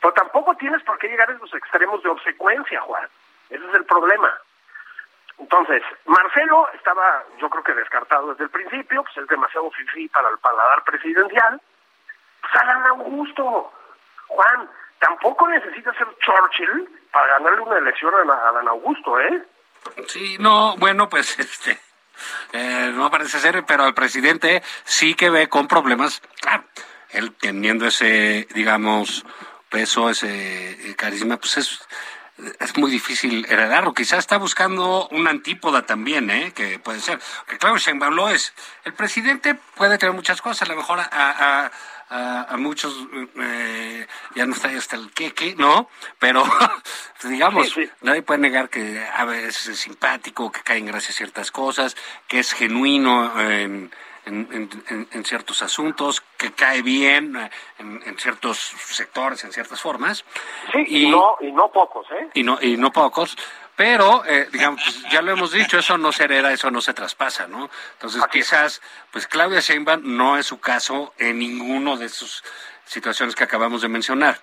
pero 0.00 0.14
tampoco 0.14 0.54
tienes 0.54 0.82
por 0.82 0.98
qué 0.98 1.08
llegar 1.08 1.30
a 1.30 1.34
esos 1.34 1.52
extremos 1.54 2.02
de 2.02 2.08
obsecuencia 2.08 2.80
Juan. 2.80 3.08
Ese 3.50 3.64
es 3.66 3.74
el 3.74 3.84
problema. 3.84 4.32
Entonces, 5.38 5.82
Marcelo 6.06 6.68
estaba, 6.74 7.24
yo 7.38 7.48
creo 7.48 7.64
que 7.64 7.74
descartado 7.74 8.30
desde 8.30 8.44
el 8.44 8.50
principio, 8.50 9.02
pues 9.02 9.16
es 9.16 9.26
demasiado 9.26 9.70
fifí 9.70 10.08
para 10.08 10.28
el 10.28 10.38
paladar 10.38 10.84
presidencial. 10.84 11.60
Adán 12.54 12.86
Augusto, 12.86 13.72
Juan, 14.28 14.70
tampoco 14.98 15.48
necesita 15.48 15.92
ser 15.94 16.06
Churchill 16.18 16.88
para 17.12 17.38
ganarle 17.38 17.60
una 17.60 17.78
elección 17.78 18.12
a 18.14 18.48
Adán 18.48 18.68
Augusto, 18.68 19.20
¿eh? 19.20 19.42
Sí, 20.06 20.36
no, 20.38 20.76
bueno, 20.76 21.08
pues 21.08 21.38
este, 21.38 21.78
eh, 22.52 22.92
no 22.94 23.10
parece 23.10 23.38
ser, 23.38 23.64
pero 23.66 23.86
el 23.86 23.94
presidente 23.94 24.62
sí 24.84 25.14
que 25.14 25.30
ve 25.30 25.48
con 25.48 25.68
problemas, 25.68 26.22
claro, 26.40 26.64
él 27.10 27.34
teniendo 27.40 27.86
ese, 27.86 28.46
digamos, 28.54 29.24
peso, 29.68 30.10
ese 30.10 30.90
eh, 30.90 30.96
carisma, 30.96 31.38
pues 31.38 31.56
es, 31.56 31.80
es 32.58 32.76
muy 32.76 32.90
difícil 32.90 33.46
heredarlo. 33.48 33.94
Quizás 33.94 34.20
está 34.20 34.36
buscando 34.36 35.08
una 35.08 35.30
antípoda 35.30 35.86
también, 35.86 36.30
¿eh? 36.30 36.52
Que 36.54 36.78
puede 36.78 37.00
ser. 37.00 37.20
Que 37.46 37.58
claro, 37.58 37.78
Sheinbaum 37.78 38.14
lo 38.14 38.28
es. 38.28 38.52
El 38.84 38.94
presidente 38.94 39.54
puede 39.76 39.98
tener 39.98 40.14
muchas 40.14 40.40
cosas, 40.42 40.68
a 40.68 40.72
lo 40.72 40.76
mejor 40.76 41.00
a, 41.00 41.08
a, 41.10 41.70
a, 42.10 42.42
a 42.52 42.56
muchos 42.56 42.94
eh, 43.40 44.06
ya 44.34 44.44
no 44.46 44.54
está 44.54 44.68
hasta 44.68 44.96
el 44.96 45.10
queque, 45.12 45.54
¿no? 45.56 45.88
Pero, 46.18 46.42
digamos, 47.24 47.68
Sí, 47.70 47.84
sí. 47.86 47.90
nadie 48.02 48.22
puede 48.22 48.40
negar 48.40 48.68
que 48.68 49.02
a 49.14 49.24
veces 49.24 49.66
es 49.68 49.78
simpático, 49.78 50.50
que 50.52 50.60
cae 50.62 50.78
en 50.78 50.86
gracia 50.86 51.14
ciertas 51.14 51.50
cosas, 51.50 51.96
que 52.28 52.40
es 52.40 52.52
genuino 52.52 53.40
en, 53.40 53.90
en, 54.26 54.48
en- 54.52 54.82
en- 54.88 55.08
en 55.12 55.24
ciertos 55.24 55.62
asuntos, 55.62 56.22
que 56.36 56.52
cae 56.52 56.82
bien 56.82 57.36
eh, 57.36 57.50
en, 57.78 58.02
en 58.04 58.18
ciertos 58.18 58.58
sectores, 58.58 59.42
en 59.44 59.52
ciertas 59.52 59.80
formas. 59.80 60.24
Sí, 60.72 60.84
y, 60.86 61.10
no 61.10 61.36
y 61.40 61.52
no 61.52 61.70
pocos, 61.72 62.06
¿eh? 62.10 62.28
y 62.34 62.42
no 62.42 62.58
y 62.60 62.76
no 62.76 62.92
pocos 62.92 63.36
pero 63.80 64.22
eh, 64.26 64.46
digamos 64.52 64.82
pues, 64.84 65.10
ya 65.10 65.22
lo 65.22 65.32
hemos 65.32 65.52
dicho 65.52 65.78
eso 65.78 65.96
no 65.96 66.12
se 66.12 66.24
hereda 66.24 66.52
eso 66.52 66.70
no 66.70 66.82
se 66.82 66.92
traspasa 66.92 67.46
no 67.46 67.70
entonces 67.94 68.22
quizás 68.30 68.82
pues 69.10 69.26
Claudia 69.26 69.60
Sheinbaum 69.60 70.02
no 70.04 70.36
es 70.36 70.44
su 70.44 70.60
caso 70.60 71.14
en 71.16 71.38
ninguno 71.38 71.96
de 71.96 72.10
sus 72.10 72.44
situaciones 72.84 73.34
que 73.34 73.44
acabamos 73.44 73.80
de 73.80 73.88
mencionar 73.88 74.36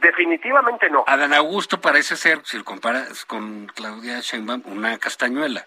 Definitivamente 0.00 0.90
no. 0.90 1.04
Adán 1.06 1.32
Augusto 1.32 1.80
parece 1.80 2.16
ser 2.16 2.42
si 2.44 2.58
lo 2.58 2.64
comparas 2.64 3.24
con 3.24 3.66
Claudia 3.68 4.20
Sheinbaum 4.20 4.62
una 4.66 4.98
castañuela 4.98 5.64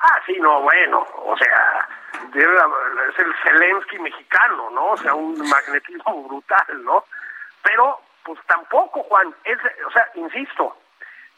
Ah, 0.00 0.20
sí, 0.26 0.36
no, 0.40 0.60
bueno, 0.60 1.06
o 1.24 1.36
sea, 1.38 1.88
es 2.34 3.18
el 3.18 3.34
Zelensky 3.42 3.98
mexicano, 3.98 4.70
¿no? 4.70 4.90
O 4.90 4.96
sea, 4.98 5.12
un 5.12 5.36
magnetismo 5.48 6.22
brutal, 6.22 6.84
¿no? 6.84 7.04
Pero, 7.62 8.00
pues 8.22 8.38
tampoco, 8.46 9.02
Juan, 9.02 9.34
es, 9.42 9.58
o 9.84 9.90
sea, 9.90 10.08
insisto, 10.14 10.76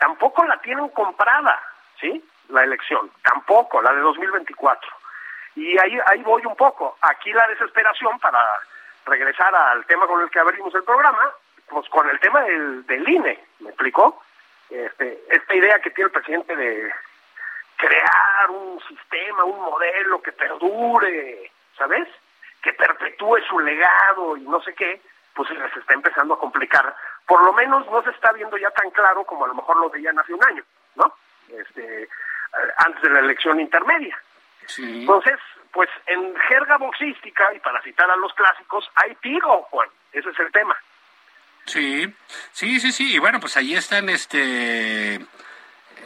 tampoco 0.00 0.44
la 0.44 0.56
tienen 0.60 0.88
comprada, 0.88 1.56
¿sí? 2.00 2.24
La 2.48 2.64
elección, 2.64 3.10
tampoco, 3.22 3.80
la 3.80 3.92
de 3.92 4.00
2024. 4.00 4.90
Y 5.56 5.78
ahí, 5.78 5.98
ahí 6.06 6.22
voy 6.22 6.44
un 6.46 6.56
poco. 6.56 6.96
Aquí 7.02 7.32
la 7.32 7.46
desesperación 7.46 8.18
para 8.18 8.40
regresar 9.06 9.54
al 9.54 9.84
tema 9.86 10.06
con 10.06 10.20
el 10.22 10.30
que 10.30 10.40
abrimos 10.40 10.74
el 10.74 10.82
programa, 10.82 11.30
pues 11.68 11.88
con 11.90 12.08
el 12.08 12.18
tema 12.18 12.40
del, 12.42 12.84
del 12.86 13.08
INE, 13.08 13.38
¿me 13.60 13.68
explicó? 13.68 14.22
Este, 14.70 15.22
esta 15.28 15.54
idea 15.54 15.78
que 15.80 15.90
tiene 15.90 16.06
el 16.06 16.12
presidente 16.12 16.56
de 16.56 16.92
crear 17.76 18.50
un 18.50 18.80
sistema, 18.88 19.44
un 19.44 19.60
modelo 19.60 20.22
que 20.22 20.32
perdure, 20.32 21.50
¿sabes? 21.76 22.08
Que 22.62 22.72
perpetúe 22.72 23.38
su 23.48 23.58
legado 23.60 24.36
y 24.36 24.42
no 24.42 24.60
sé 24.62 24.74
qué, 24.74 25.00
pues 25.34 25.48
se 25.48 25.54
les 25.54 25.76
está 25.76 25.94
empezando 25.94 26.34
a 26.34 26.38
complicar. 26.38 26.94
Por 27.26 27.44
lo 27.44 27.52
menos 27.52 27.86
no 27.90 28.02
se 28.02 28.10
está 28.10 28.32
viendo 28.32 28.56
ya 28.56 28.70
tan 28.70 28.90
claro 28.90 29.24
como 29.24 29.44
a 29.44 29.48
lo 29.48 29.54
mejor 29.54 29.76
lo 29.78 29.90
veían 29.90 30.18
hace 30.18 30.34
un 30.34 30.44
año, 30.44 30.64
¿no? 30.96 31.14
Este, 31.48 32.02
eh, 32.02 32.08
antes 32.78 33.02
de 33.02 33.10
la 33.10 33.20
elección 33.20 33.60
intermedia. 33.60 34.20
sí 34.66 35.00
Entonces, 35.00 35.38
pues 35.72 35.88
en 36.06 36.34
jerga 36.48 36.78
boxística, 36.78 37.54
y 37.54 37.60
para 37.60 37.80
citar 37.82 38.10
a 38.10 38.16
los 38.16 38.32
clásicos, 38.34 38.90
hay 38.96 39.14
tiro, 39.16 39.62
Juan. 39.70 39.88
Ese 40.12 40.30
es 40.30 40.38
el 40.40 40.50
tema. 40.50 40.76
Sí, 41.66 42.12
sí, 42.52 42.80
sí, 42.80 42.92
sí. 42.92 43.14
Y 43.14 43.18
bueno, 43.18 43.38
pues 43.38 43.56
ahí 43.56 43.74
están, 43.74 44.08
este, 44.08 45.20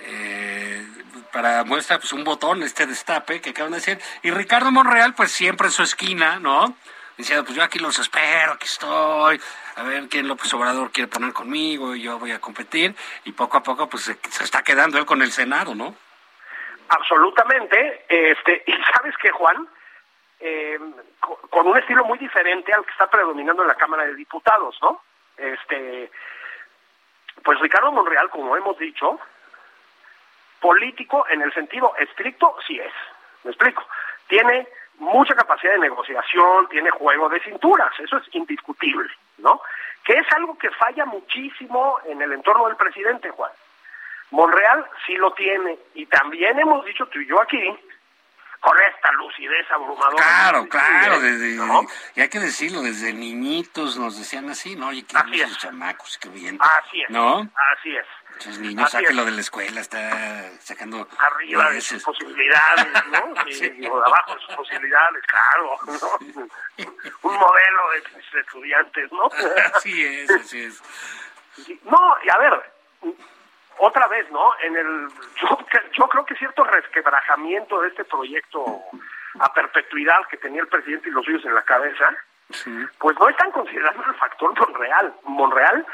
eh, 0.02 0.86
para 1.32 1.64
muestra, 1.64 1.98
pues 1.98 2.12
un 2.12 2.24
botón, 2.24 2.62
este 2.62 2.86
destape 2.86 3.40
que 3.40 3.50
acaban 3.50 3.72
de 3.72 3.78
decir. 3.78 3.98
Y 4.22 4.30
Ricardo 4.30 4.70
Monreal, 4.70 5.14
pues 5.14 5.32
siempre 5.32 5.68
en 5.68 5.72
su 5.72 5.82
esquina, 5.82 6.38
¿no? 6.38 6.76
Diciendo, 7.16 7.44
pues 7.44 7.56
yo 7.56 7.62
aquí 7.62 7.78
los 7.78 7.98
espero, 7.98 8.52
aquí 8.52 8.64
estoy. 8.66 9.40
A 9.76 9.82
ver 9.84 10.08
quién 10.08 10.26
López 10.28 10.52
Obrador 10.54 10.90
quiere 10.90 11.08
poner 11.08 11.32
conmigo 11.32 11.94
y 11.94 12.02
yo 12.02 12.18
voy 12.18 12.32
a 12.32 12.40
competir. 12.40 12.94
Y 13.24 13.32
poco 13.32 13.56
a 13.58 13.62
poco, 13.62 13.88
pues 13.88 14.04
se, 14.04 14.18
está 14.42 14.62
quedando 14.62 14.98
él 14.98 15.06
con 15.06 15.22
el 15.22 15.30
Senado, 15.32 15.74
¿no? 15.74 15.94
Absolutamente. 16.88 18.04
Este, 18.08 18.62
y 18.66 18.72
sabes 18.94 19.16
que, 19.18 19.30
Juan, 19.30 19.68
Eh, 20.40 20.78
co- 21.20 21.38
con 21.48 21.66
un 21.68 21.78
estilo 21.78 22.04
muy 22.04 22.18
diferente 22.18 22.72
al 22.74 22.84
que 22.84 22.90
está 22.90 23.08
predominando 23.08 23.62
en 23.62 23.68
la 23.68 23.76
Cámara 23.76 24.04
de 24.04 24.14
Diputados, 24.14 24.76
¿no? 24.82 25.00
Este, 25.38 26.10
pues 27.42 27.58
Ricardo 27.60 27.90
Monreal, 27.92 28.28
como 28.28 28.54
hemos 28.56 28.76
dicho, 28.78 29.18
político 30.60 31.24
en 31.30 31.40
el 31.42 31.52
sentido 31.54 31.94
estricto 31.98 32.56
sí 32.66 32.78
es. 32.78 32.92
¿Me 33.44 33.50
explico? 33.52 33.86
Tiene 34.26 34.66
mucha 34.98 35.34
capacidad 35.34 35.72
de 35.72 35.80
negociación, 35.80 36.68
tiene 36.68 36.90
juego 36.90 37.28
de 37.28 37.40
cinturas, 37.40 37.92
eso 37.98 38.16
es 38.18 38.34
indiscutible, 38.34 39.08
¿no? 39.38 39.60
Que 40.04 40.14
es 40.14 40.26
algo 40.34 40.56
que 40.58 40.70
falla 40.70 41.04
muchísimo 41.04 41.98
en 42.06 42.20
el 42.22 42.32
entorno 42.32 42.66
del 42.66 42.76
presidente, 42.76 43.30
Juan. 43.30 43.50
Monreal 44.30 44.84
sí 45.06 45.14
lo 45.16 45.32
tiene, 45.32 45.78
y 45.94 46.06
también 46.06 46.58
hemos 46.58 46.84
dicho 46.84 47.06
tú 47.06 47.20
y 47.20 47.26
yo 47.26 47.40
aquí, 47.40 47.76
con 48.64 48.80
esta 48.80 49.12
lucidez 49.12 49.70
abrumadora. 49.70 50.16
Claro, 50.16 50.68
claro, 50.68 51.20
desde, 51.20 51.54
¿no? 51.56 51.82
y 52.14 52.22
hay 52.22 52.28
que 52.30 52.40
decirlo, 52.40 52.80
desde 52.80 53.12
niñitos 53.12 53.98
nos 53.98 54.18
decían 54.18 54.48
así, 54.48 54.74
¿no? 54.74 54.88
Oye, 54.88 55.04
qué 55.04 55.16
Así 55.18 55.40
es. 55.42 55.58
chamacos, 55.58 56.16
qué 56.18 56.30
bien. 56.30 56.58
Así 56.60 57.02
es, 57.02 57.10
¿No? 57.10 57.40
así 57.76 57.94
es. 57.94 58.58
Niños, 58.58 58.86
Así 58.86 58.96
sáquenlo 58.96 59.22
es. 59.22 59.26
de 59.26 59.32
la 59.32 59.40
escuela, 59.42 59.80
está 59.80 60.50
sacando... 60.60 61.06
arriba 61.18 61.70
de 61.70 61.80
sus 61.80 62.02
posibilidades, 62.02 62.86
¿no? 63.12 63.34
Sí, 63.46 63.52
Sí. 63.54 63.86
o 63.86 63.98
de 64.00 64.06
abajo 64.06 64.34
de 64.34 64.40
sus 64.46 64.56
posibilidades, 64.56 65.22
claro, 65.26 65.76
¿no? 65.86 66.44
Un 67.22 67.34
modelo 67.36 67.90
de, 67.92 68.20
de 68.32 68.40
estudiantes, 68.40 69.12
¿no? 69.12 69.28
Así 69.76 70.04
es, 70.04 70.30
así 70.30 70.62
es. 70.62 70.82
No, 71.84 72.16
y 72.24 72.30
a 72.30 72.38
ver, 72.38 72.72
otra 73.78 74.06
vez, 74.08 74.30
¿no? 74.30 74.52
En 74.62 74.76
el, 74.76 75.08
yo, 75.40 75.58
yo 75.92 76.08
creo 76.08 76.24
que 76.24 76.34
cierto 76.36 76.64
resquebrajamiento 76.64 77.80
de 77.80 77.88
este 77.88 78.04
proyecto 78.04 78.82
a 79.40 79.52
perpetuidad 79.52 80.26
que 80.30 80.36
tenía 80.36 80.62
el 80.62 80.68
presidente 80.68 81.08
y 81.08 81.12
los 81.12 81.24
suyos 81.24 81.44
en 81.44 81.54
la 81.54 81.62
cabeza, 81.62 82.08
pues 82.98 83.18
no 83.18 83.28
están 83.28 83.50
considerando 83.50 84.04
el 84.04 84.14
factor 84.14 84.54
Monreal. 84.58 85.14
Monreal, 85.24 85.86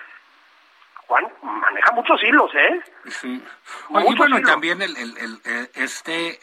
Juan, 1.07 1.33
maneja 1.43 1.93
muchos 1.93 2.23
hilos, 2.23 2.55
¿eh? 2.55 2.83
Sí. 3.07 3.45
y 3.89 4.15
bueno, 4.17 4.39
y 4.39 4.43
también 4.43 4.83
el, 4.83 4.97
el, 4.97 5.17
el, 5.19 5.71
este 5.75 6.39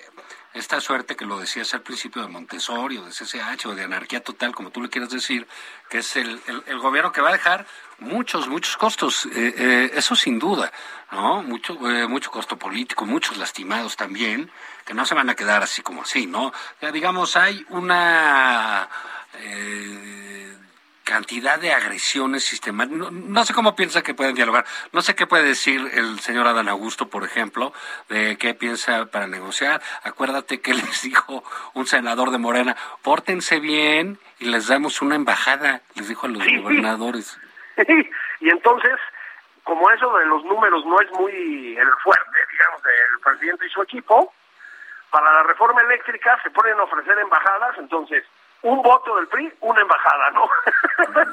esta 0.58 0.82
suerte 0.82 1.16
que 1.16 1.26
lo 1.26 1.40
decías 1.40 1.74
al 1.74 1.82
principio 1.82 2.22
de 2.22 2.28
Montessori 2.28 2.98
o 2.98 3.06
de 3.06 3.12
CCH 3.12 3.68
o 3.68 3.76
de 3.76 3.84
anarquía 3.84 4.24
total, 4.24 4.54
como 4.54 4.72
tú 4.72 4.82
le 4.82 4.90
quieras 4.90 5.10
decir, 5.10 5.48
que 5.90 6.00
es 6.00 6.16
el, 6.16 6.42
el, 6.66 6.80
gobierno 6.80 7.12
que 7.12 7.22
va 7.22 7.30
a 7.30 7.34
dejar 7.34 7.66
muchos, 8.00 8.48
muchos 8.48 8.76
costos, 8.78 9.26
eh, 9.28 9.54
eh, 9.58 9.92
eso 9.94 10.16
sin 10.16 10.40
duda, 10.40 10.72
¿no? 11.12 11.44
Mucho, 11.44 11.74
eh, 11.90 12.08
mucho 12.08 12.32
costo 12.32 12.58
político, 12.58 13.06
muchos 13.06 13.38
lastimados 13.38 13.96
también, 13.96 14.52
que 14.86 14.94
no 14.94 15.06
se 15.06 15.16
van 15.16 15.30
a 15.30 15.36
quedar 15.36 15.64
así 15.64 15.82
como 15.82 16.02
así, 16.02 16.26
¿no? 16.26 16.52
Ya 16.82 16.92
digamos, 16.92 17.36
hay 17.36 17.66
una 17.70 18.90
cantidad 21.08 21.58
de 21.58 21.72
agresiones 21.72 22.44
sistemáticas. 22.44 23.12
No, 23.14 23.46
sé 23.46 23.54
cómo 23.54 23.78
piensa 23.78 24.04
que 24.04 24.14
pueden 24.14 24.36
dialogar. 24.36 24.66
No 24.92 25.02
sé 25.02 25.16
qué 25.16 25.26
puede 25.26 25.44
decir 25.44 25.80
el 25.94 26.20
señor 26.20 26.46
Adán 26.48 26.68
Augusto, 26.68 27.08
por 27.08 27.24
ejemplo, 27.24 27.72
de 28.10 28.38
qué 28.38 28.54
piensa 28.54 29.06
para 29.06 29.26
negociar. 29.26 29.82
Acuérdate 30.04 30.60
que 30.60 30.74
les 30.82 31.02
dijo 31.02 31.46
un 31.74 31.88
senador 31.88 32.32
de 32.32 32.40
Morena, 32.40 32.76
pórtense 33.04 33.62
bien 33.62 34.20
y 34.40 34.46
les 34.46 34.68
damos 34.68 35.02
una 35.02 35.16
embajada, 35.16 35.82
les 35.96 36.10
dijo 36.10 36.26
a 36.26 36.30
los 36.30 36.46
gobernadores. 36.46 37.40
y 38.42 38.50
entonces, 38.50 39.00
como 39.64 39.90
eso 39.90 40.14
de 40.18 40.26
los 40.26 40.44
números 40.44 40.86
no 40.86 41.00
es 41.00 41.10
muy 41.12 41.78
el 41.78 41.92
fuerte, 42.04 42.40
digamos, 42.52 42.84
del 42.84 43.20
presidente 43.24 43.66
y 43.66 43.70
su 43.70 43.82
equipo, 43.82 44.34
para 45.10 45.32
la 45.32 45.44
reforma 45.44 45.82
eléctrica 45.84 46.38
se 46.44 46.52
ponen 46.52 46.78
a 46.78 46.84
ofrecer 46.84 47.18
embajadas, 47.18 47.78
entonces 47.78 48.26
un 48.64 48.82
voto 48.82 49.16
del 49.16 49.28
PRI, 49.28 49.54
una 49.62 49.82
embajada, 49.82 50.32
¿no? 50.32 50.50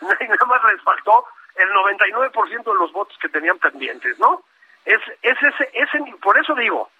Nada 0.00 0.46
más 0.46 0.64
les 0.64 0.82
faltó 0.82 1.26
el 1.56 1.70
99% 1.70 2.64
de 2.64 2.74
los 2.78 2.92
votos 2.92 3.16
que 3.18 3.28
tenían 3.28 3.58
pendientes, 3.58 4.18
¿no? 4.18 4.42
Es, 4.84 5.00
es 5.22 5.36
ese, 5.42 5.70
ese, 5.74 5.98
por 6.22 6.38
eso 6.38 6.54
digo, 6.54 6.90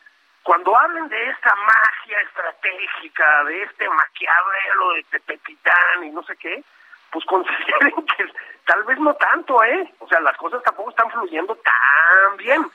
cuando 0.43 0.77
hablen 0.77 1.09
de 1.09 1.29
esta 1.31 1.55
magia 1.55 2.21
estratégica, 2.21 3.45
de 3.45 3.63
este 3.63 3.89
maquiavelo 3.89 4.93
de 4.95 5.03
Tepetitán 5.05 6.05
y 6.05 6.11
no 6.11 6.23
sé 6.25 6.37
qué, 6.37 6.63
pues 7.11 7.25
consideren 7.27 8.07
que 8.17 8.33
tal 8.65 8.85
vez 8.85 8.99
no 8.99 9.15
tanto, 9.15 9.63
¿eh? 9.65 9.93
O 10.01 10.09
sea, 10.09 10.21
las 10.21 10.37
cosas 10.37 10.63
tampoco 10.63 10.91
están 10.91 11.11
fluyendo 11.11 11.57
tan 11.57 12.37
bien. 12.37 12.71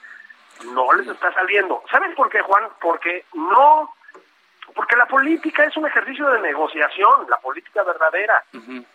No 0.74 0.94
les 0.94 1.08
está 1.08 1.34
saliendo. 1.34 1.84
¿Saben 1.90 2.14
por 2.16 2.30
qué, 2.30 2.42
Juan? 2.42 2.70
Porque 2.80 3.26
no 3.34 3.94
porque 4.76 4.96
la 4.96 5.06
política 5.06 5.64
es 5.66 5.76
un 5.78 5.86
ejercicio 5.86 6.30
de 6.30 6.42
negociación, 6.42 7.28
la 7.30 7.38
política 7.38 7.84
verdadera. 7.84 8.44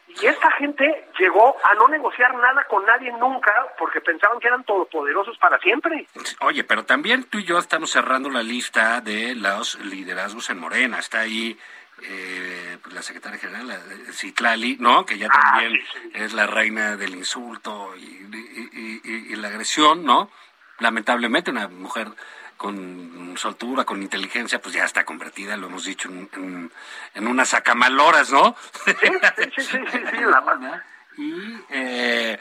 Y 0.09 0.27
esta 0.27 0.51
gente 0.53 1.09
llegó 1.19 1.57
a 1.63 1.75
no 1.75 1.89
negociar 1.89 2.35
nada 2.35 2.65
con 2.69 2.85
nadie 2.85 3.13
nunca 3.13 3.53
porque 3.79 4.01
pensaban 4.01 4.41
que 4.41 4.49
eran 4.49 4.65
todopoderosos 4.65 5.37
para 5.39 5.59
siempre. 5.59 6.07
Oye, 6.41 6.65
pero 6.65 6.85
también 6.85 7.25
tú 7.25 7.39
y 7.39 7.45
yo 7.45 7.59
estamos 7.59 7.91
cerrando 7.91 8.31
la 8.31 8.43
lista 8.43 9.01
de 9.01 9.35
los 9.35 9.79
liderazgos 9.81 10.51
en 10.51 10.59
Morena. 10.59 10.99
Está 10.99 11.21
ahí 11.21 11.59
eh, 12.03 12.79
pues, 12.83 12.95
la 12.95 13.03
secretaria 13.03 13.39
general, 13.39 13.67
la, 13.67 13.79
Citlali, 14.13 14.77
¿no? 14.81 15.05
Que 15.05 15.19
ya 15.19 15.29
ah, 15.31 15.41
también 15.41 15.81
es 16.15 16.33
la 16.33 16.47
reina 16.47 16.97
del 16.97 17.15
insulto 17.15 17.95
y, 17.97 19.33
y 19.33 19.37
la 19.37 19.49
agresión, 19.49 20.05
¿no? 20.05 20.31
Lamentablemente 20.79 21.51
una 21.51 21.69
mujer 21.69 22.09
con 22.57 23.37
soltura, 23.37 23.85
con 23.85 24.03
inteligencia, 24.03 24.61
pues 24.61 24.75
ya 24.75 24.85
está 24.85 25.05
convertida, 25.05 25.57
lo 25.57 25.67
hemos 25.67 25.85
dicho, 25.85 26.09
en, 26.09 26.71
en, 27.15 27.29
unas 27.29 27.51
sacamaloras, 27.51 28.33
¿no? 28.33 28.57
Sí, 28.85 29.63
sí, 29.63 29.63
sí, 29.63 29.79
sí, 30.11 30.17
la 30.21 30.85
Y 31.17 31.65
eh, 31.71 32.39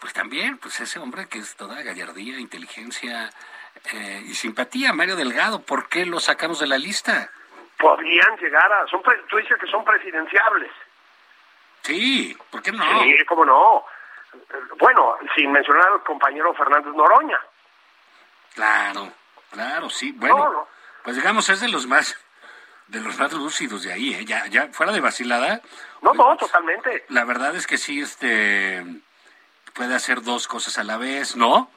pues 0.00 0.12
también, 0.12 0.58
pues 0.58 0.80
ese 0.80 0.98
hombre 0.98 1.28
que 1.28 1.38
es 1.38 1.56
toda 1.56 1.82
gallardía, 1.82 2.38
inteligencia 2.38 3.30
eh, 3.92 4.22
y 4.26 4.34
simpatía, 4.34 4.92
Mario 4.92 5.16
Delgado, 5.16 5.62
¿por 5.62 5.88
qué 5.88 6.06
lo 6.06 6.20
sacamos 6.20 6.60
de 6.60 6.66
la 6.66 6.78
lista? 6.78 7.30
Podrían 7.78 8.36
llegar 8.38 8.72
a, 8.72 8.86
son 8.86 9.02
tú 9.28 9.36
dices 9.36 9.58
que 9.58 9.66
son 9.66 9.84
presidenciables. 9.84 10.70
Sí, 11.82 12.36
¿por 12.50 12.62
qué 12.62 12.72
no? 12.72 13.02
Sí, 13.02 13.24
cómo 13.26 13.44
no. 13.44 13.84
Bueno, 14.78 15.16
sin 15.34 15.52
mencionar 15.52 15.86
al 15.92 16.02
compañero 16.02 16.52
Fernández 16.54 16.94
Noroña. 16.94 17.40
Claro. 18.54 19.12
Claro, 19.50 19.90
sí. 19.90 20.12
Bueno, 20.12 20.68
pues 21.02 21.16
digamos, 21.16 21.48
es 21.48 21.60
de 21.60 21.68
los 21.68 21.86
más 21.86 22.16
de 22.88 23.00
los 23.00 23.18
más 23.18 23.32
lúcidos 23.32 23.82
de 23.82 23.92
ahí, 23.92 24.14
¿eh? 24.14 24.24
ya, 24.24 24.46
ya 24.46 24.68
fuera 24.68 24.92
de 24.92 25.00
vacilada. 25.00 25.60
No, 26.02 26.14
no, 26.14 26.36
totalmente. 26.36 27.04
La 27.08 27.24
verdad 27.24 27.54
es 27.56 27.66
que 27.66 27.78
sí, 27.78 28.00
este, 28.00 28.84
puede 29.74 29.94
hacer 29.94 30.22
dos 30.22 30.46
cosas 30.46 30.78
a 30.78 30.84
la 30.84 30.96
vez, 30.96 31.36
¿no? 31.36 31.70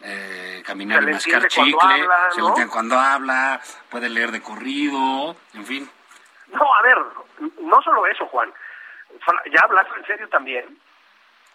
Eh, 0.00 0.62
caminar 0.66 1.02
y 1.04 1.12
mascar 1.12 1.46
chicle, 1.46 2.08
se 2.32 2.40
lo 2.40 2.48
entiende 2.48 2.72
cuando 2.72 2.98
habla, 2.98 3.60
puede 3.88 4.08
leer 4.08 4.32
de 4.32 4.42
corrido, 4.42 5.36
en 5.54 5.64
fin. 5.64 5.90
No, 6.48 6.74
a 6.74 6.82
ver, 6.82 6.98
no 7.60 7.82
solo 7.82 8.06
eso, 8.06 8.26
Juan. 8.26 8.52
Ya 9.50 9.60
hablando 9.62 9.94
en 9.96 10.06
serio 10.06 10.28
también, 10.28 10.78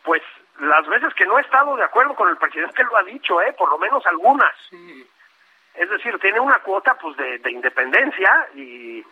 pues 0.04 0.24
las 0.60 0.88
veces 0.88 1.14
que 1.14 1.26
no 1.26 1.38
he 1.38 1.42
estado 1.42 1.76
de 1.76 1.84
acuerdo 1.84 2.16
con 2.16 2.30
el 2.30 2.38
presidente 2.38 2.84
lo 2.84 2.98
ha 2.98 3.04
dicho, 3.04 3.42
¿eh? 3.42 3.54
Por 3.54 3.70
lo 3.70 3.78
menos 3.78 4.06
algunas. 4.06 4.56
Sí. 4.70 5.08
Es 5.78 5.90
decir, 5.90 6.18
tiene 6.20 6.40
una 6.40 6.60
cuota 6.60 6.96
pues 6.96 7.16
de, 7.18 7.52
independencia 7.52 8.48
y 8.56 9.04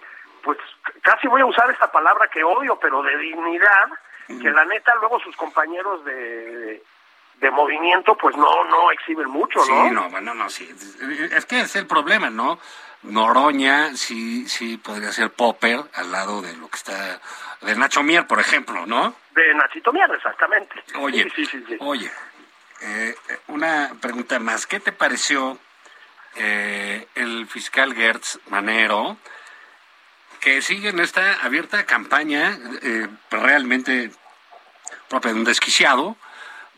pues 0.44 0.58
casi 1.02 1.28
voy 1.28 1.42
a 1.42 1.46
usar 1.46 1.70
esta 1.70 1.92
palabra 1.92 2.28
que 2.28 2.44
odio, 2.44 2.78
pero 2.80 3.02
de 3.04 3.18
dignidad, 3.18 3.90
que 4.28 4.50
la 4.50 4.66
neta 4.66 4.96
luego 4.96 5.20
sus 5.20 5.36
compañeros 5.36 6.04
de, 6.06 6.82
de 7.40 7.52
movimiento 7.52 8.16
pues 8.18 8.36
no 8.36 8.64
no 8.66 8.92
exhiben 8.92 9.30
mucho, 9.30 9.60
¿no? 9.60 9.66
Sí, 9.66 9.92
no, 9.92 10.10
bueno, 10.10 10.34
no, 10.34 10.50
sí. 10.50 10.68
Es 11.32 11.46
que 11.46 11.62
es 11.62 11.76
el 11.76 11.86
problema, 11.86 12.30
¿no? 12.30 12.60
Noroña 13.04 13.96
sí, 13.96 14.48
sí 14.48 14.78
podría 14.78 15.12
ser 15.12 15.32
Popper 15.32 15.82
al 15.94 16.12
lado 16.12 16.42
de 16.42 16.56
lo 16.58 16.68
que 16.68 16.78
está, 16.78 17.22
de 17.62 17.76
Nacho 17.76 18.02
Mier, 18.02 18.26
por 18.26 18.40
ejemplo, 18.40 18.86
¿no? 18.86 19.16
De 19.32 19.54
Nachito 19.54 19.94
Mier, 19.94 20.10
exactamente. 20.12 20.76
Oye, 21.00 21.30
sí, 21.36 21.46
sí, 21.46 21.64
sí, 21.68 21.78
oye, 21.80 22.10
eh, 22.82 23.16
una 23.48 23.92
pregunta 24.02 24.40
más. 24.40 24.66
¿Qué 24.66 24.80
te 24.80 24.92
pareció 24.92 25.60
eh, 26.36 27.08
el 27.16 27.48
fiscal 27.48 27.94
Gertz 27.94 28.40
Manero, 28.50 29.18
que 30.42 30.62
sigue 30.62 30.90
en 30.90 31.00
esta 31.00 31.34
abierta 31.44 31.86
campaña 31.86 32.58
eh, 32.82 33.08
realmente 33.32 34.12
propia 35.10 35.34
de 35.34 35.40
un 35.40 35.46
desquiciado, 35.46 36.18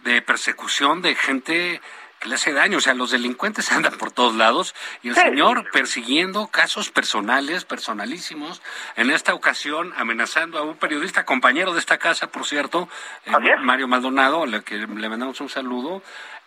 de 0.04 0.22
persecución 0.22 1.02
de 1.02 1.16
gente 1.16 1.82
que 2.20 2.30
le 2.30 2.36
hace 2.36 2.54
daño. 2.54 2.78
O 2.78 2.82
sea, 2.82 2.94
los 2.94 3.12
delincuentes 3.12 3.72
andan 3.74 3.98
por 3.98 4.12
todos 4.12 4.36
lados 4.36 4.76
y 5.04 5.10
el 5.10 5.16
señor 5.16 5.70
persiguiendo 5.72 6.48
casos 6.48 6.90
personales, 6.90 7.66
personalísimos, 7.66 8.62
en 8.96 9.10
esta 9.10 9.34
ocasión 9.34 9.94
amenazando 9.98 10.60
a 10.60 10.64
un 10.64 10.78
periodista, 10.78 11.26
compañero 11.26 11.74
de 11.74 11.80
esta 11.80 11.98
casa, 11.98 12.28
por 12.28 12.46
cierto, 12.46 12.90
eh, 13.26 13.32
Mario 13.60 13.88
Maldonado, 13.88 14.44
al 14.44 14.64
que 14.64 14.76
le 14.76 15.10
mandamos 15.10 15.42
un 15.42 15.50
saludo, 15.50 16.02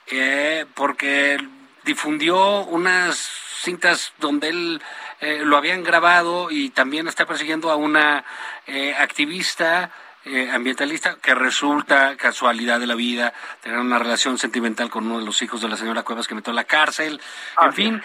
eh, 0.06 0.66
porque 0.74 1.38
difundió 1.84 2.60
unas 2.62 3.16
cintas 3.62 4.12
donde 4.18 4.48
él 4.48 4.82
eh, 5.20 5.42
lo 5.44 5.56
habían 5.56 5.82
grabado 5.82 6.50
y 6.50 6.70
también 6.70 7.06
está 7.08 7.26
persiguiendo 7.26 7.70
a 7.70 7.76
una 7.76 8.24
eh, 8.66 8.94
activista 8.98 9.90
eh, 10.24 10.50
ambientalista 10.50 11.16
que 11.16 11.34
resulta 11.34 12.16
casualidad 12.16 12.78
de 12.78 12.86
la 12.86 12.94
vida 12.94 13.32
tener 13.62 13.78
una 13.78 13.98
relación 13.98 14.38
sentimental 14.38 14.90
con 14.90 15.06
uno 15.06 15.18
de 15.18 15.24
los 15.24 15.40
hijos 15.40 15.62
de 15.62 15.68
la 15.68 15.76
señora 15.76 16.02
Cuevas 16.02 16.28
que 16.28 16.34
metió 16.34 16.52
a 16.52 16.56
la 16.56 16.64
cárcel. 16.64 17.20
en 17.60 17.72
fin, 17.72 18.02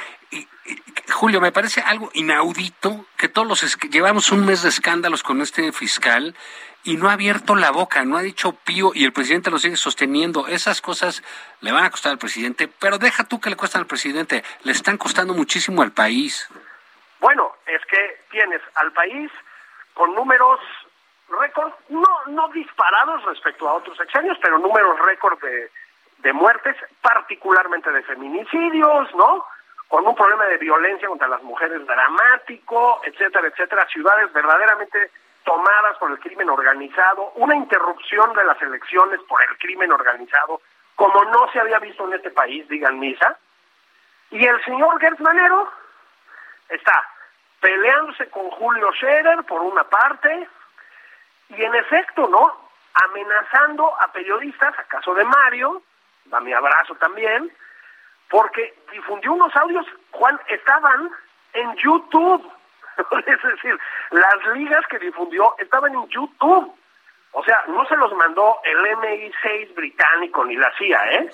Julio, 1.14 1.42
me 1.42 1.52
parece 1.52 1.82
algo 1.82 2.12
inaudito 2.14 3.06
que 3.18 3.28
todos 3.28 3.48
los 3.48 3.78
llevamos 3.92 4.32
un 4.32 4.46
mes 4.46 4.64
de 4.64 4.70
escándalos 4.70 5.24
con 5.24 5.42
este 5.42 5.72
fiscal 5.72 6.36
y 6.86 6.98
no 6.98 7.10
ha 7.10 7.14
abierto 7.14 7.56
la 7.56 7.72
boca, 7.72 8.06
no 8.06 8.16
ha 8.16 8.22
dicho 8.22 8.54
pío 8.54 8.92
y 8.94 9.06
el 9.06 9.12
presidente 9.12 9.50
lo 9.50 9.58
sigue 9.58 9.76
sosteniendo. 9.76 10.48
Esas 10.48 10.82
cosas 10.82 11.24
le 11.62 11.72
van 11.72 11.84
a 11.84 11.90
costar 11.90 12.12
al 12.12 12.20
presidente, 12.20 12.68
pero 12.68 13.00
deja 13.00 13.24
tú 13.24 13.42
que 13.42 13.50
le 13.50 13.58
cuestan 13.58 13.82
al 13.82 13.88
presidente, 13.88 14.44
le 14.64 14.72
están 14.72 14.98
costando 14.98 15.34
muchísimo 15.34 15.82
al 15.82 15.92
país. 15.92 16.48
Bueno, 17.20 17.56
es 17.66 17.84
que 17.88 18.20
tienes 18.30 18.62
al 18.76 18.92
país 18.94 19.32
con 19.96 20.14
números 20.14 20.60
récord, 21.28 21.74
no, 21.90 22.08
no 22.28 22.50
disparados 22.50 23.24
respecto 23.26 23.68
a 23.68 23.74
otros 23.74 23.98
sexenios, 23.98 24.38
pero 24.40 24.60
números 24.60 25.00
récord 25.00 25.42
de, 25.42 25.72
de 26.20 26.34
muertes, 26.34 26.76
particularmente 27.02 27.92
de 27.92 28.04
feminicidios, 28.04 29.14
¿no? 29.16 29.44
Con 29.88 30.06
un 30.06 30.16
problema 30.16 30.46
de 30.46 30.58
violencia 30.58 31.08
contra 31.08 31.28
las 31.28 31.42
mujeres 31.42 31.84
dramático, 31.88 33.02
etcétera, 33.06 33.48
etcétera, 33.48 33.88
ciudades 33.92 34.32
verdaderamente 34.34 35.10
tomadas 35.46 35.98
por 35.98 36.12
el 36.12 36.20
crimen 36.20 36.50
organizado, 36.50 37.32
una 37.36 37.56
interrupción 37.56 38.34
de 38.34 38.44
las 38.44 38.62
elecciones 38.62 39.22
por 39.30 39.42
el 39.42 39.58
crimen 39.60 39.92
organizado, 39.92 40.62
como 40.96 41.24
no 41.26 41.50
se 41.52 41.60
había 41.60 41.80
visto 41.80 42.06
en 42.06 42.14
este 42.14 42.32
país, 42.32 42.68
digan 42.68 43.00
misa. 43.00 43.38
Y 44.32 44.46
el 44.46 44.64
señor 44.66 45.00
Gertz 45.00 45.22
Manero 45.22 45.72
está 46.68 47.08
peleándose 47.62 48.30
con 48.30 48.50
Julio 48.52 48.92
Scherer 48.94 49.44
por 49.44 49.62
una 49.62 49.84
parte, 49.84 50.48
y 51.50 51.64
en 51.64 51.76
efecto, 51.76 52.28
¿no? 52.28 52.70
Amenazando 52.94 53.94
a 54.02 54.12
periodistas, 54.12 54.78
acaso 54.80 55.14
de 55.14 55.24
Mario, 55.24 55.82
da 56.26 56.40
mi 56.40 56.54
abrazo 56.54 56.96
también, 56.96 57.52
porque 58.30 58.74
difundió 58.92 59.34
unos 59.34 59.56
audios, 59.56 59.86
Juan, 60.12 60.40
estaban 60.48 61.12
en 61.54 61.76
YouTube. 61.76 62.52
es 63.28 63.44
decir, 63.44 63.80
las 64.12 64.48
ligas 64.56 64.86
que 64.88 65.00
difundió 65.00 65.56
estaban 65.58 65.94
en 65.94 66.08
YouTube. 66.10 66.76
O 67.32 67.44
sea, 67.44 67.64
no 67.68 67.86
se 67.86 67.98
los 67.98 68.14
mandó 68.14 68.60
el 68.64 68.78
MI6 68.78 69.76
británico 69.76 70.46
ni 70.46 70.56
la 70.56 70.72
CIA, 70.78 71.12
¿eh? 71.14 71.30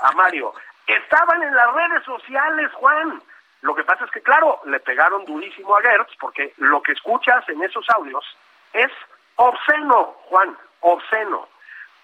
A 0.00 0.12
Mario. 0.12 0.54
Estaban 0.86 1.42
en 1.42 1.54
las 1.54 1.74
redes 1.74 2.04
sociales, 2.04 2.70
Juan. 2.74 3.20
Lo 3.62 3.74
que 3.74 3.84
pasa 3.84 4.04
es 4.04 4.10
que, 4.12 4.22
claro, 4.22 4.60
le 4.64 4.78
pegaron 4.80 5.24
durísimo 5.24 5.76
a 5.76 5.82
Gertz 5.82 6.14
porque 6.20 6.54
lo 6.58 6.80
que 6.82 6.92
escuchas 6.92 7.46
en 7.48 7.62
esos 7.62 7.88
audios 7.90 8.24
es 8.72 8.90
obsceno, 9.36 10.14
Juan, 10.28 10.56
obsceno. 10.80 11.48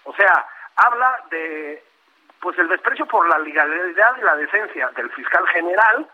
O 0.04 0.12
sea, 0.14 0.46
habla 0.76 1.16
de 1.30 1.82
pues 2.40 2.58
el 2.58 2.68
desprecio 2.68 3.06
por 3.06 3.28
la 3.28 3.38
legalidad 3.38 4.16
y 4.18 4.20
la 4.22 4.36
decencia 4.36 4.88
del 4.90 5.10
fiscal 5.10 5.46
general, 5.48 6.08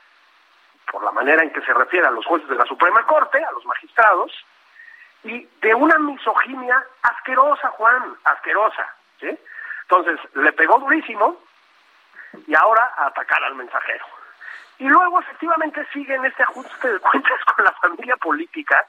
por 0.91 1.03
la 1.05 1.12
manera 1.12 1.43
en 1.43 1.53
que 1.53 1.62
se 1.62 1.72
refiere 1.72 2.07
a 2.07 2.11
los 2.11 2.24
jueces 2.26 2.49
de 2.49 2.57
la 2.57 2.64
Suprema 2.64 3.05
Corte, 3.07 3.43
a 3.43 3.53
los 3.53 3.64
magistrados, 3.64 4.33
y 5.24 5.49
de 5.61 5.74
una 5.74 5.99
misoginia 5.99 6.85
asquerosa, 7.03 7.68
Juan, 7.70 8.16
asquerosa. 8.24 8.95
¿sí? 9.20 9.39
Entonces, 9.83 10.18
le 10.35 10.53
pegó 10.53 10.78
durísimo 10.78 11.39
y 12.47 12.55
ahora 12.55 12.93
a 12.97 13.07
atacar 13.07 13.43
al 13.45 13.55
mensajero. 13.55 14.05
Y 14.78 14.89
luego, 14.89 15.20
efectivamente, 15.20 15.87
sigue 15.93 16.14
en 16.14 16.24
este 16.24 16.43
ajuste 16.43 16.93
de 16.93 16.99
cuentas 16.99 17.45
con 17.57 17.64
la 17.64 17.72
familia 17.72 18.16
política, 18.16 18.85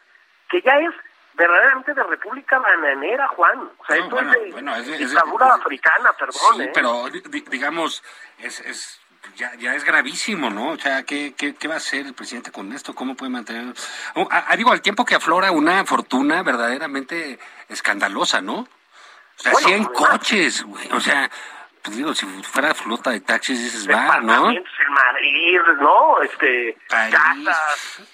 que 0.50 0.62
ya 0.62 0.72
es 0.74 0.94
verdaderamente 1.34 1.94
de 1.94 2.04
República 2.04 2.60
Bananera, 2.60 3.28
Juan. 3.30 3.70
O 3.78 3.86
sea, 3.86 3.98
esto 3.98 4.20
es 4.20 4.88
de 4.88 4.98
dictadura 4.98 5.54
africana, 5.56 6.12
perdón. 6.18 6.56
Sí, 6.56 6.64
¿eh? 6.64 6.72
pero 6.74 7.06
digamos, 7.50 8.04
es 8.40 9.03
ya, 9.38 9.54
ya 9.56 9.76
es 9.76 9.84
gravísimo, 9.84 10.50
¿no? 10.50 10.70
O 10.70 10.78
sea, 10.78 11.04
¿qué, 11.04 11.34
qué, 11.38 11.56
qué 11.56 11.68
va 11.68 11.76
a 11.76 11.78
hacer 11.78 12.06
el 12.06 12.14
presidente 12.14 12.52
con 12.52 12.72
esto? 12.74 12.94
¿Cómo 12.94 13.16
puede 13.16 13.32
mantener...? 13.32 13.74
Oh, 14.16 14.28
a- 14.30 14.52
a- 14.52 14.56
digo, 14.56 14.72
al 14.72 14.82
tiempo 14.82 15.06
que 15.06 15.16
aflora 15.16 15.52
una 15.52 15.86
fortuna 15.86 16.44
verdaderamente 16.44 17.40
escandalosa, 17.70 18.42
¿no? 18.42 18.60
O 18.60 18.68
sea, 19.38 19.52
Bueno, 19.54 19.68
100 19.68 19.82
además- 19.86 19.98
coches, 19.98 20.64
güey. 20.64 20.88
O 20.92 21.00
sea, 21.00 21.30
pues 21.84 21.98
digo, 21.98 22.16
si 22.16 22.26
fuera 22.44 22.74
flota 22.74 23.10
de 23.12 23.20
taxis, 23.20 23.62
dices, 23.62 23.90
va, 23.90 24.22
¿no? 24.22 24.50
En 24.52 24.64
Madrid, 24.94 25.58
¿no? 25.82 26.22
Este, 26.22 26.78
casas. 26.88 27.58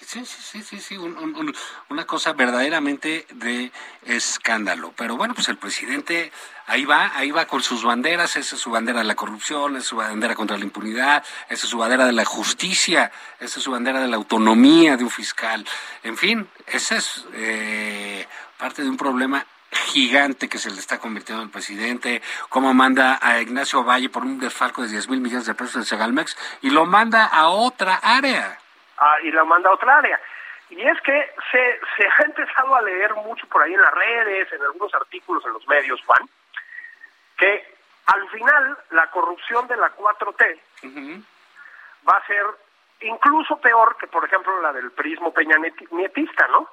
Sí, 0.04 0.24
sí, 0.26 0.42
sí, 0.42 0.62
sí, 0.62 0.80
sí, 0.80 0.96
un- 0.96 1.16
un- 1.16 1.36
un- 1.36 1.54
una 1.88 2.04
cosa 2.04 2.32
verdaderamente 2.32 3.26
de 3.30 3.70
escándalo. 4.04 4.92
Pero 4.96 5.16
bueno, 5.16 5.34
pues 5.34 5.48
el 5.48 5.56
presidente 5.56 6.32
ahí 6.66 6.84
va, 6.84 7.12
ahí 7.16 7.30
va 7.30 7.46
con 7.46 7.62
sus 7.62 7.84
banderas, 7.84 8.34
esa 8.36 8.56
es 8.56 8.60
su 8.60 8.70
bandera 8.70 8.98
de 9.00 9.04
la 9.04 9.14
corrupción, 9.14 9.72
esa 9.76 9.78
es 9.82 9.86
su 9.86 9.96
bandera 9.96 10.34
contra 10.34 10.58
la 10.58 10.64
impunidad, 10.64 11.24
esa 11.48 11.64
es 11.64 11.70
su 11.70 11.78
bandera 11.78 12.06
de 12.06 12.12
la 12.12 12.24
justicia, 12.24 13.12
esa 13.38 13.58
es 13.58 13.62
su 13.64 13.70
bandera 13.70 14.00
de 14.00 14.08
la 14.08 14.16
autonomía 14.16 14.96
de 14.96 15.04
un 15.04 15.10
fiscal. 15.10 15.64
En 16.02 16.16
fin, 16.16 16.48
esa 16.66 16.96
es 16.96 17.24
eh, 17.34 18.26
parte 18.58 18.82
de 18.82 18.88
un 18.90 18.96
problema 18.96 19.46
gigante 19.72 20.48
que 20.48 20.58
se 20.58 20.70
le 20.70 20.78
está 20.78 20.98
convirtiendo 20.98 21.42
al 21.42 21.50
presidente, 21.50 22.22
cómo 22.48 22.74
manda 22.74 23.18
a 23.22 23.40
Ignacio 23.40 23.84
Valle 23.84 24.08
por 24.08 24.24
un 24.24 24.38
desfalco 24.38 24.82
de 24.82 24.88
10 24.88 25.08
mil 25.08 25.20
millones 25.20 25.46
de 25.46 25.54
pesos 25.54 25.74
de 25.74 25.84
Segalmex 25.84 26.36
y 26.62 26.70
lo 26.70 26.86
manda 26.86 27.26
a 27.26 27.48
otra 27.48 28.00
área. 28.02 28.58
ah, 28.98 29.16
y 29.22 29.30
la 29.30 29.44
manda 29.44 29.70
a 29.70 29.74
otra 29.74 29.98
área. 29.98 30.20
Y 30.70 30.80
es 30.80 31.00
que 31.00 31.30
se, 31.50 31.80
se 31.96 32.06
ha 32.06 32.24
empezado 32.26 32.74
a 32.76 32.82
leer 32.82 33.14
mucho 33.14 33.46
por 33.48 33.62
ahí 33.62 33.74
en 33.74 33.82
las 33.82 33.92
redes, 33.92 34.52
en 34.52 34.62
algunos 34.62 34.94
artículos 34.94 35.44
en 35.44 35.52
los 35.52 35.66
medios, 35.66 36.00
Juan, 36.06 36.28
que 37.36 37.74
al 38.06 38.28
final 38.30 38.78
la 38.90 39.10
corrupción 39.10 39.66
de 39.66 39.76
la 39.76 39.94
4T 39.96 40.60
va 42.08 42.16
a 42.16 42.26
ser 42.26 42.44
incluso 43.00 43.56
peor 43.60 43.96
que, 43.98 44.06
por 44.06 44.24
ejemplo, 44.24 44.60
la 44.60 44.72
del 44.72 44.90
prismo 44.92 45.32
peña 45.32 45.56
nietista, 45.90 46.46
¿no? 46.48 46.68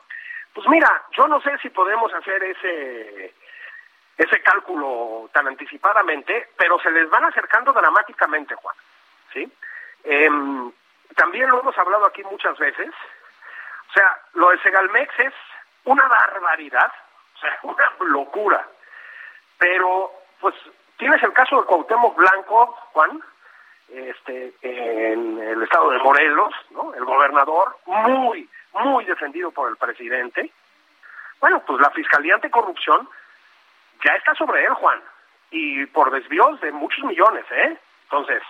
Pues 0.57 0.69
mira, 0.69 1.03
yo 1.11 1.27
no 1.27 1.39
sé 1.41 1.55
si 1.59 1.69
podemos 1.69 2.11
hacer 2.15 2.43
ese 2.43 3.31
ese 4.17 4.41
cálculo 4.41 5.29
tan 5.31 5.47
anticipadamente, 5.47 6.49
pero 6.57 6.79
se 6.79 6.89
les 6.89 7.07
van 7.11 7.25
acercando 7.25 7.71
dramáticamente, 7.71 8.55
Juan. 8.55 8.75
¿Sí? 9.33 9.53
Em, 10.03 10.71
también 11.15 11.51
lo 11.51 11.59
hemos 11.59 11.77
hablado 11.77 12.07
aquí 12.07 12.23
muchas 12.23 12.57
veces. 12.57 12.89
O 12.89 13.93
sea, 13.93 14.19
lo 14.33 14.49
de 14.49 14.57
Segalmex 14.63 15.19
es 15.19 15.33
una 15.83 16.07
barbaridad, 16.07 16.91
o 17.35 17.39
sea, 17.39 17.59
una 17.61 17.91
locura. 17.99 18.67
Pero, 19.59 20.11
pues, 20.39 20.55
tienes 20.97 21.21
el 21.21 21.33
caso 21.33 21.61
de 21.61 21.67
Cuauhtémoc 21.67 22.15
Blanco, 22.15 22.65
Juan, 22.93 23.21
este, 23.89 24.53
en 24.61 25.39
el 25.39 25.63
estado 25.63 25.89
de 25.91 25.99
Morelos, 25.99 26.53
¿no? 26.71 26.93
El 26.93 27.05
gobernador, 27.05 27.77
muy, 27.85 28.49
muy 28.73 29.05
defendido 29.05 29.51
por 29.51 29.69
el 29.69 29.77
presidente. 29.77 30.51
Bueno, 31.39 31.61
pues 31.65 31.79
la 31.79 31.89
Fiscalía 31.91 32.35
Anticorrupción 32.35 33.07
ya 34.03 34.13
está 34.13 34.33
sobre 34.35 34.65
él, 34.65 34.73
Juan, 34.73 35.01
y 35.51 35.85
por 35.87 36.11
desvíos 36.11 36.59
de 36.61 36.71
muchos 36.71 37.03
millones, 37.05 37.45
¿eh? 37.51 37.77
Entonces, 38.03 38.43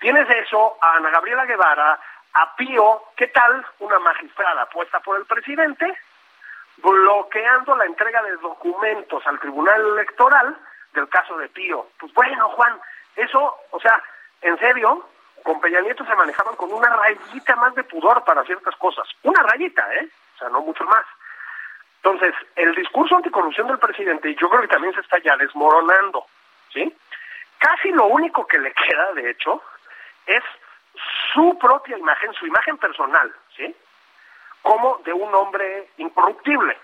tienes 0.00 0.28
eso, 0.30 0.76
a 0.80 0.96
Ana 0.96 1.10
Gabriela 1.10 1.44
Guevara, 1.44 1.98
a 2.34 2.56
Pío, 2.56 3.02
¿qué 3.16 3.28
tal 3.28 3.64
una 3.80 3.98
magistrada 3.98 4.66
puesta 4.66 5.00
por 5.00 5.18
el 5.18 5.26
presidente 5.26 5.96
bloqueando 6.78 7.76
la 7.76 7.84
entrega 7.84 8.22
de 8.22 8.36
documentos 8.36 9.26
al 9.26 9.38
Tribunal 9.38 9.80
Electoral 9.88 10.56
del 10.94 11.08
caso 11.08 11.36
de 11.36 11.48
Pío? 11.48 11.88
Pues 11.98 12.12
bueno, 12.14 12.48
Juan, 12.50 12.80
eso, 13.16 13.54
o 13.70 13.80
sea, 13.80 14.02
en 14.42 14.58
serio, 14.58 15.08
con 15.42 15.60
Peña 15.60 15.80
Nieto 15.80 16.04
se 16.04 16.14
manejaban 16.14 16.56
con 16.56 16.72
una 16.72 16.88
rayita 16.88 17.56
más 17.56 17.74
de 17.74 17.84
pudor 17.84 18.24
para 18.24 18.44
ciertas 18.44 18.74
cosas. 18.76 19.08
Una 19.22 19.42
rayita, 19.42 19.82
¿eh? 19.94 20.08
O 20.34 20.38
sea, 20.38 20.48
no 20.48 20.60
mucho 20.60 20.84
más. 20.84 21.04
Entonces, 21.96 22.34
el 22.56 22.74
discurso 22.74 23.16
anticorrupción 23.16 23.68
del 23.68 23.78
presidente, 23.78 24.34
yo 24.34 24.48
creo 24.48 24.62
que 24.62 24.68
también 24.68 24.94
se 24.94 25.00
está 25.00 25.18
ya 25.18 25.36
desmoronando, 25.36 26.26
¿sí? 26.72 26.92
Casi 27.58 27.90
lo 27.90 28.06
único 28.06 28.46
que 28.46 28.58
le 28.58 28.72
queda, 28.88 29.12
de 29.14 29.30
hecho, 29.30 29.62
es 30.26 30.42
su 31.32 31.58
propia 31.58 31.96
imagen, 31.96 32.32
su 32.34 32.46
imagen 32.46 32.76
personal, 32.78 33.32
¿sí? 33.56 33.74
Como 34.62 34.98
de 35.04 35.12
un 35.12 35.32
hombre 35.34 35.88
incorruptible. 35.98 36.76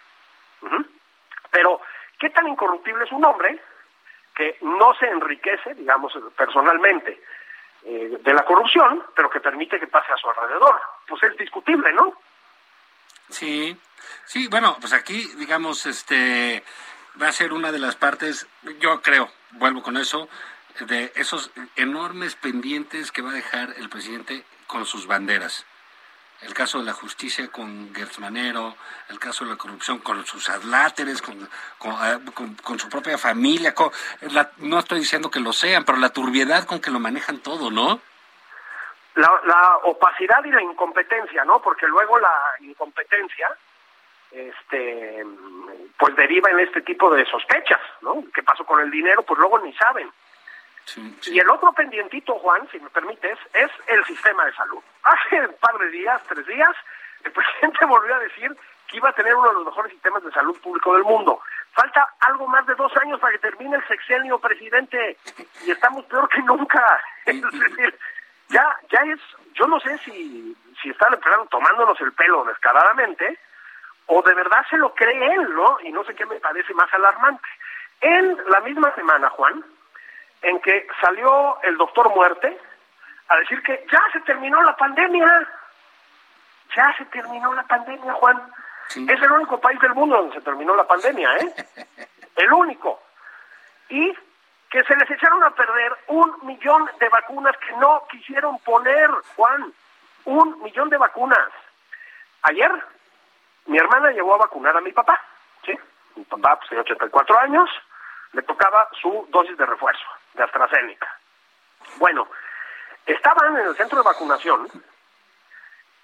Pero, 1.51 1.81
¿qué 2.19 2.31
tan 2.31 2.49
incorruptible 2.49 3.05
es 3.05 3.13
un 3.13 3.25
hombre 3.25 3.61
que 4.35 4.57
no 4.61 4.95
se 4.95 5.07
enriquece, 5.09 5.75
digamos, 5.75 6.17
personalmente 6.37 7.21
eh, 7.91 8.19
de 8.21 8.35
la 8.35 8.45
corrupción, 8.45 9.03
pero 9.17 9.31
que 9.31 9.41
permite 9.41 9.81
que 9.81 9.87
pase 9.87 10.13
a 10.13 10.17
su 10.19 10.29
alrededor? 10.29 10.79
Pues 11.07 11.23
es 11.23 11.39
discutible, 11.39 11.91
¿no? 11.95 12.13
Sí, 13.31 13.75
sí, 14.27 14.47
bueno, 14.49 14.77
pues 14.79 14.93
aquí, 14.93 15.27
digamos, 15.37 15.87
este, 15.87 16.63
va 17.21 17.29
a 17.29 17.33
ser 17.33 17.55
una 17.55 17.73
de 17.73 17.79
las 17.79 17.97
partes, 17.97 18.47
yo 18.79 19.01
creo, 19.01 19.31
vuelvo 19.53 19.83
con 19.83 19.97
eso, 19.97 20.29
de 20.81 21.13
esos 21.17 21.51
enormes 21.77 22.35
pendientes 22.37 23.11
que 23.11 23.23
va 23.23 23.31
a 23.31 23.41
dejar 23.41 23.73
el 23.79 23.89
presidente 23.89 24.45
con 24.67 24.85
sus 24.85 25.07
banderas. 25.07 25.65
El 26.43 26.55
caso 26.55 26.79
de 26.79 26.85
la 26.85 26.93
justicia 26.93 27.49
con 27.51 27.93
Gertz 27.95 28.21
Manero, 28.21 28.77
el 29.09 29.19
caso 29.19 29.45
de 29.45 29.51
la 29.51 29.57
corrupción 29.57 29.99
con 29.99 30.25
sus 30.25 30.49
adláteres, 30.49 31.21
con, 31.21 31.49
con 32.63 32.79
su 32.79 32.89
propia 32.89 33.19
familia. 33.19 33.75
con- 33.75 33.91
la- 34.33 34.53
no 34.59 34.79
estoy 34.79 35.01
diciendo 35.01 35.31
que 35.31 35.41
lo 35.41 35.53
sean, 35.53 35.85
pero 35.85 35.99
la 35.99 36.11
turbiedad 36.11 36.65
con 36.65 36.81
que 36.81 36.91
lo 36.93 37.01
manejan 37.01 37.39
todo, 37.41 37.71
¿no? 37.71 38.01
la, 39.17 39.33
la 39.47 39.77
opacidad 39.83 40.45
y 40.45 40.51
la 40.53 40.63
incompetencia, 40.63 41.45
¿no? 41.45 41.61
Porque 41.61 41.89
luego 41.89 42.21
la 42.21 42.33
incompetencia, 42.61 43.49
este, 44.31 45.27
pues 45.99 46.15
deriva 46.15 46.49
en 46.51 46.61
este 46.61 46.83
tipo 46.83 47.13
de 47.13 47.25
sospechas, 47.27 47.81
¿no? 48.03 48.23
¿Qué 48.33 48.45
pasó 48.45 48.65
con 48.65 48.79
el 48.79 48.93
dinero? 48.93 49.23
Pues 49.25 49.41
luego 49.41 49.59
ni 49.59 49.73
saben. 49.73 50.09
Y 51.27 51.39
el 51.39 51.51
otro 51.51 51.73
pendientito, 51.73 52.35
Juan, 52.39 52.69
si 52.71 52.79
me 52.81 52.91
permites, 52.91 53.39
es 53.53 53.71
el 53.87 54.05
sistema 54.05 54.45
de 54.45 54.53
salud. 54.55 54.83
Hace 55.03 55.47
un 55.47 55.55
par 55.61 55.77
de 55.79 55.89
días, 55.91 56.23
tres 56.29 56.47
días, 56.47 56.75
el 57.25 57.33
presidente 57.33 57.85
volvió 57.85 58.15
a 58.15 58.21
decir 58.21 58.57
que 58.87 58.97
iba 58.97 59.11
a 59.11 59.15
tener 59.15 59.35
uno 59.35 59.49
de 59.49 59.55
los 59.55 59.65
mejores 59.67 59.93
sistemas 59.93 60.23
de 60.25 60.33
salud 60.33 60.59
público 60.61 60.95
del 60.95 61.05
mundo. 61.05 61.41
Falta 61.73 62.09
algo 62.21 62.49
más 62.49 62.67
de 62.67 62.75
dos 62.75 62.91
años 62.97 63.21
para 63.21 63.33
que 63.33 63.39
termine 63.39 63.77
el 63.77 63.87
sexenio, 63.87 64.39
presidente, 64.39 65.17
y 65.65 65.71
estamos 65.71 66.05
peor 66.07 66.29
que 66.29 66.43
nunca. 66.43 67.01
Es 67.27 67.43
decir, 67.43 67.99
ya, 68.49 68.77
ya 68.91 69.01
es, 69.01 69.21
yo 69.53 69.67
no 69.67 69.79
sé 69.81 69.99
si, 69.99 70.57
si 70.81 70.89
están 70.89 71.13
en 71.13 71.21
plano 71.21 71.47
tomándonos 71.51 72.01
el 72.01 72.13
pelo 72.13 72.45
descaradamente, 72.45 73.39
o 74.07 74.23
de 74.23 74.35
verdad 74.35 74.65
se 74.71 74.79
lo 74.79 74.95
cree 74.95 75.35
él, 75.35 75.55
¿no? 75.55 75.79
Y 75.83 75.93
no 75.93 76.03
sé 76.05 76.15
qué 76.15 76.25
me 76.25 76.41
parece 76.41 76.73
más 76.73 76.93
alarmante. 76.95 77.47
En 78.01 78.39
la 78.49 78.61
misma 78.61 78.95
semana, 78.95 79.29
Juan, 79.29 79.63
en 80.43 80.61
que 80.61 80.87
salió 81.01 81.61
el 81.63 81.77
doctor 81.77 82.15
Muerte 82.15 82.59
a 83.29 83.37
decir 83.37 83.63
que 83.63 83.87
ya 83.91 84.03
se 84.13 84.21
terminó 84.21 84.63
la 84.63 84.77
pandemia. 84.77 85.49
Ya 86.75 86.95
se 86.97 87.05
terminó 87.07 87.53
la 87.55 87.63
pandemia, 87.65 88.13
Juan. 88.15 88.53
Es 88.91 89.23
el 89.23 89.33
único 89.33 89.61
país 89.61 89.79
del 89.81 89.95
mundo 89.95 90.17
donde 90.17 90.35
se 90.35 90.41
terminó 90.41 90.75
la 90.75 90.87
pandemia, 90.87 91.37
¿eh? 91.37 91.55
el 92.37 92.53
único. 92.53 93.01
Y 93.89 94.15
que 94.71 94.85
se 94.85 94.97
les 94.97 95.11
echaron 95.11 95.43
a 95.45 95.51
perder 95.51 95.97
un 96.09 96.35
millón 96.43 96.91
de 96.99 97.09
vacunas 97.09 97.57
que 97.59 97.73
no 97.77 98.07
quisieron 98.11 98.59
poner, 98.61 99.11
Juan. 99.37 99.73
Un 100.25 100.63
millón 100.63 100.89
de 100.91 100.99
vacunas. 100.99 101.49
Ayer 102.43 102.71
mi 103.67 103.79
hermana 103.79 104.11
llevó 104.11 104.35
a 104.35 104.39
vacunar 104.39 104.77
a 104.77 104.81
mi 104.81 104.93
papá, 104.93 105.21
¿sí? 105.65 105.79
Mi 106.17 106.25
papá 106.25 106.57
pues, 106.57 106.69
tiene 106.69 106.83
84 106.83 107.39
años, 107.41 107.71
le 108.33 108.43
tocaba 108.43 108.89
su 109.01 109.27
dosis 109.31 109.57
de 109.57 109.67
refuerzo 109.67 110.07
de 110.35 110.43
AstraZeneca. 110.43 111.19
Bueno, 111.97 112.29
estaban 113.07 113.57
en 113.57 113.67
el 113.67 113.77
centro 113.77 113.99
de 113.99 114.05
vacunación 114.05 114.69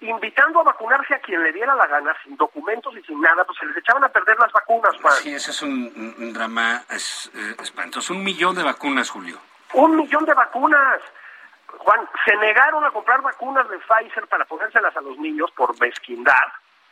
invitando 0.01 0.59
a 0.59 0.63
vacunarse 0.63 1.15
a 1.15 1.19
quien 1.19 1.41
le 1.43 1.51
diera 1.53 1.73
la 1.75 1.87
gana, 1.87 2.15
sin 2.23 2.35
documentos 2.35 2.95
y 2.97 3.01
sin 3.03 3.21
nada, 3.21 3.43
pues 3.45 3.57
se 3.57 3.65
les 3.65 3.77
echaban 3.77 4.03
a 4.03 4.09
perder 4.09 4.37
las 4.37 4.51
vacunas, 4.51 4.95
Juan. 5.01 5.13
Sí, 5.15 5.33
ese 5.33 5.51
es 5.51 5.61
un, 5.61 6.15
un 6.17 6.33
drama 6.33 6.83
es, 6.89 7.31
eh, 7.33 7.55
espantoso. 7.61 8.13
Un 8.13 8.23
millón 8.23 8.55
de 8.55 8.63
vacunas, 8.63 9.09
Julio. 9.09 9.39
Un 9.73 9.95
millón 9.95 10.25
de 10.25 10.33
vacunas. 10.33 11.01
Juan, 11.77 12.07
se 12.25 12.35
negaron 12.37 12.83
a 12.85 12.91
comprar 12.91 13.21
vacunas 13.21 13.67
de 13.69 13.77
Pfizer 13.79 14.27
para 14.27 14.45
ponérselas 14.45 14.95
a 14.95 15.01
los 15.01 15.17
niños 15.17 15.51
por 15.51 15.79
mezquindad, 15.79 16.33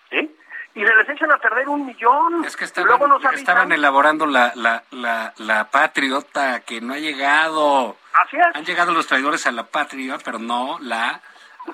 ¿sí? 0.09 0.35
Y 0.75 0.83
se 0.85 0.95
les 0.95 1.07
echan 1.09 1.31
a 1.31 1.37
perder 1.37 1.69
un 1.69 1.85
millón. 1.85 2.43
Es 2.45 2.57
que 2.57 2.65
estaban, 2.65 2.87
luego 2.87 3.07
nos 3.07 3.23
estaban 3.33 3.71
elaborando 3.71 4.25
la, 4.25 4.51
la, 4.55 4.83
la, 4.91 5.33
la 5.37 5.69
patriota 5.69 6.61
que 6.61 6.81
no 6.81 6.93
ha 6.93 6.97
llegado. 6.97 7.95
Así 8.13 8.37
es. 8.37 8.55
Han 8.55 8.65
llegado 8.65 8.91
los 8.91 9.05
traidores 9.05 9.45
a 9.45 9.51
la 9.51 9.65
patria, 9.67 10.17
pero 10.25 10.39
no 10.39 10.79
la, 10.81 11.21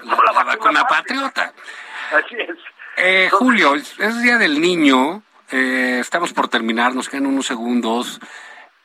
la, 0.04 0.16
No 0.16 0.22
la 0.24 0.32
la 0.34 0.44
vacuna 0.44 0.84
patriota. 0.86 1.54
Así 2.12 2.36
es. 2.40 2.58
Eh, 2.98 3.30
Julio, 3.32 3.76
es 3.76 4.22
Día 4.22 4.38
del 4.38 4.60
Niño. 4.60 5.24
eh, 5.52 6.00
estamos 6.02 6.34
por 6.34 6.50
terminar, 6.50 6.94
nos 6.94 7.08
quedan 7.08 7.26
unos 7.28 7.46
segundos. 7.48 8.20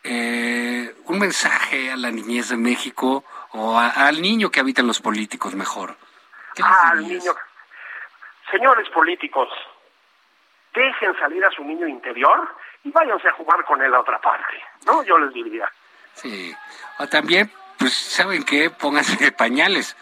Eh, 0.05 0.95
un 1.07 1.19
mensaje 1.19 1.91
a 1.91 1.97
la 1.97 2.11
niñez 2.13 2.51
de 2.51 2.57
México 2.57 3.25
o 3.53 3.79
a- 3.79 3.89
al 4.07 4.21
niño 4.23 4.51
que 4.51 4.61
habitan 4.61 4.87
los 4.87 5.01
políticos 5.01 5.55
mejor. 5.57 5.97
¿Qué 6.55 6.63
les 6.63 6.71
al 6.73 7.09
niño. 7.09 7.33
Señores 8.51 8.89
políticos, 8.91 9.49
dejen 10.75 11.15
salir 11.19 11.45
a 11.45 11.51
su 11.51 11.63
niño 11.65 11.87
interior 11.87 12.55
y 12.83 12.91
váyanse 12.91 13.29
a 13.29 13.33
jugar 13.33 13.65
con 13.65 13.81
él 13.83 13.95
a 13.95 14.01
otra 14.01 14.21
parte, 14.21 14.63
¿no? 14.87 15.03
Yo 15.05 15.17
les 15.19 15.33
diría. 15.33 15.71
Sí. 16.15 16.55
O 16.99 17.07
también, 17.09 17.51
pues, 17.79 17.93
¿saben 17.95 18.45
qué? 18.45 18.71
Pónganse 18.71 19.33
pañales. 19.33 19.97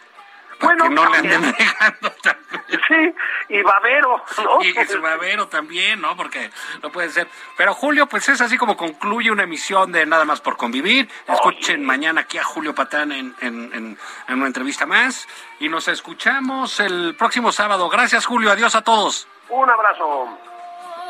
Para 0.59 0.75
Bueno, 0.77 0.85
que 0.85 0.91
no 0.95 1.11
le 1.11 1.19
anden 1.19 1.55
dejando 1.59 2.11
también. 2.23 2.63
Sí, 2.87 3.15
y 3.49 3.63
babero, 3.63 4.23
¿no? 4.45 4.63
Y 4.63 4.73
su 4.87 5.01
babero 5.01 5.49
también, 5.49 6.01
¿no? 6.01 6.17
Porque 6.17 6.51
no 6.83 6.91
puede 6.93 7.09
ser. 7.11 7.27
Pero 7.57 7.75
Julio, 7.75 8.07
pues 8.07 8.29
es 8.29 8.41
así 8.41 8.57
como 8.57 8.77
concluye 8.77 9.31
una 9.33 9.43
emisión 9.43 9.91
de 9.91 10.07
Nada 10.07 10.25
más 10.25 10.41
por 10.41 10.57
convivir. 10.57 11.09
Escuchen 11.27 11.85
mañana 11.85 12.21
aquí 12.23 12.39
a 12.39 12.45
Julio 12.45 12.75
Patán 12.75 13.11
en, 13.13 13.35
en, 13.41 13.73
en- 13.75 13.99
en 14.29 14.35
una 14.39 14.47
entrevista 14.47 14.87
más. 14.87 15.27
Y 15.59 15.69
nos 15.69 15.89
escuchamos 15.89 16.79
el 16.81 17.17
próximo 17.17 17.51
sábado. 17.51 17.89
Gracias, 17.89 18.25
Julio. 18.27 18.53
Adiós 18.53 18.75
a 18.77 18.83
todos. 18.83 19.27
Un 19.49 19.69
abrazo. 19.69 20.39